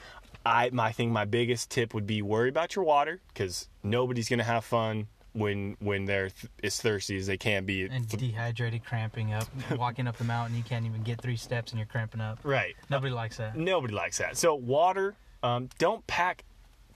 I 0.45 0.69
my 0.71 0.91
thing, 0.91 1.11
my 1.11 1.25
biggest 1.25 1.69
tip 1.69 1.93
would 1.93 2.07
be 2.07 2.21
worry 2.21 2.49
about 2.49 2.75
your 2.75 2.85
water 2.85 3.19
because 3.33 3.67
nobody's 3.83 4.29
gonna 4.29 4.43
have 4.43 4.63
fun 4.63 5.07
when 5.33 5.77
when 5.79 6.05
they're 6.05 6.29
th- 6.29 6.51
as 6.63 6.81
thirsty 6.81 7.17
as 7.17 7.27
they 7.27 7.37
can 7.37 7.65
be. 7.65 7.85
And 7.85 8.07
dehydrated, 8.07 8.83
cramping 8.83 9.33
up, 9.33 9.47
walking 9.77 10.07
up 10.07 10.17
the 10.17 10.23
mountain, 10.23 10.57
you 10.57 10.63
can't 10.63 10.85
even 10.85 11.03
get 11.03 11.21
three 11.21 11.37
steps 11.37 11.71
and 11.71 11.79
you're 11.79 11.87
cramping 11.87 12.21
up. 12.21 12.39
right. 12.43 12.75
Nobody 12.89 13.13
likes 13.13 13.37
that. 13.37 13.55
Nobody 13.55 13.93
likes 13.93 14.17
that. 14.17 14.37
So 14.37 14.55
water, 14.55 15.15
um, 15.43 15.69
don't 15.77 16.05
pack, 16.07 16.43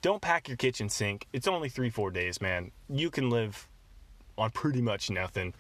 don't 0.06 0.22
pack 0.22 0.48
your 0.48 0.56
kitchen 0.56 0.88
sink. 0.88 1.26
It's 1.34 1.48
only 1.48 1.68
three 1.68 1.90
four 1.90 2.12
days, 2.12 2.40
man. 2.40 2.70
You 2.88 3.10
can 3.10 3.32
live 3.32 3.68
on 4.38 4.52
pretty 4.52 4.80
much 4.80 5.10
nothing. 5.10 5.56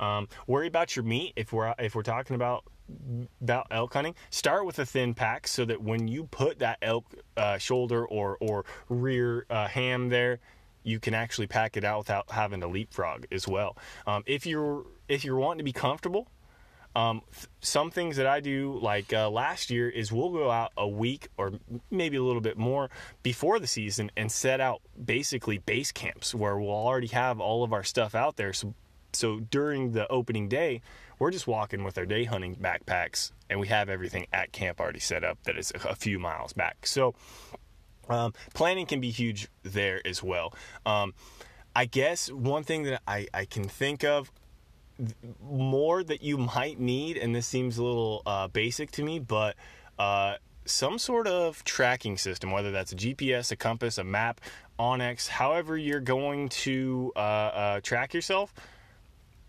Um, 0.00 0.26
worry 0.46 0.68
about 0.68 0.96
your 0.96 1.04
meat 1.04 1.34
if 1.36 1.52
we're 1.52 1.74
if 1.78 1.94
we're 1.94 2.02
talking 2.02 2.34
about 2.34 2.64
about 3.42 3.66
elk 3.70 3.92
hunting. 3.92 4.14
Start 4.30 4.64
with 4.64 4.78
a 4.78 4.86
thin 4.86 5.12
pack 5.12 5.46
so 5.46 5.66
that 5.66 5.82
when 5.82 6.08
you 6.08 6.24
put 6.24 6.60
that 6.60 6.78
elk 6.80 7.04
uh, 7.36 7.58
shoulder 7.58 8.06
or 8.06 8.38
or 8.40 8.64
rear 8.88 9.44
uh, 9.50 9.68
ham 9.68 10.08
there, 10.08 10.38
you 10.82 10.98
can 10.98 11.12
actually 11.12 11.46
pack 11.46 11.76
it 11.76 11.84
out 11.84 11.98
without 11.98 12.30
having 12.30 12.60
to 12.62 12.68
leapfrog 12.68 13.26
as 13.30 13.46
well. 13.46 13.76
Um, 14.06 14.22
if 14.24 14.46
you're 14.46 14.86
if 15.08 15.26
you're 15.26 15.36
wanting 15.36 15.58
to 15.58 15.64
be 15.64 15.74
comfortable, 15.74 16.26
um, 16.96 17.22
th- 17.32 17.46
some 17.60 17.90
things 17.90 18.16
that 18.16 18.26
I 18.26 18.40
do, 18.40 18.78
like 18.82 19.12
uh, 19.12 19.30
last 19.30 19.70
year, 19.70 19.88
is 19.88 20.10
we'll 20.10 20.30
go 20.30 20.50
out 20.50 20.72
a 20.76 20.88
week 20.88 21.28
or 21.36 21.52
maybe 21.90 22.16
a 22.16 22.22
little 22.22 22.40
bit 22.40 22.58
more 22.58 22.90
before 23.22 23.58
the 23.58 23.66
season 23.66 24.10
and 24.16 24.30
set 24.30 24.60
out 24.60 24.80
basically 25.02 25.58
base 25.58 25.92
camps 25.92 26.34
where 26.34 26.58
we'll 26.58 26.70
already 26.70 27.06
have 27.08 27.40
all 27.40 27.62
of 27.62 27.72
our 27.72 27.84
stuff 27.84 28.14
out 28.14 28.36
there. 28.36 28.52
So, 28.52 28.74
so 29.12 29.40
during 29.40 29.92
the 29.92 30.08
opening 30.08 30.48
day, 30.48 30.80
we're 31.18 31.30
just 31.30 31.46
walking 31.46 31.84
with 31.84 31.96
our 31.96 32.06
day 32.06 32.24
hunting 32.24 32.56
backpacks 32.56 33.30
and 33.48 33.60
we 33.60 33.68
have 33.68 33.88
everything 33.88 34.26
at 34.32 34.52
camp 34.52 34.80
already 34.80 35.00
set 35.00 35.22
up 35.22 35.38
that 35.44 35.56
is 35.56 35.72
a 35.84 35.94
few 35.94 36.18
miles 36.18 36.52
back. 36.52 36.86
So, 36.86 37.14
um, 38.08 38.34
planning 38.54 38.86
can 38.86 39.00
be 39.00 39.10
huge 39.10 39.48
there 39.62 40.04
as 40.04 40.22
well. 40.22 40.52
Um, 40.84 41.14
I 41.76 41.84
guess 41.84 42.30
one 42.32 42.64
thing 42.64 42.82
that 42.84 43.02
I, 43.06 43.28
I 43.32 43.44
can 43.44 43.64
think 43.64 44.02
of 44.02 44.32
more 45.42 46.02
that 46.04 46.22
you 46.22 46.38
might 46.38 46.78
need, 46.78 47.16
and 47.16 47.34
this 47.34 47.46
seems 47.46 47.78
a 47.78 47.82
little 47.84 48.22
uh, 48.26 48.48
basic 48.48 48.90
to 48.92 49.02
me, 49.02 49.18
but 49.18 49.56
uh, 49.98 50.36
some 50.64 50.98
sort 50.98 51.26
of 51.26 51.64
tracking 51.64 52.16
system, 52.16 52.50
whether 52.50 52.70
that's 52.70 52.92
a 52.92 52.96
GPS, 52.96 53.50
a 53.52 53.56
compass, 53.56 53.98
a 53.98 54.04
map, 54.04 54.40
onX, 54.78 55.28
however 55.28 55.76
you're 55.76 56.00
going 56.00 56.48
to 56.48 57.12
uh, 57.16 57.18
uh, 57.18 57.80
track 57.80 58.14
yourself, 58.14 58.54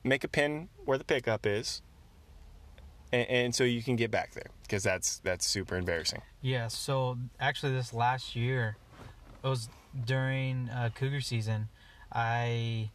make 0.04 0.24
a 0.24 0.28
pin 0.28 0.70
where 0.86 0.98
the 0.98 1.04
pickup 1.04 1.46
is, 1.46 1.82
and, 3.12 3.28
and 3.30 3.56
so 3.56 3.64
you 3.64 3.84
can 3.84 3.96
get 3.96 4.12
back 4.12 4.34
there 4.34 4.50
because 4.64 4.84
that's 4.84 5.20
that's 5.20 5.46
super 5.46 5.76
embarrassing. 5.76 6.22
Yeah. 6.42 6.68
So 6.68 7.18
actually, 7.40 7.74
this 7.74 7.94
last 7.94 8.36
year, 8.36 8.78
it 9.44 9.48
was 9.48 9.70
during 10.06 10.70
uh, 10.70 10.90
cougar 10.96 11.22
season. 11.22 11.70
I 12.12 12.92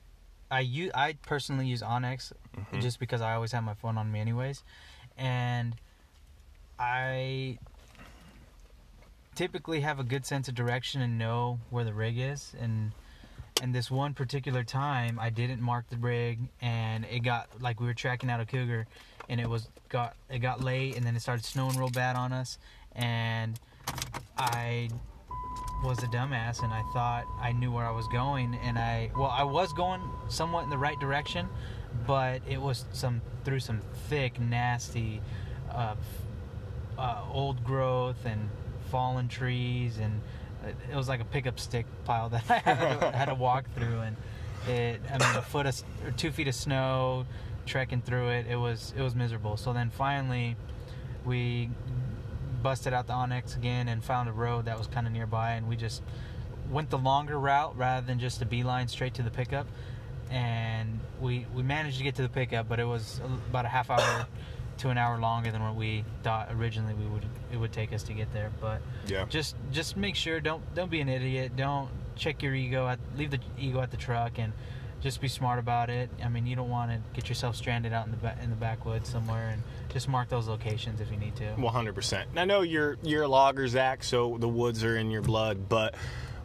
I 0.51 0.61
use 0.61 0.91
I 0.95 1.15
personally 1.23 1.67
use 1.67 1.83
onX 1.83 2.33
Mhm. 2.57 2.81
just 2.81 2.99
because 3.01 3.21
I 3.21 3.35
always 3.35 3.53
have 3.53 3.65
my 3.65 3.75
phone 3.75 3.99
on 3.99 4.11
me 4.13 4.21
anyways, 4.21 4.63
and 5.17 5.77
I 6.79 7.59
typically 9.35 9.81
have 9.81 9.99
a 9.99 10.05
good 10.05 10.25
sense 10.25 10.49
of 10.49 10.55
direction 10.55 11.03
and 11.03 11.19
know 11.19 11.61
where 11.71 11.85
the 11.85 11.93
rig 11.93 12.19
is. 12.19 12.55
And 12.59 12.93
and 13.63 13.75
this 13.75 13.91
one 13.91 14.13
particular 14.13 14.63
time 14.65 15.19
I 15.19 15.31
didn't 15.31 15.63
mark 15.63 15.89
the 15.89 15.97
rig 15.97 16.39
and 16.61 17.05
it 17.07 17.21
got 17.21 17.49
like 17.61 17.81
we 17.81 17.87
were 17.87 17.95
tracking 17.95 18.31
out 18.31 18.39
a 18.41 18.45
cougar 18.47 18.87
and 19.29 19.41
it 19.41 19.49
was 19.49 19.69
got 19.89 20.15
it 20.29 20.41
got 20.41 20.63
late 20.63 20.97
and 20.97 21.05
then 21.07 21.17
it 21.17 21.21
started 21.21 21.45
snowing 21.45 21.77
real 21.77 21.91
bad 21.91 22.17
on 22.17 22.33
us. 22.33 22.59
And 22.95 23.59
I 24.39 24.91
was 25.85 26.03
a 26.03 26.07
dumbass 26.07 26.63
and 26.63 26.73
I 26.73 26.83
thought 26.93 27.27
I 27.41 27.53
knew 27.53 27.71
where 27.71 27.87
I 27.87 27.91
was 27.91 28.09
going 28.09 28.55
and 28.63 28.79
I 28.79 29.11
well 29.17 29.31
I 29.31 29.43
was 29.45 29.73
going 29.73 30.01
somewhat 30.29 30.65
in 30.65 30.71
the 30.71 30.79
right 30.79 30.99
direction 30.99 31.49
but 32.07 32.41
it 32.49 32.61
was 32.61 32.87
some 32.93 33.21
through 33.45 33.61
some 33.61 33.81
thick 34.09 34.41
nasty 34.41 35.21
uh, 35.71 35.95
uh, 36.99 37.23
old 37.31 37.63
growth 37.63 38.25
and 38.25 38.49
fallen 38.91 39.29
trees 39.29 39.99
and 39.99 40.21
it- 40.91 40.97
was 40.97 41.09
like 41.09 41.21
a 41.21 41.25
pickup 41.25 41.61
stick 41.61 41.87
pile 42.05 42.29
that 42.31 42.51
I 42.51 42.59
had 42.59 43.01
to, 43.01 43.11
had 43.11 43.25
to 43.27 43.35
walk 43.35 43.67
through 43.75 44.01
and 44.01 44.17
it 44.69 45.01
I 45.13 45.19
mean 45.19 45.37
a 45.37 45.43
foot 45.43 45.67
of 45.67 45.81
or 46.05 46.11
two 46.13 46.31
feet 46.33 46.49
of 46.49 46.55
snow 46.55 47.27
trekking 47.67 48.01
through 48.01 48.29
it 48.31 48.47
it 48.49 48.57
was 48.57 48.95
it 48.97 49.03
was 49.03 49.15
miserable. 49.15 49.57
So 49.57 49.73
then 49.73 49.91
finally 49.91 50.57
we 51.25 51.69
busted 52.67 52.93
out 52.93 53.07
the 53.07 53.13
onX 53.13 53.57
again 53.57 53.87
and 53.87 54.03
found 54.03 54.29
a 54.29 54.33
road 54.33 54.65
that 54.65 54.77
was 54.77 54.89
kind 54.89 55.07
of 55.07 55.13
nearby, 55.13 55.53
and 55.53 55.69
we 55.69 55.77
just 55.77 56.03
went 56.69 56.91
the 56.91 56.99
longer 56.99 57.39
route 57.39 57.77
rather 57.79 58.05
than 58.05 58.19
just 58.19 58.43
a 58.43 58.45
beeline 58.45 58.89
straight 58.89 59.15
to 59.15 59.23
the 59.23 59.31
pickup. 59.31 59.69
And 60.31 60.99
we 61.21 61.47
we 61.55 61.63
managed 61.63 61.99
to 61.99 62.03
get 62.03 62.17
to 62.17 62.23
the 62.23 62.29
pickup, 62.29 62.69
but 62.69 62.81
it 62.81 62.85
was 62.85 63.21
about 63.51 63.67
a 63.67 63.69
half 63.69 63.89
hour 63.89 64.27
to 64.79 64.89
an 64.91 64.99
hour 64.99 65.17
longer 65.21 65.53
than 65.53 65.63
what 65.63 65.77
we 65.77 66.05
thought 66.25 66.49
originally 66.51 66.93
we 66.95 67.07
would 67.07 67.25
it 67.53 67.57
would 67.57 67.73
take 67.73 67.93
us 67.93 68.03
to 68.03 68.13
get 68.13 68.33
there. 68.33 68.51
But 68.61 68.83
Yeah. 69.07 69.27
just 69.29 69.55
just 69.71 69.97
make 69.97 70.17
sure 70.17 70.41
don't 70.41 70.63
don't 70.75 70.91
be 70.91 71.01
an 71.01 71.09
idiot. 71.09 71.55
Don't 71.55 71.89
check 72.17 72.43
your 72.43 72.57
ego 72.57 72.89
at 72.89 72.99
leave 73.17 73.31
the 73.31 73.39
ego 73.57 73.81
at 73.81 73.93
the 73.93 73.97
truck 73.97 74.41
and 74.41 74.53
just 75.01 75.21
be 75.21 75.29
smart 75.29 75.61
about 75.61 75.89
it. 75.89 76.11
I 76.21 76.29
mean, 76.29 76.49
you 76.49 76.57
don't 76.57 76.69
want 76.71 76.91
to 76.91 76.99
get 77.15 77.29
yourself 77.29 77.55
stranded 77.55 77.93
out 77.93 78.07
in 78.07 78.11
the 78.11 78.17
ba- 78.17 78.39
in 78.43 78.51
the 78.51 78.57
backwoods 78.57 79.09
somewhere, 79.09 79.51
and 79.51 79.63
just 79.97 80.09
mark 80.09 80.29
those 80.29 80.47
locations 80.47 81.01
if 81.01 81.11
you 81.11 81.17
need 81.17 81.35
to. 81.37 81.47
One 81.53 81.73
hundred 81.73 81.95
percent. 81.95 82.29
I 82.37 82.45
know 82.45 82.61
you're 82.61 82.99
you're 83.03 83.23
a 83.23 83.29
logger, 83.29 83.67
Zach, 83.67 84.05
so 84.05 84.37
the 84.39 84.49
woods 84.49 84.85
are 84.85 84.95
in 84.95 85.11
your 85.11 85.23
blood. 85.23 85.71
But 85.71 85.95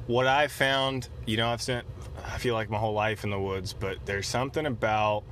what 0.07 0.25
I 0.25 0.47
found, 0.47 1.09
you 1.25 1.35
know, 1.35 1.49
I've 1.49 1.61
spent 1.61 1.85
I 2.25 2.37
feel 2.37 2.53
like 2.53 2.69
my 2.69 2.77
whole 2.77 2.93
life 2.93 3.25
in 3.25 3.29
the 3.29 3.39
woods, 3.39 3.73
but 3.73 4.05
there's 4.05 4.25
something 4.25 4.65
about 4.65 5.23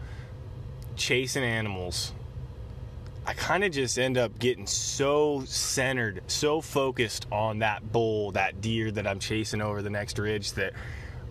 chasing 0.98 1.46
animals. 1.46 2.12
I 3.26 3.36
kind 3.36 3.64
of 3.64 3.72
just 3.72 3.98
end 3.98 4.18
up 4.18 4.38
getting 4.38 4.68
so 4.68 5.44
centered, 5.46 6.22
so 6.28 6.60
focused 6.60 7.26
on 7.32 7.60
that 7.60 7.90
bull, 7.90 8.32
that 8.32 8.60
deer 8.60 8.92
that 8.92 9.08
I'm 9.08 9.20
chasing 9.20 9.62
over 9.62 9.82
the 9.82 9.90
next 9.90 10.20
ridge 10.20 10.52
that 10.54 10.74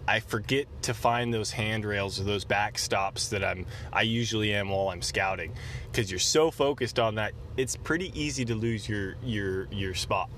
I 0.08 0.20
forget 0.20 0.66
to 0.84 0.94
find 0.94 1.34
those 1.34 1.50
handrails 1.50 2.18
or 2.18 2.24
those 2.24 2.46
backstops 2.46 3.28
that 3.28 3.44
I'm 3.44 3.66
I 3.92 4.02
usually 4.02 4.54
am 4.54 4.70
while 4.70 4.88
I'm 4.88 5.02
scouting 5.02 5.52
because 5.92 6.10
you're 6.10 6.18
so 6.18 6.50
focused 6.50 6.98
on 6.98 7.16
that 7.16 7.34
it's 7.58 7.76
pretty 7.76 8.10
easy 8.18 8.46
to 8.46 8.54
lose 8.54 8.88
your 8.88 9.16
your 9.22 9.68
your 9.70 9.94
spot. 9.94 10.30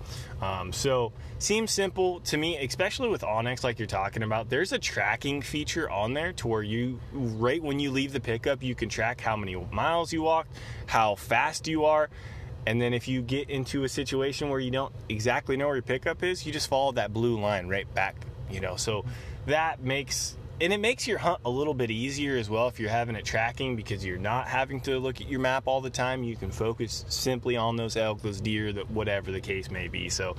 Um, 0.42 0.72
so 0.72 1.12
seems 1.38 1.70
simple 1.70 2.18
to 2.20 2.36
me, 2.36 2.56
especially 2.56 3.10
with 3.10 3.22
onX 3.22 3.62
like 3.62 3.78
you're 3.78 3.86
talking 3.86 4.24
about. 4.24 4.50
There's 4.50 4.72
a 4.72 4.78
tracking 4.78 5.40
feature 5.40 5.88
on 5.88 6.14
there 6.14 6.32
to 6.32 6.48
where 6.48 6.64
you 6.64 6.98
right 7.12 7.62
when 7.62 7.78
you 7.78 7.92
leave 7.92 8.12
the 8.12 8.20
pickup 8.20 8.64
you 8.64 8.74
can 8.74 8.88
track 8.88 9.20
how 9.20 9.36
many 9.36 9.54
miles 9.70 10.12
you 10.12 10.22
walked, 10.22 10.56
how 10.86 11.14
fast 11.14 11.68
you 11.68 11.84
are. 11.84 12.10
And 12.66 12.80
then 12.82 12.92
if 12.92 13.06
you 13.06 13.22
get 13.22 13.48
into 13.48 13.84
a 13.84 13.88
situation 13.88 14.48
where 14.50 14.60
you 14.60 14.72
don't 14.72 14.92
exactly 15.08 15.56
know 15.56 15.66
where 15.66 15.76
your 15.76 15.82
pickup 15.82 16.24
is, 16.24 16.44
you 16.44 16.52
just 16.52 16.68
follow 16.68 16.90
that 16.92 17.12
blue 17.12 17.40
line 17.40 17.68
right 17.68 17.92
back, 17.94 18.16
you 18.50 18.60
know. 18.60 18.76
So 18.76 19.04
that 19.50 19.82
makes 19.82 20.36
and 20.60 20.72
it 20.72 20.80
makes 20.80 21.08
your 21.08 21.18
hunt 21.18 21.40
a 21.44 21.50
little 21.50 21.72
bit 21.72 21.90
easier 21.90 22.36
as 22.36 22.50
well 22.50 22.68
if 22.68 22.78
you're 22.78 22.90
having 22.90 23.16
it 23.16 23.24
tracking 23.24 23.76
because 23.76 24.04
you're 24.04 24.18
not 24.18 24.46
having 24.46 24.80
to 24.82 24.98
look 24.98 25.20
at 25.20 25.28
your 25.28 25.40
map 25.40 25.62
all 25.66 25.80
the 25.80 25.90
time. 25.90 26.22
You 26.22 26.36
can 26.36 26.50
focus 26.50 27.04
simply 27.08 27.56
on 27.56 27.76
those 27.76 27.96
elk, 27.96 28.20
those 28.20 28.42
deer, 28.42 28.70
that 28.74 28.90
whatever 28.90 29.32
the 29.32 29.40
case 29.40 29.70
may 29.70 29.88
be. 29.88 30.10
So 30.10 30.36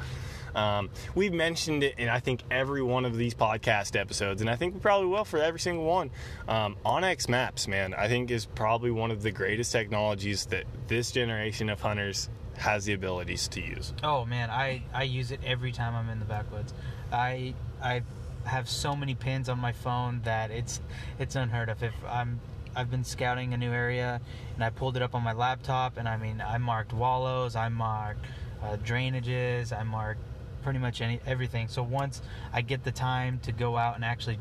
um, 0.53 0.89
we've 1.15 1.33
mentioned 1.33 1.83
it 1.83 1.97
in 1.97 2.07
I 2.07 2.19
think 2.19 2.43
every 2.51 2.83
one 2.83 3.05
of 3.05 3.17
these 3.17 3.33
podcast 3.33 3.99
episodes, 3.99 4.41
and 4.41 4.49
I 4.49 4.55
think 4.55 4.75
we 4.75 4.79
probably 4.79 5.07
will 5.07 5.25
for 5.25 5.39
every 5.39 5.59
single 5.59 5.85
one. 5.85 6.11
Um, 6.47 6.75
onX 6.85 7.27
Maps, 7.27 7.67
man, 7.67 7.93
I 7.93 8.07
think 8.07 8.29
is 8.29 8.45
probably 8.45 8.91
one 8.91 9.11
of 9.11 9.23
the 9.23 9.31
greatest 9.31 9.71
technologies 9.71 10.45
that 10.47 10.65
this 10.87 11.11
generation 11.11 11.69
of 11.69 11.81
hunters 11.81 12.29
has 12.57 12.85
the 12.85 12.93
abilities 12.93 13.47
to 13.49 13.61
use. 13.61 13.93
Oh 14.03 14.25
man, 14.25 14.49
I 14.49 14.83
I 14.93 15.03
use 15.03 15.31
it 15.31 15.39
every 15.43 15.71
time 15.71 15.95
I'm 15.95 16.09
in 16.09 16.19
the 16.19 16.25
backwoods. 16.25 16.73
I 17.11 17.55
I 17.81 18.03
have 18.45 18.69
so 18.69 18.95
many 18.95 19.15
pins 19.15 19.49
on 19.49 19.59
my 19.59 19.71
phone 19.71 20.21
that 20.23 20.51
it's 20.51 20.81
it's 21.19 21.35
unheard 21.35 21.69
of. 21.69 21.83
If 21.83 21.93
I'm 22.07 22.39
I've 22.75 22.89
been 22.89 23.03
scouting 23.03 23.53
a 23.53 23.57
new 23.57 23.71
area 23.71 24.21
and 24.55 24.63
I 24.63 24.69
pulled 24.69 24.95
it 24.95 25.01
up 25.01 25.13
on 25.13 25.23
my 25.23 25.33
laptop 25.33 25.97
and 25.97 26.07
I 26.07 26.17
mean 26.17 26.41
I 26.41 26.57
marked 26.57 26.93
wallows, 26.93 27.55
I 27.55 27.69
marked 27.69 28.25
uh, 28.63 28.77
drainages, 28.77 29.77
I 29.77 29.83
marked 29.83 30.21
pretty 30.63 30.79
much 30.79 31.01
any 31.01 31.19
everything. 31.25 31.67
So 31.67 31.83
once 31.83 32.21
I 32.53 32.61
get 32.61 32.83
the 32.83 32.91
time 32.91 33.39
to 33.43 33.51
go 33.51 33.77
out 33.77 33.95
and 33.95 34.05
actually 34.05 34.39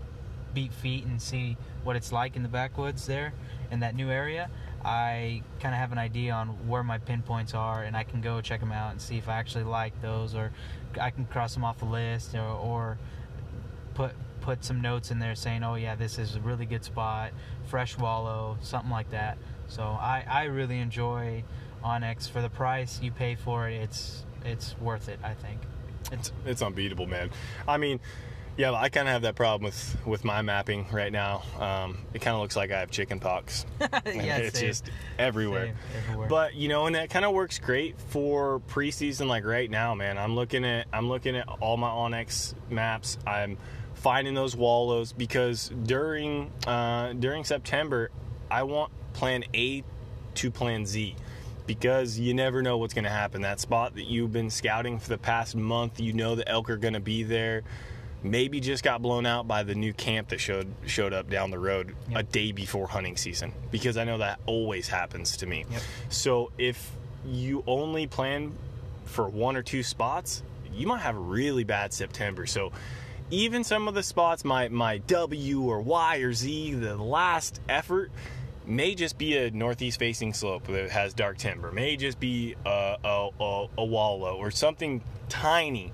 beat 0.52 0.72
feet 0.72 1.04
and 1.04 1.20
see 1.20 1.56
what 1.84 1.96
it's 1.96 2.12
like 2.12 2.36
in 2.36 2.42
the 2.42 2.48
backwoods 2.48 3.06
there 3.06 3.32
in 3.70 3.80
that 3.80 3.94
new 3.94 4.10
area, 4.10 4.50
I 4.84 5.42
kind 5.60 5.74
of 5.74 5.78
have 5.78 5.92
an 5.92 5.98
idea 5.98 6.32
on 6.32 6.48
where 6.68 6.82
my 6.82 6.98
pinpoints 6.98 7.54
are, 7.54 7.82
and 7.82 7.96
I 7.96 8.02
can 8.02 8.20
go 8.20 8.40
check 8.40 8.60
them 8.60 8.72
out 8.72 8.92
and 8.92 9.00
see 9.00 9.18
if 9.18 9.28
I 9.28 9.34
actually 9.34 9.64
like 9.64 10.00
those, 10.00 10.34
or 10.34 10.52
I 11.00 11.10
can 11.10 11.26
cross 11.26 11.54
them 11.54 11.64
off 11.64 11.78
the 11.78 11.84
list, 11.84 12.34
or, 12.34 12.40
or 12.40 12.98
put 13.94 14.12
put 14.40 14.64
some 14.64 14.80
notes 14.80 15.10
in 15.10 15.18
there 15.18 15.34
saying, 15.34 15.62
"Oh 15.62 15.74
yeah, 15.74 15.94
this 15.94 16.18
is 16.18 16.36
a 16.36 16.40
really 16.40 16.66
good 16.66 16.84
spot, 16.84 17.32
fresh 17.66 17.96
wallow, 17.98 18.56
something 18.60 18.90
like 18.90 19.10
that." 19.10 19.38
So 19.68 19.82
I, 19.82 20.24
I 20.28 20.44
really 20.44 20.78
enjoy 20.78 21.44
onX 21.84 22.28
for 22.28 22.42
the 22.42 22.50
price 22.50 23.00
you 23.00 23.10
pay 23.10 23.34
for 23.34 23.68
it. 23.68 23.74
It's 23.82 24.24
it's 24.44 24.76
worth 24.78 25.08
it, 25.08 25.18
I 25.22 25.34
think. 25.34 25.60
It's 26.12 26.32
it's 26.44 26.62
unbeatable, 26.62 27.06
man. 27.06 27.30
I 27.68 27.76
mean, 27.76 28.00
yeah, 28.56 28.72
I 28.72 28.88
kind 28.88 29.06
of 29.06 29.12
have 29.12 29.22
that 29.22 29.36
problem 29.36 29.64
with 29.64 29.96
with 30.04 30.24
my 30.24 30.42
mapping 30.42 30.86
right 30.90 31.12
now. 31.12 31.42
Um, 31.58 31.98
it 32.12 32.20
kind 32.20 32.34
of 32.34 32.42
looks 32.42 32.56
like 32.56 32.70
I 32.70 32.80
have 32.80 32.90
chicken 32.90 33.20
pox. 33.20 33.64
yeah, 33.80 34.36
it's 34.36 34.58
same, 34.58 34.68
just 34.68 34.90
everywhere. 35.18 35.66
same, 35.66 35.76
everywhere. 35.98 36.28
But 36.28 36.54
you 36.54 36.68
know, 36.68 36.86
and 36.86 36.96
that 36.96 37.10
kind 37.10 37.24
of 37.24 37.32
works 37.32 37.58
great 37.58 38.00
for 38.08 38.60
preseason. 38.68 39.28
Like 39.28 39.44
right 39.44 39.70
now, 39.70 39.94
man, 39.94 40.18
I'm 40.18 40.34
looking 40.34 40.64
at 40.64 40.86
I'm 40.92 41.08
looking 41.08 41.36
at 41.36 41.48
all 41.60 41.76
my 41.76 41.88
onX 41.88 42.54
maps. 42.70 43.18
I'm 43.26 43.56
finding 44.00 44.34
those 44.34 44.56
wallows 44.56 45.12
because 45.12 45.70
during 45.84 46.50
uh, 46.66 47.12
during 47.14 47.44
September, 47.44 48.10
I 48.50 48.62
want 48.62 48.90
plan 49.12 49.44
A 49.54 49.84
to 50.36 50.50
plan 50.50 50.86
Z 50.86 51.16
because 51.66 52.18
you 52.18 52.34
never 52.34 52.62
know 52.62 52.78
what's 52.78 52.94
going 52.94 53.04
to 53.04 53.10
happen. 53.10 53.42
That 53.42 53.60
spot 53.60 53.94
that 53.96 54.04
you've 54.06 54.32
been 54.32 54.50
scouting 54.50 54.98
for 54.98 55.08
the 55.08 55.18
past 55.18 55.54
month, 55.54 56.00
you 56.00 56.12
know 56.12 56.34
the 56.34 56.48
elk 56.48 56.70
are 56.70 56.76
going 56.76 56.94
to 56.94 57.00
be 57.00 57.22
there. 57.22 57.62
Maybe 58.22 58.60
just 58.60 58.82
got 58.84 59.00
blown 59.00 59.24
out 59.24 59.48
by 59.48 59.62
the 59.62 59.74
new 59.74 59.92
camp 59.94 60.28
that 60.28 60.40
showed 60.40 60.66
showed 60.86 61.12
up 61.12 61.30
down 61.30 61.50
the 61.50 61.58
road 61.58 61.94
Yep. 62.10 62.18
a 62.18 62.22
day 62.22 62.52
before 62.52 62.86
hunting 62.86 63.16
season 63.16 63.52
because 63.70 63.96
I 63.96 64.04
know 64.04 64.18
that 64.18 64.40
always 64.46 64.88
happens 64.88 65.36
to 65.38 65.46
me. 65.46 65.64
Yep. 65.70 65.82
So 66.10 66.52
if 66.58 66.90
you 67.26 67.62
only 67.66 68.06
plan 68.06 68.52
for 69.04 69.28
one 69.28 69.56
or 69.56 69.62
two 69.62 69.82
spots, 69.82 70.42
you 70.72 70.86
might 70.86 71.00
have 71.00 71.16
a 71.16 71.20
really 71.20 71.64
bad 71.64 71.92
September. 71.92 72.46
So 72.46 72.72
even 73.30 73.64
some 73.64 73.88
of 73.88 73.94
the 73.94 74.02
spots, 74.02 74.44
my 74.44 74.68
my 74.68 74.98
W 74.98 75.62
or 75.62 75.80
Y 75.80 76.16
or 76.18 76.32
Z, 76.32 76.74
the 76.74 76.96
last 76.96 77.60
effort 77.68 78.10
may 78.66 78.94
just 78.94 79.18
be 79.18 79.36
a 79.36 79.50
northeast 79.50 79.98
facing 79.98 80.32
slope 80.32 80.66
that 80.66 80.90
has 80.90 81.14
dark 81.14 81.38
timber, 81.38 81.72
may 81.72 81.96
just 81.96 82.20
be 82.20 82.54
a, 82.64 82.96
a, 83.02 83.28
a, 83.40 83.66
a 83.78 83.84
wallow 83.84 84.36
or 84.36 84.50
something 84.50 85.02
tiny, 85.28 85.92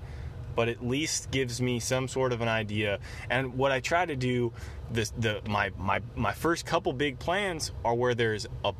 but 0.55 0.67
at 0.67 0.85
least 0.85 1.31
gives 1.31 1.61
me 1.61 1.79
some 1.79 2.07
sort 2.07 2.33
of 2.33 2.41
an 2.41 2.47
idea. 2.47 2.99
And 3.29 3.55
what 3.55 3.71
I 3.71 3.79
try 3.79 4.05
to 4.05 4.15
do, 4.15 4.53
this 4.91 5.11
the 5.17 5.41
my 5.47 5.71
my 5.77 6.01
my 6.15 6.33
first 6.33 6.65
couple 6.65 6.93
big 6.93 7.19
plans 7.19 7.71
are 7.83 7.93
where 7.93 8.15
there's 8.15 8.47
a 8.63 8.73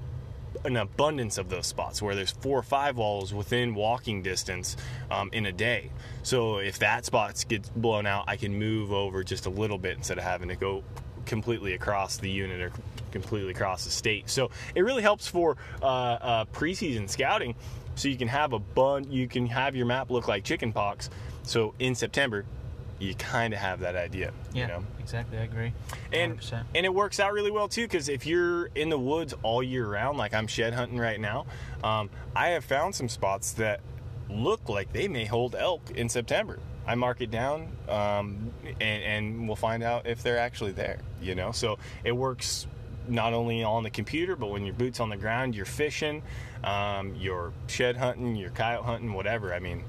an 0.66 0.78
abundance 0.78 1.38
of 1.38 1.50
those 1.50 1.68
spots 1.68 2.02
where 2.02 2.16
there's 2.16 2.32
four 2.32 2.58
or 2.60 2.64
five 2.64 2.98
walls 2.98 3.34
within 3.34 3.76
walking 3.76 4.22
distance 4.22 4.78
um, 5.12 5.30
in 5.34 5.46
a 5.46 5.52
day. 5.52 5.92
So 6.24 6.58
if 6.58 6.80
that 6.80 7.06
spot 7.06 7.44
gets 7.48 7.70
blown 7.70 8.06
out, 8.06 8.26
I 8.28 8.36
can 8.36 8.58
move 8.58 8.92
over 8.92 9.24
just 9.24 9.46
a 9.46 9.50
little 9.50 9.78
bit 9.78 9.98
instead 9.98 10.18
of 10.18 10.24
having 10.24 10.50
to 10.50 10.56
go 10.56 10.84
completely 11.26 11.74
across 11.74 12.18
the 12.18 12.30
unit 12.30 12.62
or 12.62 12.72
completely 13.12 13.52
across 13.52 13.86
the 13.86 13.92
state. 13.92 14.30
So 14.30 14.50
it 14.76 14.82
really 14.82 15.02
helps 15.02 15.28
for 15.28 15.58
uh, 15.82 15.86
uh, 15.86 16.46
preseason 16.46 17.10
scouting. 17.10 17.56
So 17.96 18.08
you 18.08 18.18
can 18.18 18.28
have 18.28 18.54
a 18.54 18.60
bun, 18.60 19.12
you 19.12 19.28
can 19.28 19.48
have 19.48 19.76
your 19.76 19.86
map 19.86 20.12
look 20.12 20.28
like 20.28 20.44
chicken 20.44 20.72
pox. 20.72 21.10
So 21.44 21.74
in 21.80 21.96
September, 21.96 22.46
you 23.00 23.14
kind 23.16 23.54
of 23.54 23.60
have 23.60 23.82
that 23.82 23.96
idea. 23.96 24.32
Yeah, 24.54 24.62
You 24.62 24.68
know? 24.70 24.84
exactly. 25.00 25.38
I 25.38 25.44
agree. 25.44 25.74
and 26.12 26.40
100%. 26.40 26.64
and 26.76 26.86
it 26.86 26.94
works 26.94 27.20
out 27.20 27.32
really 27.34 27.52
well 27.52 27.68
too 27.68 27.84
because 27.84 28.10
if 28.10 28.26
you're 28.26 28.66
in 28.76 28.90
the 28.90 28.98
woods 29.00 29.34
all 29.44 29.62
year 29.64 29.88
round 29.88 30.18
like 30.18 30.34
i'm 30.34 30.48
shed 30.48 30.74
hunting 30.74 30.98
right 30.98 31.20
now 31.20 31.46
um, 31.84 32.10
i 32.36 32.50
have 32.50 32.66
found 32.66 32.94
some 32.94 33.08
spots 33.08 33.54
that 33.54 33.80
look 34.30 34.68
like 34.68 34.92
they 34.92 35.08
may 35.08 35.24
hold 35.26 35.56
elk 35.56 35.92
in 35.92 36.10
september 36.10 36.60
i 36.86 36.94
mark 36.96 37.22
it 37.22 37.32
down 37.32 37.70
um, 37.88 38.52
and, 38.82 39.04
and 39.04 39.48
we'll 39.48 39.56
find 39.56 39.82
out 39.84 40.06
if 40.08 40.22
they're 40.24 40.38
actually 40.40 40.72
there 40.74 41.00
you 41.22 41.36
know 41.36 41.52
so 41.54 41.78
it 42.04 42.12
works 42.12 42.68
not 43.08 43.32
only 43.34 43.64
on 43.64 43.84
the 43.84 43.90
computer 43.90 44.36
but 44.36 44.48
when 44.48 44.66
your 44.66 44.74
boots 44.76 45.00
on 45.00 45.08
the 45.10 45.18
ground 45.18 45.56
you're 45.56 45.66
fishing 45.66 46.22
um, 46.66 47.16
you're 47.16 47.54
shed 47.68 47.96
hunting 47.96 48.36
you're 48.36 48.50
coyote 48.50 48.84
hunting 48.84 49.14
whatever 49.14 49.54
i 49.54 49.60
mean 49.60 49.84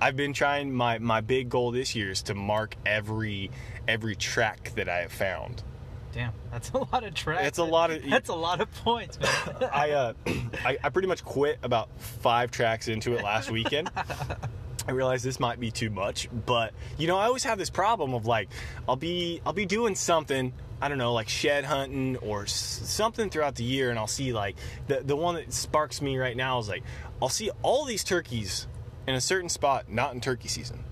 I've 0.00 0.16
been 0.16 0.32
trying 0.32 0.72
my 0.72 0.98
my 0.98 1.20
big 1.20 1.48
goal 1.48 1.70
this 1.70 1.94
year 1.94 2.10
is 2.10 2.22
to 2.24 2.34
mark 2.34 2.76
every 2.84 3.50
every 3.88 4.16
track 4.16 4.72
that 4.76 4.88
I 4.88 4.98
have 4.98 5.12
found. 5.12 5.62
Damn, 6.12 6.32
that's 6.52 6.70
a 6.70 6.78
lot 6.78 7.02
of 7.04 7.12
tracks. 7.14 7.46
It's 7.48 7.58
a 7.58 7.64
lot 7.64 7.90
of- 7.90 8.08
That's 8.08 8.28
a 8.28 8.34
lot 8.34 8.60
of 8.60 8.72
points, 8.84 9.18
man. 9.18 9.68
I 9.72 9.90
uh 9.92 10.12
I, 10.64 10.78
I 10.84 10.88
pretty 10.90 11.08
much 11.08 11.24
quit 11.24 11.58
about 11.62 11.88
five 12.00 12.50
tracks 12.50 12.86
into 12.88 13.14
it 13.14 13.24
last 13.24 13.50
weekend. 13.50 13.90
I 14.86 14.92
realized 14.92 15.24
this 15.24 15.40
might 15.40 15.58
be 15.58 15.70
too 15.70 15.88
much, 15.90 16.28
but 16.46 16.74
you 16.98 17.06
know, 17.06 17.16
I 17.16 17.24
always 17.26 17.44
have 17.44 17.58
this 17.58 17.70
problem 17.70 18.12
of 18.14 18.26
like 18.26 18.48
I'll 18.88 18.96
be 18.96 19.40
I'll 19.46 19.52
be 19.54 19.66
doing 19.66 19.94
something, 19.94 20.52
I 20.80 20.88
don't 20.88 20.98
know, 20.98 21.14
like 21.14 21.28
shed 21.28 21.64
hunting 21.64 22.16
or 22.18 22.42
s- 22.42 22.52
something 22.84 23.30
throughout 23.30 23.54
the 23.56 23.64
year 23.64 23.90
and 23.90 23.98
I'll 23.98 24.06
see 24.06 24.32
like 24.32 24.56
the 24.86 25.00
the 25.00 25.16
one 25.16 25.34
that 25.36 25.52
sparks 25.52 26.00
me 26.02 26.18
right 26.18 26.36
now 26.36 26.58
is 26.58 26.68
like 26.68 26.82
I'll 27.22 27.28
see 27.30 27.50
all 27.62 27.84
these 27.86 28.04
turkeys 28.04 28.66
in 29.06 29.14
a 29.14 29.20
certain 29.20 29.48
spot 29.48 29.88
not 29.88 30.14
in 30.14 30.20
turkey 30.20 30.48
season. 30.48 30.84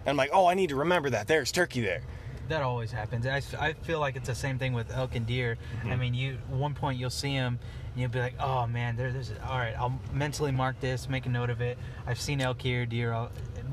And 0.00 0.10
I'm 0.10 0.16
like, 0.16 0.30
"Oh, 0.32 0.46
I 0.46 0.54
need 0.54 0.70
to 0.70 0.76
remember 0.76 1.10
that. 1.10 1.28
There's 1.28 1.52
turkey 1.52 1.80
there." 1.80 2.02
that 2.48 2.62
always 2.62 2.92
happens. 2.92 3.26
I, 3.26 3.42
I 3.58 3.72
feel 3.72 4.00
like 4.00 4.16
it's 4.16 4.28
the 4.28 4.34
same 4.34 4.58
thing 4.58 4.72
with 4.72 4.92
elk 4.92 5.14
and 5.14 5.26
deer. 5.26 5.56
Mm-hmm. 5.78 5.90
I 5.90 5.96
mean, 5.96 6.14
you 6.14 6.38
one 6.48 6.74
point 6.74 6.98
you'll 6.98 7.10
see 7.10 7.34
them, 7.34 7.58
and 7.92 8.00
you'll 8.00 8.10
be 8.10 8.20
like, 8.20 8.34
"Oh 8.40 8.66
man, 8.66 8.96
there, 8.96 9.12
there's 9.12 9.32
all 9.46 9.58
right." 9.58 9.74
I'll 9.76 9.98
mentally 10.12 10.52
mark 10.52 10.80
this, 10.80 11.08
make 11.08 11.26
a 11.26 11.28
note 11.28 11.50
of 11.50 11.60
it. 11.60 11.78
I've 12.06 12.20
seen 12.20 12.40
elk 12.40 12.60
here, 12.62 12.86
deer, 12.86 13.12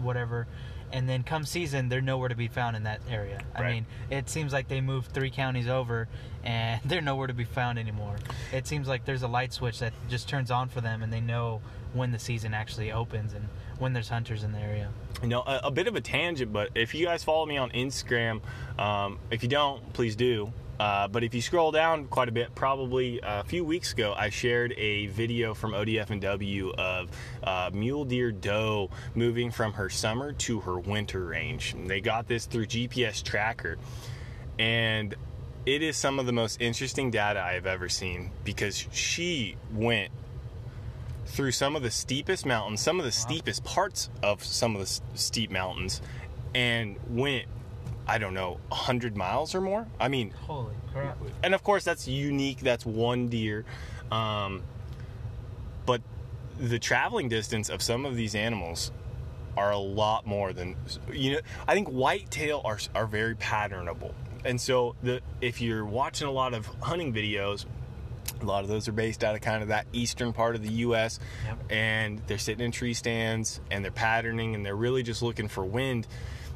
whatever. 0.01 0.47
And 0.91 1.07
then 1.07 1.21
come 1.21 1.45
season, 1.45 1.88
they're 1.88 2.01
nowhere 2.01 2.30
to 2.30 2.36
be 2.36 2.47
found 2.47 2.75
in 2.75 2.84
that 2.84 3.01
area. 3.07 3.41
Right. 3.53 3.63
I 3.63 3.71
mean, 3.71 3.86
it 4.09 4.27
seems 4.27 4.51
like 4.51 4.67
they 4.67 4.82
moved 4.82 5.11
three 5.11 5.30
counties 5.30 5.67
over, 5.67 6.07
and 6.43 6.82
they're 6.86 7.01
nowhere 7.01 7.27
to 7.27 7.34
be 7.34 7.43
found 7.43 7.77
anymore. 7.77 8.15
It 8.51 8.65
seems 8.65 8.88
like 8.88 9.05
there's 9.05 9.21
a 9.21 9.27
light 9.27 9.53
switch 9.53 9.80
that 9.80 9.93
just 10.09 10.27
turns 10.27 10.49
on 10.49 10.69
for 10.69 10.82
them, 10.82 11.03
and 11.03 11.13
they 11.13 11.21
know 11.21 11.61
when 11.93 12.11
the 12.11 12.19
season 12.19 12.53
actually 12.53 12.91
opens 12.91 13.34
and 13.34 13.47
when 13.80 13.93
there's 13.93 14.09
hunters 14.09 14.43
in 14.43 14.51
the 14.51 14.59
area. 14.59 14.89
You 15.21 15.30
know, 15.30 15.41
a, 15.41 15.61
a 15.65 15.71
bit 15.71 15.88
of 15.88 15.95
a 15.95 16.01
tangent, 16.01 16.53
but 16.53 16.69
if 16.75 16.93
you 16.93 17.05
guys 17.05 17.23
follow 17.23 17.45
me 17.45 17.57
on 17.57 17.71
Instagram, 17.71 18.41
um, 18.77 19.19
if 19.32 19.43
you 19.43 19.49
don't, 19.49 19.91
please 19.93 20.15
do. 20.15 20.53
Uh, 20.80 21.09
but 21.09 21.25
if 21.25 21.34
you 21.34 21.41
scroll 21.41 21.71
down 21.71 22.05
quite 22.05 22.30
a 22.30 22.32
bit, 22.32 22.55
probably 22.55 23.19
a 23.21 23.43
few 23.43 23.65
weeks 23.65 23.91
ago, 23.91 24.13
I 24.15 24.30
shared 24.30 24.73
a 24.77 25.07
video 25.07 25.53
from 25.53 25.73
ODF 25.73 26.09
and 26.09 26.21
W 26.21 26.71
of 26.71 27.09
uh, 27.43 27.69
mule 27.73 28.05
deer 28.05 28.32
doe 28.32 28.89
moving 29.13 29.51
from 29.51 29.73
her 29.73 29.89
summer 29.89 30.32
to 30.34 30.61
her 30.61 30.80
winter 30.80 31.25
range. 31.25 31.73
And 31.73 31.89
they 31.89 31.99
got 31.99 32.30
this 32.30 32.45
through 32.45 32.67
GPS 32.67 33.21
tracker, 33.21 33.77
and 34.57 35.15
it 35.65 35.84
is 35.84 35.97
some 35.97 36.17
of 36.17 36.25
the 36.25 36.32
most 36.32 36.61
interesting 36.61 37.11
data 37.11 37.41
I 37.41 37.53
have 37.53 37.65
ever 37.65 37.89
seen 37.89 38.32
because 38.45 38.88
she 38.91 39.57
went 39.73 40.11
through 41.30 41.51
some 41.51 41.75
of 41.75 41.82
the 41.84 41.91
steepest 41.91 42.45
mountains, 42.45 42.82
some 42.82 42.99
of 42.99 43.05
the 43.05 43.11
steepest 43.11 43.63
parts 43.63 44.09
of 44.21 44.43
some 44.43 44.73
of 44.75 44.80
the 44.80 44.84
s- 44.86 45.01
steep 45.13 45.49
mountains, 45.51 46.01
and 46.53 46.97
went, 47.09 47.45
I 48.07 48.17
don't 48.17 48.34
know, 48.34 48.59
100 48.69 49.15
miles 49.15 49.55
or 49.55 49.61
more. 49.61 49.88
I 49.99 50.07
mean, 50.07 50.32
Holy 50.32 50.75
crap! 50.91 51.17
and 51.43 51.53
of 51.53 51.63
course, 51.63 51.84
that's 51.84 52.07
unique, 52.07 52.59
that's 52.59 52.86
one 52.86 53.27
deer. 53.30 53.63
Um, 54.11 54.63
but 55.86 56.01
the 56.59 56.80
traveling 56.80 57.30
distance 57.30 57.69
of 57.69 57.82
some 57.82 58.05
of 58.05 58.15
these 58.15 58.36
animals 58.36 58.91
are 59.57 59.71
a 59.71 59.77
lot 59.77 60.25
more 60.27 60.53
than 60.53 60.75
you 61.11 61.34
know 61.34 61.39
i 61.67 61.73
think 61.73 61.88
whitetail 61.89 62.61
are, 62.63 62.77
are 62.93 63.07
very 63.07 63.36
patternable 63.36 64.13
and 64.45 64.61
so 64.61 64.95
the 65.01 65.19
if 65.41 65.59
you're 65.59 65.84
watching 65.86 66.27
a 66.27 66.32
lot 66.32 66.53
of 66.53 66.65
hunting 66.82 67.11
videos 67.13 67.65
a 68.42 68.46
lot 68.46 68.64
of 68.64 68.70
those 68.70 68.88
are 68.88 68.92
based 68.92 69.24
out 69.24 69.36
of 69.36 69.42
kind 69.42 69.62
of 69.62 69.70
that 69.70 69.86
eastern 69.94 70.34
part 70.34 70.56
of 70.56 70.62
the 70.64 70.70
us 70.74 71.20
Yep. 71.46 71.58
and 71.70 72.22
they're 72.28 72.38
sitting 72.38 72.66
in 72.66 72.72
tree 72.72 72.94
stands 72.94 73.60
and 73.72 73.84
they're 73.84 73.92
patterning 73.92 74.56
and 74.56 74.66
they're 74.66 74.76
really 74.76 75.04
just 75.04 75.22
looking 75.22 75.48
for 75.48 75.66
wind 75.66 76.08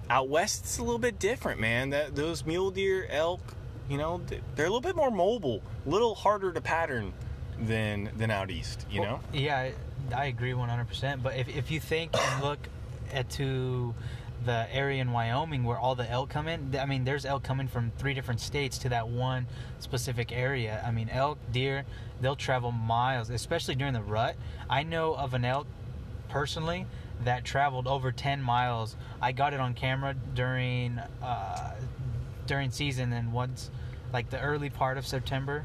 out 0.09 0.29
west 0.29 0.61
it's 0.63 0.77
a 0.77 0.83
little 0.83 0.99
bit 0.99 1.19
different 1.19 1.59
man 1.59 1.89
that 1.91 2.15
those 2.15 2.45
mule 2.45 2.71
deer 2.71 3.07
elk 3.09 3.41
you 3.89 3.97
know 3.97 4.21
they're 4.55 4.65
a 4.65 4.69
little 4.69 4.81
bit 4.81 4.95
more 4.95 5.11
mobile 5.11 5.61
a 5.85 5.89
little 5.89 6.15
harder 6.15 6.51
to 6.53 6.61
pattern 6.61 7.13
than 7.59 8.09
than 8.17 8.31
out 8.31 8.49
east 8.51 8.85
you 8.89 9.01
know 9.01 9.19
Yeah, 9.33 9.57
I- 9.57 9.73
I 10.13 10.25
agree 10.25 10.51
100%. 10.51 11.23
But 11.23 11.37
if, 11.37 11.47
if 11.47 11.71
you 11.71 11.79
think 11.79 12.11
and 12.13 12.43
look 12.43 12.59
at 13.13 13.29
to 13.31 13.95
the 14.45 14.67
area 14.73 15.01
in 15.01 15.11
Wyoming 15.11 15.63
where 15.63 15.77
all 15.77 15.95
the 15.95 16.09
elk 16.09 16.29
come 16.29 16.47
in. 16.47 16.75
I 16.79 16.85
mean, 16.85 17.03
there's 17.03 17.25
elk 17.25 17.43
coming 17.43 17.67
from 17.67 17.91
three 17.97 18.13
different 18.13 18.39
states 18.39 18.77
to 18.79 18.89
that 18.89 19.07
one 19.07 19.47
specific 19.79 20.31
area. 20.31 20.83
I 20.85 20.91
mean, 20.91 21.09
elk, 21.09 21.37
deer, 21.51 21.85
they'll 22.21 22.35
travel 22.35 22.71
miles, 22.71 23.29
especially 23.29 23.75
during 23.75 23.93
the 23.93 24.01
rut. 24.01 24.35
I 24.69 24.83
know 24.83 25.13
of 25.15 25.33
an 25.33 25.45
elk 25.45 25.67
personally 26.29 26.87
that 27.23 27.45
traveled 27.45 27.87
over 27.87 28.11
10 28.11 28.41
miles. 28.41 28.95
I 29.21 29.31
got 29.31 29.53
it 29.53 29.59
on 29.59 29.73
camera 29.73 30.15
during 30.33 30.99
uh, 31.21 31.75
during 32.45 32.71
season 32.71 33.13
and 33.13 33.31
once 33.31 33.69
like 34.11 34.29
the 34.29 34.39
early 34.39 34.69
part 34.69 34.97
of 34.97 35.07
September 35.07 35.63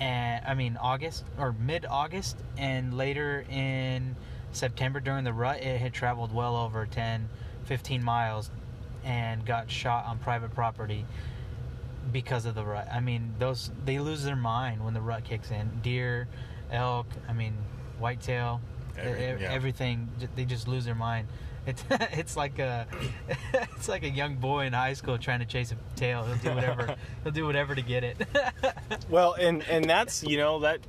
and 0.00 0.44
I 0.46 0.54
mean 0.54 0.78
August 0.80 1.24
or 1.38 1.52
mid 1.52 1.84
August 1.84 2.38
and 2.56 2.96
later 2.96 3.44
in 3.50 4.16
September 4.52 5.00
during 5.00 5.24
the 5.24 5.32
rut 5.32 5.60
it 5.60 5.78
had 5.78 5.92
traveled 5.92 6.34
well 6.34 6.56
over 6.56 6.86
10 6.86 7.28
15 7.70 8.02
miles 8.02 8.50
and 9.04 9.46
got 9.46 9.70
shot 9.70 10.04
on 10.06 10.18
private 10.18 10.52
property 10.52 11.06
because 12.12 12.44
of 12.44 12.56
the 12.56 12.64
rut. 12.64 12.88
I 12.92 12.98
mean 12.98 13.32
those 13.38 13.70
they 13.84 14.00
lose 14.00 14.24
their 14.24 14.34
mind 14.34 14.84
when 14.84 14.92
the 14.92 15.00
rut 15.00 15.22
kicks 15.22 15.52
in. 15.52 15.70
Deer, 15.80 16.26
elk, 16.72 17.06
I 17.28 17.32
mean 17.32 17.54
whitetail, 18.00 18.60
Every- 18.98 19.20
e- 19.22 19.42
yeah. 19.42 19.52
everything 19.52 20.08
they 20.34 20.44
just 20.44 20.66
lose 20.66 20.84
their 20.84 20.96
mind. 20.96 21.28
It's 21.66 21.84
it's 21.90 22.36
like 22.36 22.58
a 22.58 22.86
it's 23.76 23.86
like 23.88 24.02
a 24.02 24.08
young 24.08 24.34
boy 24.36 24.64
in 24.64 24.72
high 24.72 24.94
school 24.94 25.18
trying 25.18 25.38
to 25.40 25.44
chase 25.46 25.70
a 25.72 25.76
tail. 25.94 26.24
He'll 26.24 26.36
do 26.38 26.54
whatever 26.56 26.96
he'll 27.22 27.32
do 27.32 27.44
whatever 27.46 27.74
to 27.76 27.82
get 27.82 28.02
it. 28.02 28.16
Well, 29.10 29.34
and 29.34 29.62
and 29.68 29.84
that's 29.88 30.24
you 30.24 30.38
know 30.38 30.58
that 30.60 30.80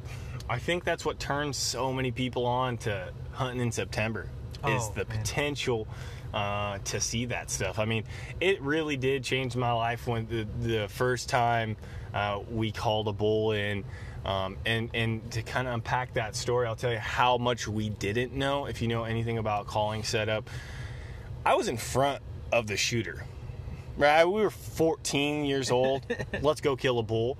I 0.49 0.57
think 0.59 0.83
that's 0.85 1.05
what 1.05 1.19
turns 1.19 1.57
so 1.57 1.91
many 1.93 2.09
people 2.09 2.45
on 2.47 2.77
to 2.79 3.09
hunting 3.33 3.59
in 3.61 3.71
September 3.71 4.29
is 4.65 4.83
Oh, 4.89 4.91
the 4.95 5.05
man. 5.05 5.17
potential 5.19 5.87
uh, 6.33 6.79
to 6.85 6.99
see 6.99 7.25
that 7.25 7.49
stuff. 7.49 7.79
I 7.79 7.85
mean, 7.85 8.03
it 8.39 8.61
really 8.61 8.97
did 8.97 9.23
change 9.23 9.55
my 9.55 9.71
life 9.71 10.07
when 10.07 10.27
the, 10.27 10.47
the 10.61 10.87
first 10.87 11.29
time 11.29 11.75
uh, 12.13 12.39
we 12.49 12.71
called 12.71 13.07
a 13.07 13.13
bull 13.13 13.51
in. 13.51 13.83
Um, 14.23 14.57
and 14.67 14.91
and 14.93 15.31
to 15.31 15.41
kind 15.41 15.67
of 15.67 15.73
unpack 15.73 16.13
that 16.13 16.35
story, 16.35 16.67
I'll 16.67 16.75
tell 16.75 16.91
you 16.91 16.99
how 16.99 17.37
much 17.39 17.67
we 17.67 17.89
didn't 17.89 18.33
know. 18.33 18.67
If 18.67 18.81
you 18.81 18.87
know 18.87 19.03
anything 19.03 19.39
about 19.39 19.65
calling 19.65 20.03
setup, 20.03 20.47
I 21.43 21.55
was 21.55 21.67
in 21.67 21.77
front 21.77 22.21
of 22.51 22.67
the 22.67 22.77
shooter. 22.77 23.25
Right, 23.97 24.23
we 24.23 24.41
were 24.41 24.51
14 24.51 25.45
years 25.45 25.71
old. 25.71 26.03
Let's 26.41 26.61
go 26.61 26.75
kill 26.75 26.99
a 26.99 27.03
bull. 27.03 27.37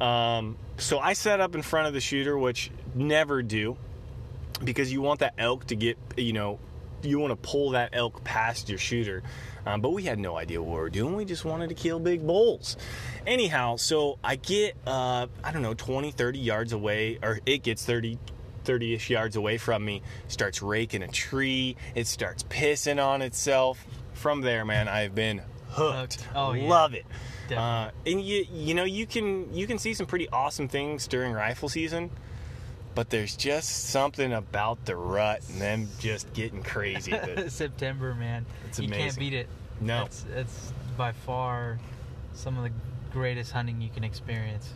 Um, 0.00 0.56
so 0.78 0.98
I 0.98 1.12
set 1.12 1.40
up 1.40 1.54
in 1.54 1.62
front 1.62 1.86
of 1.86 1.94
the 1.94 2.00
shooter, 2.00 2.36
which 2.36 2.70
never 2.94 3.42
do, 3.42 3.76
because 4.64 4.92
you 4.92 5.00
want 5.00 5.20
that 5.20 5.34
elk 5.38 5.66
to 5.68 5.76
get, 5.76 5.96
you 6.16 6.32
know, 6.32 6.58
you 7.04 7.18
want 7.18 7.30
to 7.30 7.48
pull 7.48 7.70
that 7.70 7.90
elk 7.92 8.22
past 8.24 8.68
your 8.68 8.78
shooter. 8.78 9.22
Um, 9.66 9.80
but 9.80 9.90
we 9.90 10.02
had 10.02 10.18
no 10.18 10.36
idea 10.36 10.60
what 10.60 10.70
we 10.74 10.80
were 10.80 10.90
doing. 10.90 11.14
We 11.14 11.24
just 11.24 11.44
wanted 11.44 11.68
to 11.68 11.74
kill 11.74 12.00
big 12.00 12.26
bulls. 12.26 12.76
Anyhow, 13.26 13.76
so 13.76 14.18
I 14.24 14.36
get, 14.36 14.76
uh, 14.86 15.26
I 15.44 15.52
don't 15.52 15.62
know, 15.62 15.74
20, 15.74 16.10
30 16.10 16.38
yards 16.38 16.72
away, 16.72 17.18
or 17.22 17.38
it 17.46 17.62
gets 17.62 17.84
30, 17.84 18.18
30 18.64 18.94
ish 18.94 19.10
yards 19.10 19.36
away 19.36 19.58
from 19.58 19.84
me, 19.84 20.02
starts 20.28 20.62
raking 20.62 21.02
a 21.02 21.08
tree, 21.08 21.76
it 21.94 22.06
starts 22.06 22.42
pissing 22.44 23.04
on 23.04 23.22
itself. 23.22 23.84
From 24.14 24.40
there, 24.42 24.64
man, 24.64 24.88
I've 24.88 25.14
been 25.14 25.42
hooked. 25.70 26.26
Oh, 26.34 26.52
yeah. 26.52 26.68
Love 26.68 26.94
it. 26.94 27.06
Uh, 27.50 27.90
and 28.06 28.20
you 28.20 28.46
you 28.50 28.72
know 28.74 28.84
you 28.84 29.06
can 29.06 29.52
you 29.52 29.66
can 29.66 29.78
see 29.78 29.92
some 29.92 30.06
pretty 30.06 30.28
awesome 30.30 30.68
things 30.68 31.06
during 31.06 31.32
rifle 31.32 31.68
season, 31.68 32.10
but 32.94 33.10
there's 33.10 33.36
just 33.36 33.90
something 33.90 34.32
about 34.32 34.84
the 34.84 34.96
rut 34.96 35.42
and 35.48 35.60
them 35.60 35.88
just 35.98 36.32
getting 36.34 36.62
crazy. 36.62 37.14
September, 37.48 38.14
man. 38.14 38.46
It's 38.68 38.78
You 38.78 38.88
can't 38.88 39.18
beat 39.18 39.34
it. 39.34 39.48
No. 39.80 40.04
It's, 40.04 40.24
it's 40.34 40.72
by 40.96 41.12
far 41.12 41.78
some 42.34 42.56
of 42.56 42.64
the 42.64 42.70
greatest 43.12 43.52
hunting 43.52 43.80
you 43.80 43.90
can 43.90 44.04
experience. 44.04 44.70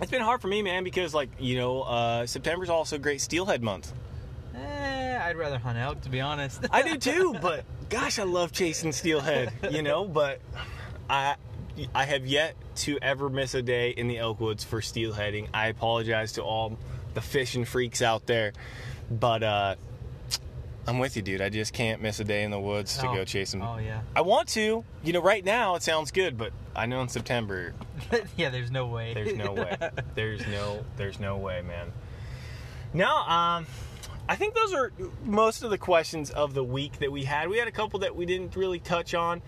it's 0.00 0.10
been 0.10 0.22
hard 0.22 0.40
for 0.40 0.48
me, 0.48 0.62
man, 0.62 0.84
because 0.84 1.14
like 1.14 1.30
you 1.38 1.56
know 1.56 1.82
uh, 1.82 2.26
September's 2.26 2.70
also 2.70 2.98
great 2.98 3.20
steelhead 3.20 3.62
month. 3.62 3.92
Eh, 4.54 5.20
I'd 5.22 5.36
rather 5.36 5.58
hunt 5.58 5.78
elk, 5.78 6.02
to 6.02 6.10
be 6.10 6.20
honest. 6.20 6.64
I 6.70 6.82
do 6.82 6.96
too, 7.12 7.34
but 7.40 7.64
gosh, 7.88 8.18
I 8.18 8.24
love 8.24 8.52
chasing 8.52 8.92
steelhead, 8.92 9.52
you 9.70 9.82
know. 9.82 10.04
But 10.04 10.40
I, 11.08 11.36
I 11.94 12.04
have 12.04 12.26
yet 12.26 12.56
to 12.76 12.98
ever 13.00 13.28
miss 13.28 13.54
a 13.54 13.62
day 13.62 13.90
in 13.90 14.08
the 14.08 14.18
elk 14.18 14.40
woods 14.40 14.64
for 14.64 14.80
steelheading. 14.80 15.48
I 15.54 15.68
apologize 15.68 16.32
to 16.32 16.42
all 16.42 16.78
the 17.14 17.20
fishing 17.20 17.64
freaks 17.64 18.02
out 18.02 18.26
there, 18.26 18.52
but 19.10 19.42
uh, 19.42 19.74
I'm 20.86 20.98
with 20.98 21.16
you, 21.16 21.22
dude. 21.22 21.40
I 21.40 21.48
just 21.48 21.72
can't 21.72 22.02
miss 22.02 22.18
a 22.20 22.24
day 22.24 22.42
in 22.42 22.50
the 22.50 22.58
woods 22.60 22.98
to 22.98 23.08
Oh. 23.08 23.14
go 23.14 23.24
chase 23.24 23.52
them. 23.52 23.62
Oh, 23.62 23.78
yeah. 23.78 24.00
I 24.16 24.22
want 24.22 24.48
to, 24.50 24.84
you 25.04 25.12
know. 25.12 25.20
Right 25.22 25.44
now, 25.44 25.76
it 25.76 25.82
sounds 25.82 26.10
good, 26.10 26.36
but 26.36 26.52
I 26.74 26.86
know 26.86 27.00
in 27.02 27.08
September 27.08 27.74
yeah, 28.36 28.50
there's 28.50 28.70
no 28.70 28.86
way. 28.86 29.14
there's 29.14 29.34
no 29.34 29.52
way. 29.52 29.76
There's 30.14 30.46
no. 30.48 30.84
There's 30.96 31.20
no 31.20 31.36
way, 31.36 31.62
man. 31.62 31.92
No. 32.92 33.08
Um. 33.16 33.66
I 34.28 34.36
think 34.36 34.54
those 34.54 34.72
are 34.72 34.92
most 35.24 35.62
of 35.64 35.70
the 35.70 35.78
questions 35.78 36.30
of 36.30 36.54
the 36.54 36.62
week 36.64 37.00
that 37.00 37.10
we 37.10 37.24
had. 37.24 37.48
We 37.48 37.58
had 37.58 37.66
a 37.68 37.72
couple 37.72 38.00
that 38.00 38.14
we 38.14 38.24
didn't 38.24 38.54
really 38.56 38.78
touch 38.78 39.14
on. 39.14 39.42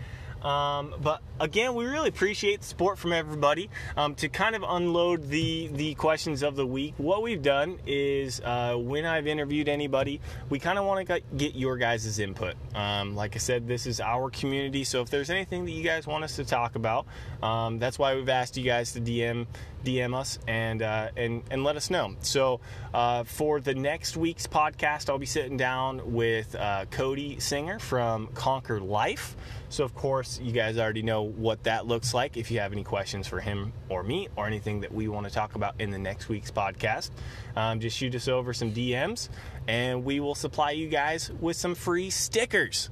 Um, 0.45 0.95
but 1.03 1.23
again, 1.41 1.75
we 1.75 1.87
really 1.87 2.09
appreciate 2.09 2.61
the 2.61 2.67
support 2.67 2.99
from 2.99 3.13
everybody. 3.13 3.71
Um, 3.97 4.15
to 4.17 4.29
kind 4.29 4.55
of 4.55 4.65
unload 4.67 5.29
the 5.29 5.69
the 5.69 5.95
questions 5.95 6.43
of 6.43 6.57
the 6.57 6.67
week, 6.67 6.95
what 6.99 7.23
we've 7.23 7.43
done 7.43 7.79
is 7.87 8.41
uh, 8.41 8.75
when 8.77 9.07
I've 9.07 9.27
interviewed 9.27 9.69
anybody, 9.69 10.21
we 10.51 10.59
kind 10.59 10.79
of 10.79 10.85
want 10.85 11.07
to 11.07 11.21
get 11.37 11.55
your 11.55 11.77
guys' 11.77 12.19
input. 12.19 12.55
Um, 12.75 13.17
like 13.17 13.37
I 13.37 13.39
said, 13.39 13.67
this 13.67 13.87
is 13.87 14.01
our 14.01 14.31
community, 14.31 14.85
so 14.85 15.01
if 15.01 15.11
there's 15.11 15.31
anything 15.31 15.65
that 15.65 15.73
you 15.73 15.83
guys 15.83 16.07
want 16.07 16.25
us 16.25 16.37
to 16.37 16.45
talk 16.45 16.75
about, 16.75 17.07
um, 17.43 17.79
that's 17.79 17.99
why 17.99 18.15
we've 18.15 18.29
asked 18.29 18.57
you 18.57 18.65
guys 18.65 18.93
to 18.93 19.01
DM 19.01 19.47
DM 19.85 20.19
us 20.19 20.39
and 20.49 20.83
uh, 20.83 21.11
and 21.17 21.43
and 21.51 21.63
let 21.63 21.77
us 21.77 21.91
know. 21.91 22.17
So 22.21 22.61
uh, 22.93 23.25
for 23.25 23.61
the 23.61 23.75
next 23.75 24.17
week's 24.17 24.47
podcast, 24.47 25.09
I'll 25.11 25.19
be 25.19 25.27
sitting 25.27 25.57
down 25.57 26.13
with 26.13 26.55
uh, 26.55 26.87
Cody 26.91 27.39
Singer 27.39 27.79
from 27.79 28.29
Conquer 28.29 28.81
Life. 28.81 29.37
So 29.75 29.83
of 29.83 29.93
course, 29.97 30.39
you 30.41 30.53
guys 30.53 30.79
already 30.79 31.03
know 31.03 31.23
what 31.23 31.65
that 31.65 31.85
looks 31.85 32.15
like. 32.15 32.37
If 32.37 32.53
you 32.53 32.61
have 32.61 32.73
any 32.73 32.85
questions 32.85 33.27
for 33.27 33.41
him 33.41 33.73
or 33.89 34.05
me 34.05 34.29
or 34.37 34.47
anything 34.47 34.83
that 34.83 34.95
we 34.95 35.09
want 35.09 35.27
to 35.27 35.33
talk 35.33 35.57
about 35.57 35.75
in 35.81 35.91
the 35.91 35.99
next 35.99 36.29
week's 36.29 36.53
podcast, 36.53 37.11
um, 37.57 37.81
just 37.81 37.97
shoot 37.97 38.15
us 38.15 38.29
over 38.29 38.53
some 38.53 38.73
DMs, 38.73 39.31
and 39.67 40.05
we 40.05 40.21
will 40.21 40.37
supply 40.37 40.71
you 40.71 40.87
guys 40.87 41.33
with 41.41 41.57
some 41.57 41.75
free 41.75 42.09
stickers. 42.09 42.89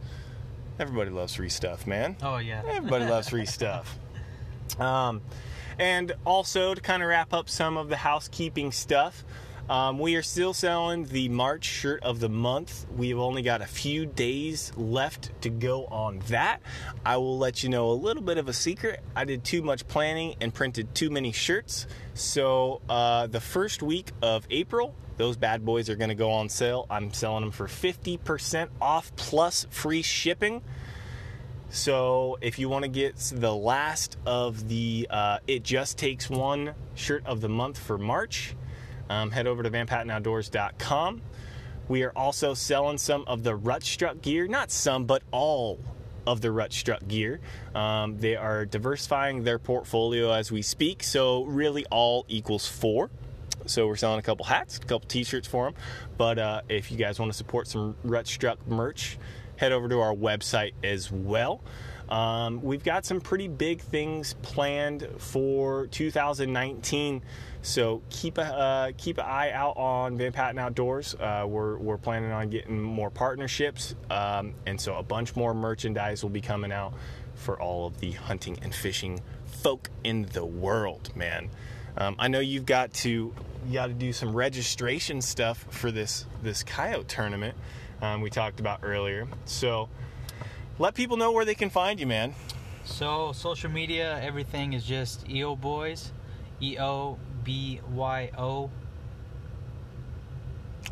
Everybody 0.80 1.10
loves 1.10 1.36
free 1.36 1.50
stuff, 1.50 1.86
man. 1.86 2.16
Oh, 2.20 2.38
yeah. 2.38 2.64
Everybody 2.66 3.04
loves 3.04 3.28
free 3.28 3.46
stuff. 3.58 3.96
Um, 4.80 5.20
and 5.78 6.10
also 6.26 6.74
to 6.74 6.80
kind 6.80 7.00
of 7.00 7.08
wrap 7.08 7.32
up 7.32 7.48
some 7.48 7.76
of 7.76 7.90
the 7.90 7.96
housekeeping 7.96 8.72
stuff, 8.72 9.24
um, 9.68 9.98
we 9.98 10.16
are 10.16 10.22
still 10.22 10.52
selling 10.52 11.04
the 11.04 11.28
March 11.28 11.64
shirt 11.64 12.02
of 12.02 12.20
the 12.20 12.28
month. 12.28 12.84
We've 12.96 13.18
only 13.18 13.42
got 13.42 13.62
a 13.62 13.66
few 13.66 14.06
days 14.06 14.72
left 14.76 15.30
to 15.42 15.50
go 15.50 15.86
on 15.86 16.18
that. 16.28 16.60
I 17.06 17.16
will 17.16 17.38
let 17.38 17.62
you 17.62 17.68
know 17.68 17.90
a 17.90 17.92
little 17.92 18.22
bit 18.22 18.38
of 18.38 18.48
a 18.48 18.52
secret. 18.52 19.00
I 19.14 19.24
did 19.24 19.44
too 19.44 19.62
much 19.62 19.86
planning 19.86 20.34
and 20.40 20.52
printed 20.52 20.94
too 20.94 21.10
many 21.10 21.32
shirts. 21.32 21.86
So 22.14 22.82
uh, 22.88 23.28
the 23.28 23.40
first 23.40 23.82
week 23.82 24.10
of 24.20 24.46
April, 24.50 24.94
those 25.16 25.36
bad 25.36 25.64
boys 25.64 25.88
are 25.88 25.96
going 25.96 26.10
to 26.10 26.14
go 26.14 26.32
on 26.32 26.48
sale. 26.48 26.86
I'm 26.90 27.12
selling 27.12 27.42
them 27.42 27.52
for 27.52 27.66
50% 27.66 28.68
off 28.80 29.14
plus 29.16 29.66
free 29.70 30.02
shipping. 30.02 30.62
So 31.70 32.36
if 32.42 32.58
you 32.58 32.68
want 32.68 32.82
to 32.82 32.90
get 32.90 33.16
the 33.16 33.54
last 33.54 34.18
of 34.26 34.68
the 34.68 35.06
uh, 35.08 35.38
It 35.46 35.62
Just 35.62 35.96
Takes 35.96 36.28
One 36.28 36.74
shirt 36.94 37.24
of 37.24 37.40
the 37.40 37.48
month 37.48 37.78
for 37.78 37.96
March, 37.96 38.54
um, 39.08 39.30
head 39.30 39.46
over 39.46 39.62
to 39.62 39.70
VanPattenOutdoors.com. 39.70 41.22
We 41.88 42.04
are 42.04 42.12
also 42.16 42.54
selling 42.54 42.98
some 42.98 43.24
of 43.26 43.42
the 43.42 43.58
Rutstruck 43.58 44.22
gear, 44.22 44.46
not 44.46 44.70
some, 44.70 45.04
but 45.04 45.22
all 45.30 45.80
of 46.26 46.40
the 46.40 46.48
Rutstruck 46.48 47.08
gear. 47.08 47.40
Um, 47.74 48.18
they 48.18 48.36
are 48.36 48.64
diversifying 48.64 49.44
their 49.44 49.58
portfolio 49.58 50.32
as 50.32 50.52
we 50.52 50.62
speak, 50.62 51.02
so 51.02 51.44
really 51.44 51.84
all 51.90 52.24
equals 52.28 52.66
four. 52.66 53.10
So 53.66 53.86
we're 53.86 53.96
selling 53.96 54.18
a 54.18 54.22
couple 54.22 54.44
hats, 54.44 54.78
a 54.78 54.80
couple 54.80 55.08
t-shirts 55.08 55.46
for 55.46 55.66
them. 55.66 55.74
But 56.16 56.38
uh, 56.38 56.62
if 56.68 56.90
you 56.90 56.96
guys 56.96 57.18
want 57.18 57.30
to 57.30 57.36
support 57.36 57.68
some 57.68 57.96
Rutstruck 58.04 58.56
merch, 58.66 59.18
head 59.56 59.72
over 59.72 59.88
to 59.88 60.00
our 60.00 60.14
website 60.14 60.72
as 60.82 61.10
well. 61.10 61.60
Um, 62.08 62.60
we've 62.62 62.84
got 62.84 63.06
some 63.06 63.20
pretty 63.20 63.48
big 63.48 63.80
things 63.80 64.34
planned 64.42 65.08
for 65.18 65.86
2019, 65.86 67.22
so 67.62 68.02
keep 68.10 68.38
a 68.38 68.42
uh, 68.42 68.92
keep 68.98 69.18
an 69.18 69.24
eye 69.24 69.52
out 69.52 69.76
on 69.76 70.18
Van 70.18 70.32
Patten 70.32 70.58
Outdoors. 70.58 71.14
Uh, 71.14 71.46
we're 71.48 71.78
we're 71.78 71.98
planning 71.98 72.32
on 72.32 72.50
getting 72.50 72.80
more 72.80 73.10
partnerships, 73.10 73.94
um, 74.10 74.54
and 74.66 74.80
so 74.80 74.96
a 74.96 75.02
bunch 75.02 75.34
more 75.36 75.54
merchandise 75.54 76.22
will 76.22 76.30
be 76.30 76.40
coming 76.40 76.72
out 76.72 76.92
for 77.34 77.60
all 77.60 77.86
of 77.86 77.98
the 78.00 78.12
hunting 78.12 78.58
and 78.62 78.74
fishing 78.74 79.20
folk 79.46 79.90
in 80.04 80.26
the 80.32 80.44
world, 80.44 81.14
man. 81.16 81.48
Um, 81.96 82.16
I 82.18 82.28
know 82.28 82.40
you've 82.40 82.66
got 82.66 82.92
to 82.94 83.34
you 83.66 83.72
got 83.72 83.86
to 83.86 83.94
do 83.94 84.12
some 84.12 84.34
registration 84.34 85.22
stuff 85.22 85.64
for 85.70 85.90
this 85.90 86.26
this 86.42 86.62
coyote 86.62 87.06
tournament 87.06 87.56
um, 88.02 88.20
we 88.20 88.28
talked 88.28 88.60
about 88.60 88.80
earlier. 88.82 89.28
So 89.44 89.88
let 90.78 90.94
people 90.94 91.16
know 91.16 91.30
where 91.30 91.44
they 91.44 91.54
can 91.54 91.70
find 91.70 92.00
you, 92.00 92.06
man. 92.06 92.34
So, 92.84 93.30
social 93.32 93.70
media, 93.70 94.20
everything 94.20 94.72
is 94.72 94.84
just 94.84 95.28
EO 95.30 95.54
Boyz. 95.54 96.10
E 96.60 96.76
O 96.78 97.18
B 97.44 97.80
Y 97.92 98.30
O. 98.38 98.70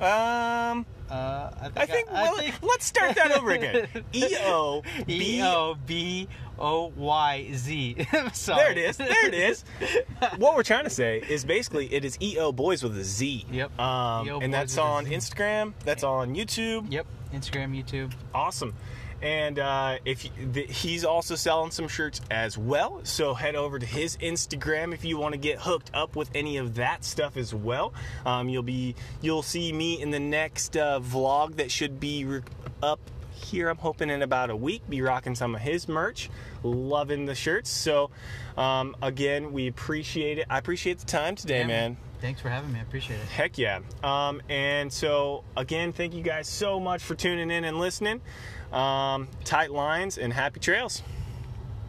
Um, 0.01 0.87
Uh, 1.11 1.51
I 1.61 1.65
think, 1.65 1.77
I 1.77 1.87
think, 1.87 2.09
I 2.11 2.23
well, 2.23 2.37
think- 2.37 2.63
let's 2.63 2.87
start 2.87 3.17
that 3.17 3.33
over 3.37 3.51
again. 3.51 3.89
E 4.13 4.37
O 4.45 4.83
B 5.07 5.43
O 5.43 5.77
B 5.85 6.29
O 6.59 6.93
Y 6.97 7.51
Z. 7.53 7.95
There 8.47 8.71
it 8.71 8.79
is. 8.79 8.97
There 8.97 9.27
it 9.27 9.35
is. 9.35 9.65
what 10.37 10.55
we're 10.55 10.63
trying 10.63 10.85
to 10.85 10.91
say 10.91 11.19
is 11.29 11.45
basically 11.45 11.93
it 11.93 12.05
is 12.05 12.17
E 12.21 12.39
O 12.39 12.53
Boys 12.53 12.83
with 12.85 12.97
a 12.97 13.03
Z. 13.05 13.45
Yep. 13.51 13.79
Um, 13.81 14.27
EO 14.29 14.39
and 14.41 14.53
Boys 14.53 14.59
that's 14.61 14.79
on 14.79 15.07
Instagram. 15.07 15.73
That's 15.85 16.05
on 16.05 16.37
YouTube. 16.37 16.91
Yep. 16.93 17.07
Instagram, 17.35 17.77
YouTube. 17.77 18.13
Awesome. 18.33 18.75
And 19.23 19.59
uh, 19.59 19.99
if 20.05 20.25
you, 20.25 20.31
the, 20.53 20.63
he's 20.63 21.05
also 21.05 21.35
selling 21.35 21.71
some 21.71 21.89
shirts 21.89 22.21
as 22.31 22.57
well, 22.57 23.01
so 23.05 23.35
head 23.35 23.55
over 23.55 23.79
to 23.79 23.87
his 23.87 24.17
Instagram 24.19 24.95
if 24.95 25.05
you 25.05 25.19
want 25.19 25.33
to 25.33 25.39
get 25.39 25.59
hooked 25.59 25.91
up 25.93 26.17
with 26.17 26.31
any 26.35 26.57
of 26.57 26.75
that 26.77 27.05
stuff 27.05 27.37
as 27.37 27.55
well. 27.55 27.93
Um, 28.25 28.49
you'll 28.49 28.63
be 28.63 28.95
you'll 29.21 29.43
see 29.43 29.73
me 29.73 30.01
in 30.01 30.11
the 30.11 30.21
next 30.21 30.77
uh, 30.77 31.01
vlog 31.01 31.57
that 31.57 31.71
should 31.71 32.01
be 32.01 32.25
re- 32.25 32.43
up 32.83 33.01
here, 33.41 33.69
I'm 33.69 33.79
hoping 33.79 34.11
in 34.11 34.23
about 34.23 34.51
a 34.51 34.57
week, 34.57 34.83
be 34.89 35.03
rocking 35.03 35.35
some 35.35 35.55
of 35.55 35.61
his 35.61 35.89
merch. 35.89 36.31
Loving 36.63 37.27
the 37.27 37.35
shirts. 37.35 37.71
So, 37.71 38.11
um, 38.57 38.95
again, 39.03 39.53
we 39.53 39.67
appreciate 39.67 40.39
it. 40.39 40.47
I 40.51 40.59
appreciate 40.59 40.99
the 40.99 41.07
time 41.07 41.37
today, 41.37 41.61
Yeah, 41.61 41.67
man. 41.67 41.97
Thanks 42.21 42.43
for 42.43 42.51
having 42.51 42.71
me. 42.73 42.79
I 42.79 42.83
appreciate 42.83 43.17
it. 43.17 43.27
Heck 43.29 43.57
yeah. 43.57 43.81
Um, 44.05 44.43
and 44.51 44.93
so, 44.93 45.43
again, 45.57 45.93
thank 45.93 46.13
you 46.13 46.23
guys 46.23 46.49
so 46.49 46.79
much 46.79 47.03
for 47.03 47.15
tuning 47.15 47.51
in 47.51 47.65
and 47.65 47.79
listening. 47.79 48.21
Um, 48.73 49.29
tight 49.45 49.71
lines 49.71 50.19
and 50.19 50.33
happy 50.33 50.61
trails. 50.61 51.03